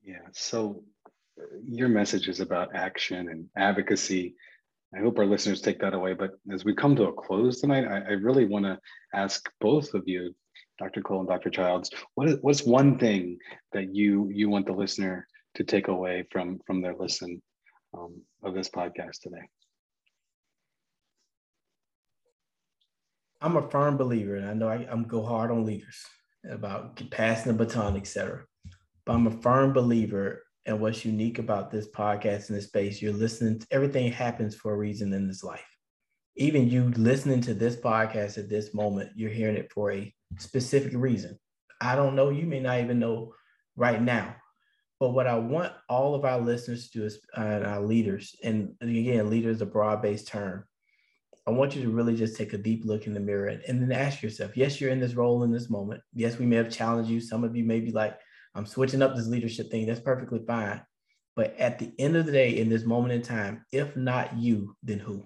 Yeah. 0.03 0.27
So 0.33 0.83
your 1.65 1.89
message 1.89 2.29
is 2.29 2.41
about 2.41 2.75
action 2.75 3.29
and 3.29 3.47
advocacy. 3.57 4.35
I 4.95 4.99
hope 4.99 5.19
our 5.19 5.27
listeners 5.27 5.61
take 5.61 5.81
that 5.81 5.95
away. 5.95 6.15
But 6.15 6.33
as 6.53 6.65
we 6.65 6.75
come 6.75 6.97
to 6.97 7.05
a 7.05 7.13
close 7.13 7.61
tonight, 7.61 7.85
I, 7.87 7.99
I 7.99 8.13
really 8.13 8.45
want 8.45 8.65
to 8.65 8.79
ask 9.15 9.49
both 9.61 9.95
of 9.95 10.03
you, 10.07 10.35
Dr. 10.79 11.03
Cole 11.03 11.21
and 11.21 11.29
Dr. 11.29 11.51
Childs, 11.51 11.91
what 12.15 12.29
is, 12.29 12.39
what's 12.41 12.65
one 12.65 12.99
thing 12.99 13.39
that 13.73 13.95
you 13.95 14.31
you 14.33 14.49
want 14.49 14.67
the 14.67 14.73
listener 14.73 15.27
to 15.55 15.65
take 15.65 15.89
away 15.89 16.25
from 16.31 16.59
from 16.67 16.81
their 16.81 16.95
listen 16.95 17.41
um, 17.97 18.23
of 18.43 18.55
this 18.55 18.69
podcast 18.69 19.21
today? 19.23 19.47
I'm 23.43 23.57
a 23.57 23.71
firm 23.71 23.97
believer, 23.97 24.37
and 24.37 24.47
I 24.47 24.55
know 24.55 24.69
I, 24.69 24.87
am 24.91 25.05
go 25.05 25.25
hard 25.25 25.51
on 25.51 25.65
leaders 25.65 26.05
about 26.49 27.01
passing 27.11 27.53
the 27.53 27.65
baton, 27.65 27.97
etc. 27.97 28.45
But 29.07 29.15
I'm 29.15 29.27
a 29.27 29.31
firm 29.31 29.73
believer 29.73 30.43
and 30.67 30.81
what's 30.81 31.05
unique 31.05 31.39
about 31.39 31.71
this 31.71 31.89
podcast 31.89 32.51
in 32.51 32.57
this 32.57 32.67
space, 32.67 33.01
you're 33.01 33.13
listening, 33.13 33.59
to, 33.59 33.67
everything 33.71 34.13
happens 34.13 34.55
for 34.55 34.73
a 34.73 34.77
reason 34.77 35.13
in 35.13 35.27
this 35.27 35.43
life. 35.43 35.65
Even 36.37 36.69
you 36.69 36.93
listening 36.97 37.41
to 37.43 37.55
this 37.55 37.77
podcast 37.77 38.39
at 38.39 38.49
this 38.49 38.73
moment, 38.75 39.11
you're 39.15 39.31
hearing 39.31 39.57
it 39.57 39.73
for 39.73 39.93
a 39.93 40.15
specific 40.39 40.93
reason. 40.95 41.39
I 41.81 41.97
don't 41.97 42.15
know, 42.15 42.31
you 42.31 42.47
may 42.47 42.61
not 42.61 42.81
even 42.81 42.99
know 42.99 43.33
right 43.77 44.01
now. 44.01 44.37
But 44.99 45.11
what 45.11 45.27
I 45.27 45.39
want 45.39 45.73
all 45.89 46.15
of 46.15 46.27
our 46.27 46.39
listeners 46.39 46.91
to 46.91 46.99
do 46.99 47.05
is, 47.07 47.19
uh, 47.37 47.63
our 47.65 47.81
leaders, 47.81 48.37
and 48.45 48.75
again, 48.83 49.31
leader 49.31 49.49
is 49.49 49.63
a 49.63 49.67
broad 49.67 50.03
based 50.03 50.29
term. 50.29 50.65
I 51.47 51.53
want 51.53 51.75
you 51.75 51.83
to 51.83 51.91
really 51.91 52.15
just 52.15 52.37
take 52.37 52.53
a 52.53 52.59
deep 52.59 52.85
look 52.85 53.07
in 53.07 53.15
the 53.15 53.21
mirror 53.21 53.49
and, 53.49 53.63
and 53.63 53.83
then 53.83 53.93
ask 53.93 54.23
yourself 54.23 54.59
yes, 54.59 54.79
you're 54.79 54.91
in 54.91 55.01
this 55.01 55.15
role 55.15 55.43
in 55.43 55.51
this 55.51 55.71
moment. 55.71 56.03
Yes, 56.13 56.39
we 56.39 56.45
may 56.45 56.57
have 56.57 56.71
challenged 56.71 57.11
you. 57.11 57.19
Some 57.19 57.45
of 57.45 57.57
you 57.57 57.65
may 57.65 57.81
be 57.81 57.93
like, 57.93 58.19
I'm 58.55 58.67
switching 58.67 59.03
up 59.03 59.15
this 59.15 59.29
leadership 59.29 59.71
thing. 59.71 59.87
That's 59.87 60.01
perfectly 60.01 60.41
fine. 60.47 60.83
But 61.37 61.57
at 61.59 61.79
the 61.79 61.93
end 61.99 62.17
of 62.17 62.27
the 62.27 62.33
day, 62.33 62.59
in 62.59 62.69
this 62.69 62.85
moment 62.85 63.13
in 63.13 63.23
time, 63.23 63.65
if 63.73 63.97
not 63.97 64.37
you, 64.37 64.77
then 64.83 64.99
who? 64.99 65.25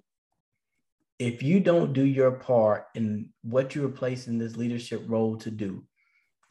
If 1.18 1.42
you 1.42 1.60
don't 1.60 1.92
do 1.92 2.04
your 2.04 2.32
part 2.32 2.86
in 2.94 3.30
what 3.42 3.74
you're 3.74 3.88
placed 3.88 4.28
in 4.28 4.38
this 4.38 4.56
leadership 4.56 5.04
role 5.06 5.36
to 5.38 5.50
do, 5.50 5.84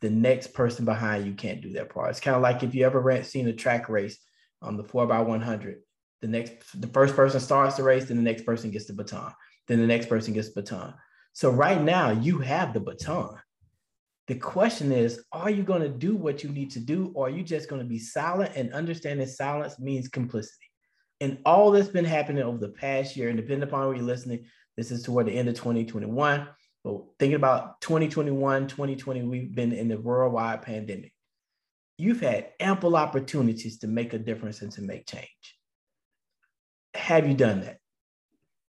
the 0.02 0.10
next 0.10 0.54
person 0.54 0.84
behind 0.84 1.26
you 1.26 1.34
can't 1.34 1.62
do 1.62 1.72
their 1.72 1.86
part. 1.86 2.10
It's 2.10 2.20
kind 2.20 2.36
of 2.36 2.42
like 2.42 2.64
if 2.64 2.76
you 2.76 2.86
ever 2.86 3.00
read, 3.00 3.26
seen 3.26 3.48
a 3.48 3.54
track 3.54 3.88
race 3.88 4.18
on 4.62 4.76
the 4.76 4.84
four 4.84 5.06
by 5.06 5.22
100, 5.22 5.82
the 6.22 6.28
next, 6.28 6.82
the 6.82 6.88
first 6.88 7.16
person 7.16 7.40
starts 7.40 7.78
the 7.78 7.84
race, 7.84 8.06
then 8.06 8.18
the 8.18 8.24
next 8.24 8.46
person 8.46 8.72
gets 8.72 8.86
the 8.86 8.94
baton, 8.94 9.34
then 9.68 9.80
the 9.80 9.88
next 9.88 10.10
person 10.10 10.34
gets 10.34 10.54
the 10.54 10.62
baton. 10.62 10.94
So 11.34 11.50
right 11.50 11.82
now 11.82 12.12
you 12.12 12.40
have 12.40 12.74
the 12.74 12.80
baton. 12.80 13.38
The 14.28 14.36
question 14.36 14.92
is, 14.92 15.22
are 15.34 15.50
you 15.50 15.64
going 15.64 15.82
to 15.82 15.90
do 15.90 16.16
what 16.16 16.44
you 16.44 16.50
need 16.50 16.72
to 16.72 16.80
do, 16.80 17.12
or 17.14 17.28
are 17.28 17.30
you 17.30 17.44
just 17.44 17.70
going 17.70 17.82
to 17.82 17.88
be 17.88 18.00
silent 18.00 18.54
and 18.56 18.74
understand 18.74 19.20
that 19.20 19.30
silence 19.30 19.80
means 19.80 20.08
complicity? 20.08 20.68
And 21.20 21.40
all 21.46 21.72
that's 21.72 21.90
been 21.90 22.06
happening 22.06 22.44
over 22.44 22.58
the 22.58 22.70
past 22.70 23.18
year, 23.18 23.28
and 23.30 23.38
depending 23.38 23.68
upon 23.68 23.88
where 23.88 23.96
you're 23.96 24.06
listening, 24.06 24.46
this 24.78 24.92
is 24.92 25.04
toward 25.04 25.26
the 25.26 25.34
end 25.34 25.50
of 25.50 25.56
2021. 25.56 26.48
But 26.84 27.02
thinking 27.20 27.36
about 27.36 27.82
2021, 27.82 28.68
2020, 28.68 29.24
we've 29.24 29.54
been 29.54 29.72
in 29.72 29.88
the 29.88 29.98
worldwide 29.98 30.62
pandemic. 30.62 31.14
You've 31.98 32.22
had 32.22 32.50
ample 32.60 32.96
opportunities 32.96 33.80
to 33.80 33.88
make 33.88 34.14
a 34.14 34.20
difference 34.20 34.62
and 34.62 34.72
to 34.74 34.82
make 34.82 35.06
change. 35.06 35.58
Have 36.94 37.28
you 37.28 37.34
done 37.34 37.62
that? 37.62 37.78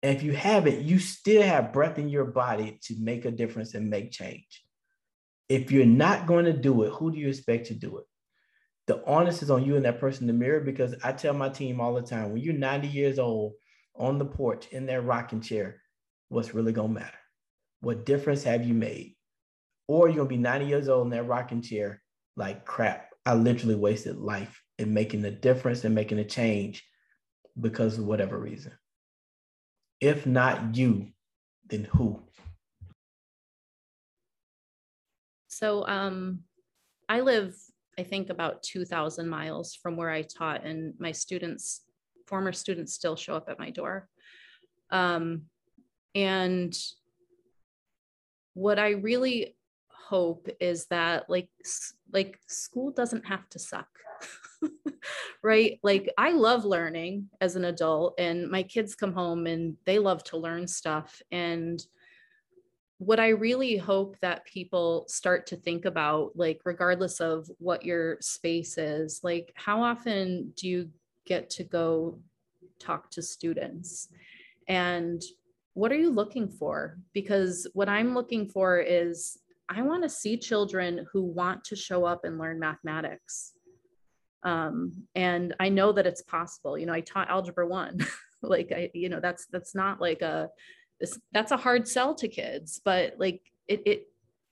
And 0.03 0.17
if 0.17 0.23
you 0.23 0.33
haven't, 0.33 0.83
you 0.83 0.99
still 0.99 1.43
have 1.43 1.73
breath 1.73 1.99
in 1.99 2.09
your 2.09 2.25
body 2.25 2.79
to 2.85 2.97
make 2.99 3.27
a 3.27 3.31
difference 3.31 3.75
and 3.75 3.91
make 3.91 4.11
change. 4.11 4.65
If 5.51 5.73
you're 5.73 5.85
not 5.85 6.29
going 6.29 6.45
to 6.45 6.53
do 6.53 6.85
it, 6.85 6.91
who 6.91 7.11
do 7.11 7.19
you 7.19 7.29
expect 7.29 7.67
to 7.67 7.75
do 7.75 7.99
it? 7.99 8.05
The 8.87 9.05
onus 9.05 9.43
is 9.43 9.51
on 9.51 9.65
you 9.65 9.75
and 9.75 9.85
that 9.85 9.99
person 9.99 10.23
in 10.23 10.27
the 10.29 10.45
mirror 10.45 10.61
because 10.61 10.95
I 11.03 11.11
tell 11.11 11.35
my 11.35 11.49
team 11.49 11.81
all 11.81 11.93
the 11.93 12.03
time 12.03 12.33
when 12.33 12.41
you're 12.41 12.55
90 12.55 12.87
years 12.87 13.19
old 13.19 13.55
on 13.97 14.19
the 14.19 14.25
porch 14.25 14.69
in 14.71 14.87
that 14.87 15.05
rocking 15.05 15.41
chair, 15.41 15.83
what's 16.29 16.55
really 16.55 16.73
going 16.73 16.95
to 16.95 17.01
matter? 17.01 17.19
What 17.81 18.07
difference 18.07 18.45
have 18.45 18.65
you 18.65 18.75
made? 18.75 19.17
Or 19.89 20.07
you're 20.07 20.25
going 20.25 20.29
to 20.29 20.37
be 20.37 20.43
90 20.43 20.67
years 20.67 20.89
old 20.89 21.07
in 21.07 21.11
that 21.11 21.25
rocking 21.25 21.63
chair, 21.63 22.01
like 22.37 22.65
crap, 22.65 23.11
I 23.27 23.35
literally 23.35 23.75
wasted 23.75 24.19
life 24.19 24.63
in 24.79 24.95
making 24.95 25.25
a 25.25 25.33
difference 25.33 25.85
and 25.85 25.95
making 25.95 26.21
a 26.21 26.25
change 26.25 26.85
because 27.61 27.99
of 27.99 28.07
whatever 28.07 28.39
reason. 28.39 28.73
If 30.01 30.27
not 30.27 30.77
you, 30.77 31.09
then 31.69 31.85
who? 31.85 32.23
So 35.61 35.87
um, 35.87 36.39
I 37.07 37.21
live, 37.21 37.55
I 37.99 38.03
think, 38.03 38.31
about 38.31 38.63
2,000 38.63 39.29
miles 39.29 39.75
from 39.75 39.95
where 39.95 40.09
I 40.09 40.23
taught, 40.23 40.65
and 40.65 40.95
my 40.99 41.13
students, 41.13 41.83
former 42.27 42.51
students, 42.51 42.95
still 42.95 43.15
show 43.15 43.35
up 43.35 43.51
at 43.51 43.59
my 43.59 43.69
door. 43.69 44.09
Um, 44.91 45.43
and 46.15 46.75
what 48.55 48.79
I 48.79 48.93
really 48.93 49.55
hope 49.91 50.49
is 50.61 50.87
that, 50.87 51.29
like, 51.29 51.51
like 52.11 52.39
school 52.49 52.91
doesn't 52.91 53.27
have 53.27 53.47
to 53.51 53.59
suck. 53.59 53.89
right? 55.43 55.79
Like 55.83 56.11
I 56.17 56.33
love 56.33 56.65
learning 56.65 57.29
as 57.43 57.57
an 57.57 57.67
adult 57.67 58.15
and 58.19 58.51
my 58.51 58.63
kids 58.63 58.95
come 58.95 59.13
home 59.13 59.47
and 59.47 59.77
they 59.87 59.99
love 59.99 60.23
to 60.25 60.37
learn 60.37 60.67
stuff 60.67 61.23
and 61.33 61.83
what 63.01 63.19
I 63.19 63.29
really 63.29 63.79
hope 63.79 64.19
that 64.21 64.45
people 64.45 65.07
start 65.09 65.47
to 65.47 65.57
think 65.57 65.87
about, 65.87 66.33
like, 66.35 66.61
regardless 66.67 67.19
of 67.19 67.51
what 67.59 67.83
your 67.83 68.19
space 68.21 68.77
is, 68.77 69.21
like, 69.23 69.55
how 69.57 69.83
often 69.83 70.53
do 70.55 70.69
you 70.69 70.91
get 71.25 71.49
to 71.49 71.65
go 71.65 72.21
talk 72.79 73.11
to 73.13 73.23
students? 73.23 74.09
And 74.69 75.23
what 75.73 75.93
are 75.93 75.97
you 75.97 76.11
looking 76.11 76.47
for? 76.47 76.99
Because 77.15 77.67
what 77.73 77.89
I'm 77.89 78.15
looking 78.15 78.47
for 78.47 78.81
is 78.81 79.39
I 79.67 79.81
want 79.81 80.03
to 80.03 80.09
see 80.11 80.37
children 80.37 81.07
who 81.11 81.23
want 81.23 81.65
to 81.65 81.77
show 81.77 82.05
up 82.05 82.27
and 82.27 82.37
learn 82.37 82.61
mathematics. 82.61 83.55
Um, 84.43 85.05
and 85.15 85.55
I 85.59 85.71
know 85.71 85.93
that 85.93 86.07
it's 86.07 86.23
possible. 86.23 86.77
You 86.77 86.85
know, 86.85 86.93
I 86.93 87.01
taught 87.01 87.31
algebra 87.31 87.67
one. 87.67 87.99
like 88.43 88.73
I, 88.73 88.91
you 88.93 89.09
know, 89.09 89.21
that's 89.21 89.47
that's 89.47 89.75
not 89.75 90.03
like 90.03 90.21
a 90.21 90.51
that's 91.33 91.53
a 91.53 91.57
hard 91.57 91.89
sell 91.89 92.15
to 92.15 92.29
kids 92.29 92.81
but 92.85 93.15
like 93.19 93.41
it 93.69 93.83
it 93.87 94.07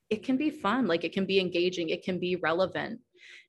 it 0.09 0.23
can 0.23 0.37
be 0.37 0.49
fun. 0.49 0.87
Like 0.87 1.03
it 1.03 1.13
can 1.13 1.25
be 1.25 1.39
engaging. 1.39 1.89
It 1.89 2.03
can 2.03 2.19
be 2.19 2.35
relevant. 2.35 2.99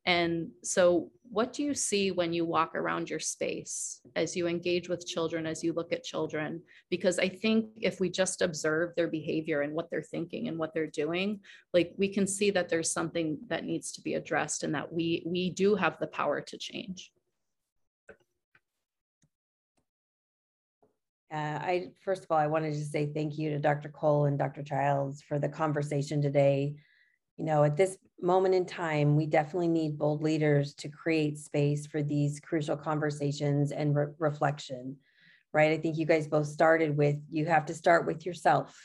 And 0.07 0.49
so 0.63 1.11
what 1.31 1.53
do 1.53 1.63
you 1.63 1.75
see 1.75 2.11
when 2.11 2.33
you 2.33 2.45
walk 2.45 2.75
around 2.75 3.09
your 3.09 3.19
space 3.19 4.01
as 4.17 4.35
you 4.35 4.47
engage 4.47 4.89
with 4.89 5.07
children 5.07 5.47
as 5.47 5.63
you 5.63 5.73
look 5.73 5.93
at 5.93 6.03
children? 6.03 6.63
Because 6.89 7.19
i 7.19 7.29
think 7.29 7.67
if 7.77 8.01
we 8.01 8.09
just 8.09 8.41
observe 8.41 8.95
their 8.97 9.09
behavior 9.09 9.61
and 9.61 9.75
what 9.75 9.91
they're 9.91 10.03
thinking 10.03 10.49
and 10.49 10.59
what 10.59 10.73
they're 10.73 10.87
doing 10.87 11.39
like 11.75 11.93
we 11.99 12.09
can 12.09 12.27
see 12.27 12.51
that 12.51 12.69
there's 12.69 12.91
something 12.91 13.39
that 13.49 13.65
needs 13.65 13.93
to 13.93 14.01
be 14.01 14.15
addressed 14.15 14.65
and 14.65 14.75
that 14.75 14.91
we 14.93 15.23
we 15.27 15.51
do 15.51 15.75
have 15.75 15.99
the 16.01 16.07
power 16.07 16.41
to 16.41 16.57
change 16.59 17.13
Uh, 21.33 21.59
I 21.63 21.91
first 22.01 22.25
of 22.25 22.31
all, 22.31 22.39
I 22.39 22.49
wanted 22.49 22.75
to 22.75 22.85
say 22.85 23.07
thank 23.07 23.39
you 23.39 23.51
to 23.51 23.59
Dr. 23.59 23.89
Cole 23.89 24.25
and 24.25 24.39
Dr. 24.39 24.63
Childs 24.65 25.23
for 25.23 25.39
the 25.39 25.49
conversation 25.49 26.21
today. 26.21 26.75
You 27.37 27.45
know, 27.45 27.63
at 27.63 27.77
this 27.77 27.97
moment 28.21 28.55
in 28.55 28.67
time, 28.67 29.17
we 29.17 29.27
definitely 29.27 29.69
need 29.69 29.97
bold 29.97 30.23
leaders 30.23 30.75
to 30.75 30.89
create 30.89 31.39
space 31.39 31.87
for 31.87 32.03
these 32.03 32.41
crucial 32.41 32.77
conversations 32.77 33.71
and 33.71 33.95
re- 33.95 34.07
reflection, 34.19 34.97
right? 35.53 35.71
I 35.71 35.79
think 35.79 35.97
you 35.97 36.05
guys 36.05 36.27
both 36.27 36.49
started 36.49 36.97
with 36.97 37.17
you 37.31 37.47
have 37.47 37.67
to 37.67 37.75
start 37.75 38.07
with 38.07 38.27
yourself. 38.27 38.77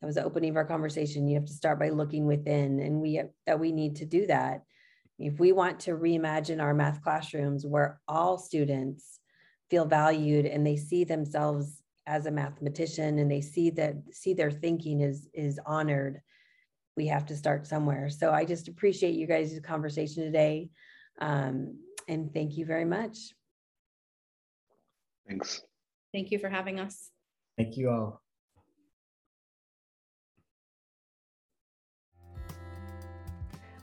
That 0.00 0.06
was 0.06 0.16
the 0.16 0.24
opening 0.24 0.50
of 0.50 0.56
our 0.56 0.66
conversation. 0.66 1.26
You 1.26 1.36
have 1.36 1.46
to 1.46 1.54
start 1.54 1.80
by 1.80 1.88
looking 1.88 2.26
within, 2.26 2.80
and 2.80 3.00
we 3.00 3.22
that 3.46 3.58
we 3.58 3.72
need 3.72 3.96
to 3.96 4.04
do 4.04 4.26
that. 4.26 4.62
If 5.18 5.40
we 5.40 5.52
want 5.52 5.80
to 5.80 5.92
reimagine 5.92 6.62
our 6.62 6.74
math 6.74 7.02
classrooms 7.02 7.64
where 7.66 7.98
all 8.06 8.36
students 8.36 9.18
feel 9.70 9.84
valued 9.84 10.46
and 10.46 10.66
they 10.66 10.76
see 10.76 11.04
themselves 11.04 11.77
as 12.08 12.26
a 12.26 12.30
mathematician 12.30 13.18
and 13.18 13.30
they 13.30 13.42
see 13.42 13.68
that 13.68 13.94
see 14.10 14.32
their 14.32 14.50
thinking 14.50 15.00
is 15.00 15.28
is 15.34 15.60
honored 15.66 16.20
we 16.96 17.06
have 17.06 17.26
to 17.26 17.36
start 17.36 17.64
somewhere. 17.64 18.08
So 18.08 18.32
i 18.32 18.44
just 18.44 18.66
appreciate 18.66 19.14
you 19.14 19.26
guys' 19.26 19.60
conversation 19.62 20.24
today 20.24 20.70
um, 21.20 21.78
and 22.08 22.32
thank 22.32 22.56
you 22.56 22.64
very 22.64 22.84
much. 22.84 23.16
Thanks. 25.28 25.62
Thank 26.12 26.30
you 26.32 26.38
for 26.38 26.48
having 26.48 26.80
us. 26.80 27.10
Thank 27.56 27.76
you 27.76 27.90
all. 27.90 28.22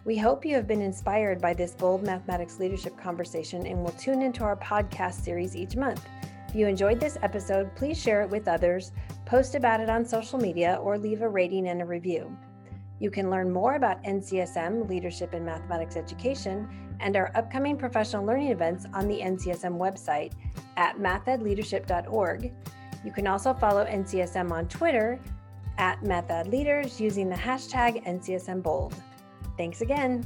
We 0.05 0.17
hope 0.17 0.45
you 0.45 0.55
have 0.55 0.67
been 0.67 0.82
inspired 0.82 1.41
by 1.41 1.53
this 1.53 1.73
bold 1.73 2.03
mathematics 2.03 2.59
leadership 2.59 2.95
conversation 2.97 3.65
and 3.65 3.84
will 3.84 3.91
tune 3.93 4.21
into 4.21 4.43
our 4.43 4.55
podcast 4.55 5.23
series 5.23 5.55
each 5.55 5.76
month. 5.76 6.05
If 6.56 6.60
you 6.60 6.68
enjoyed 6.68 7.01
this 7.01 7.18
episode, 7.22 7.76
please 7.76 8.01
share 8.01 8.22
it 8.22 8.30
with 8.30 8.47
others, 8.47 8.93
post 9.26 9.56
about 9.56 9.82
it 9.82 9.89
on 9.89 10.06
social 10.06 10.39
media, 10.39 10.80
or 10.82 10.97
leave 10.97 11.22
a 11.22 11.28
rating 11.28 11.68
and 11.68 11.82
a 11.82 11.86
review. 11.86 12.34
You 12.97 13.12
can 13.12 13.30
learn 13.30 13.51
more 13.51 13.76
about 13.76 14.01
NCSM, 14.06 14.88
Leadership 14.88 15.34
in 15.34 15.43
Mathematics 15.43 15.97
Education, 15.97 16.66
and 17.01 17.18
our 17.18 17.30
upcoming 17.36 17.76
professional 17.76 18.26
learning 18.26 18.51
events 18.51 18.86
on 18.93 19.10
the 19.10 19.20
NCSM 19.20 19.78
website 19.78 20.32
at 20.78 20.97
mathedleadership.org. 20.97 22.53
You 23.03 23.12
can 23.12 23.28
also 23.28 23.53
follow 23.53 23.84
NCSM 23.84 24.49
on 24.49 24.70
Twitter 24.70 25.20
at 25.78 25.99
mathedleaders 26.03 27.01
using 27.01 27.28
the 27.28 27.36
hashtag 27.36 28.01
NCSMBold. 28.06 28.93
Thanks 29.58 29.82
again. 29.82 30.26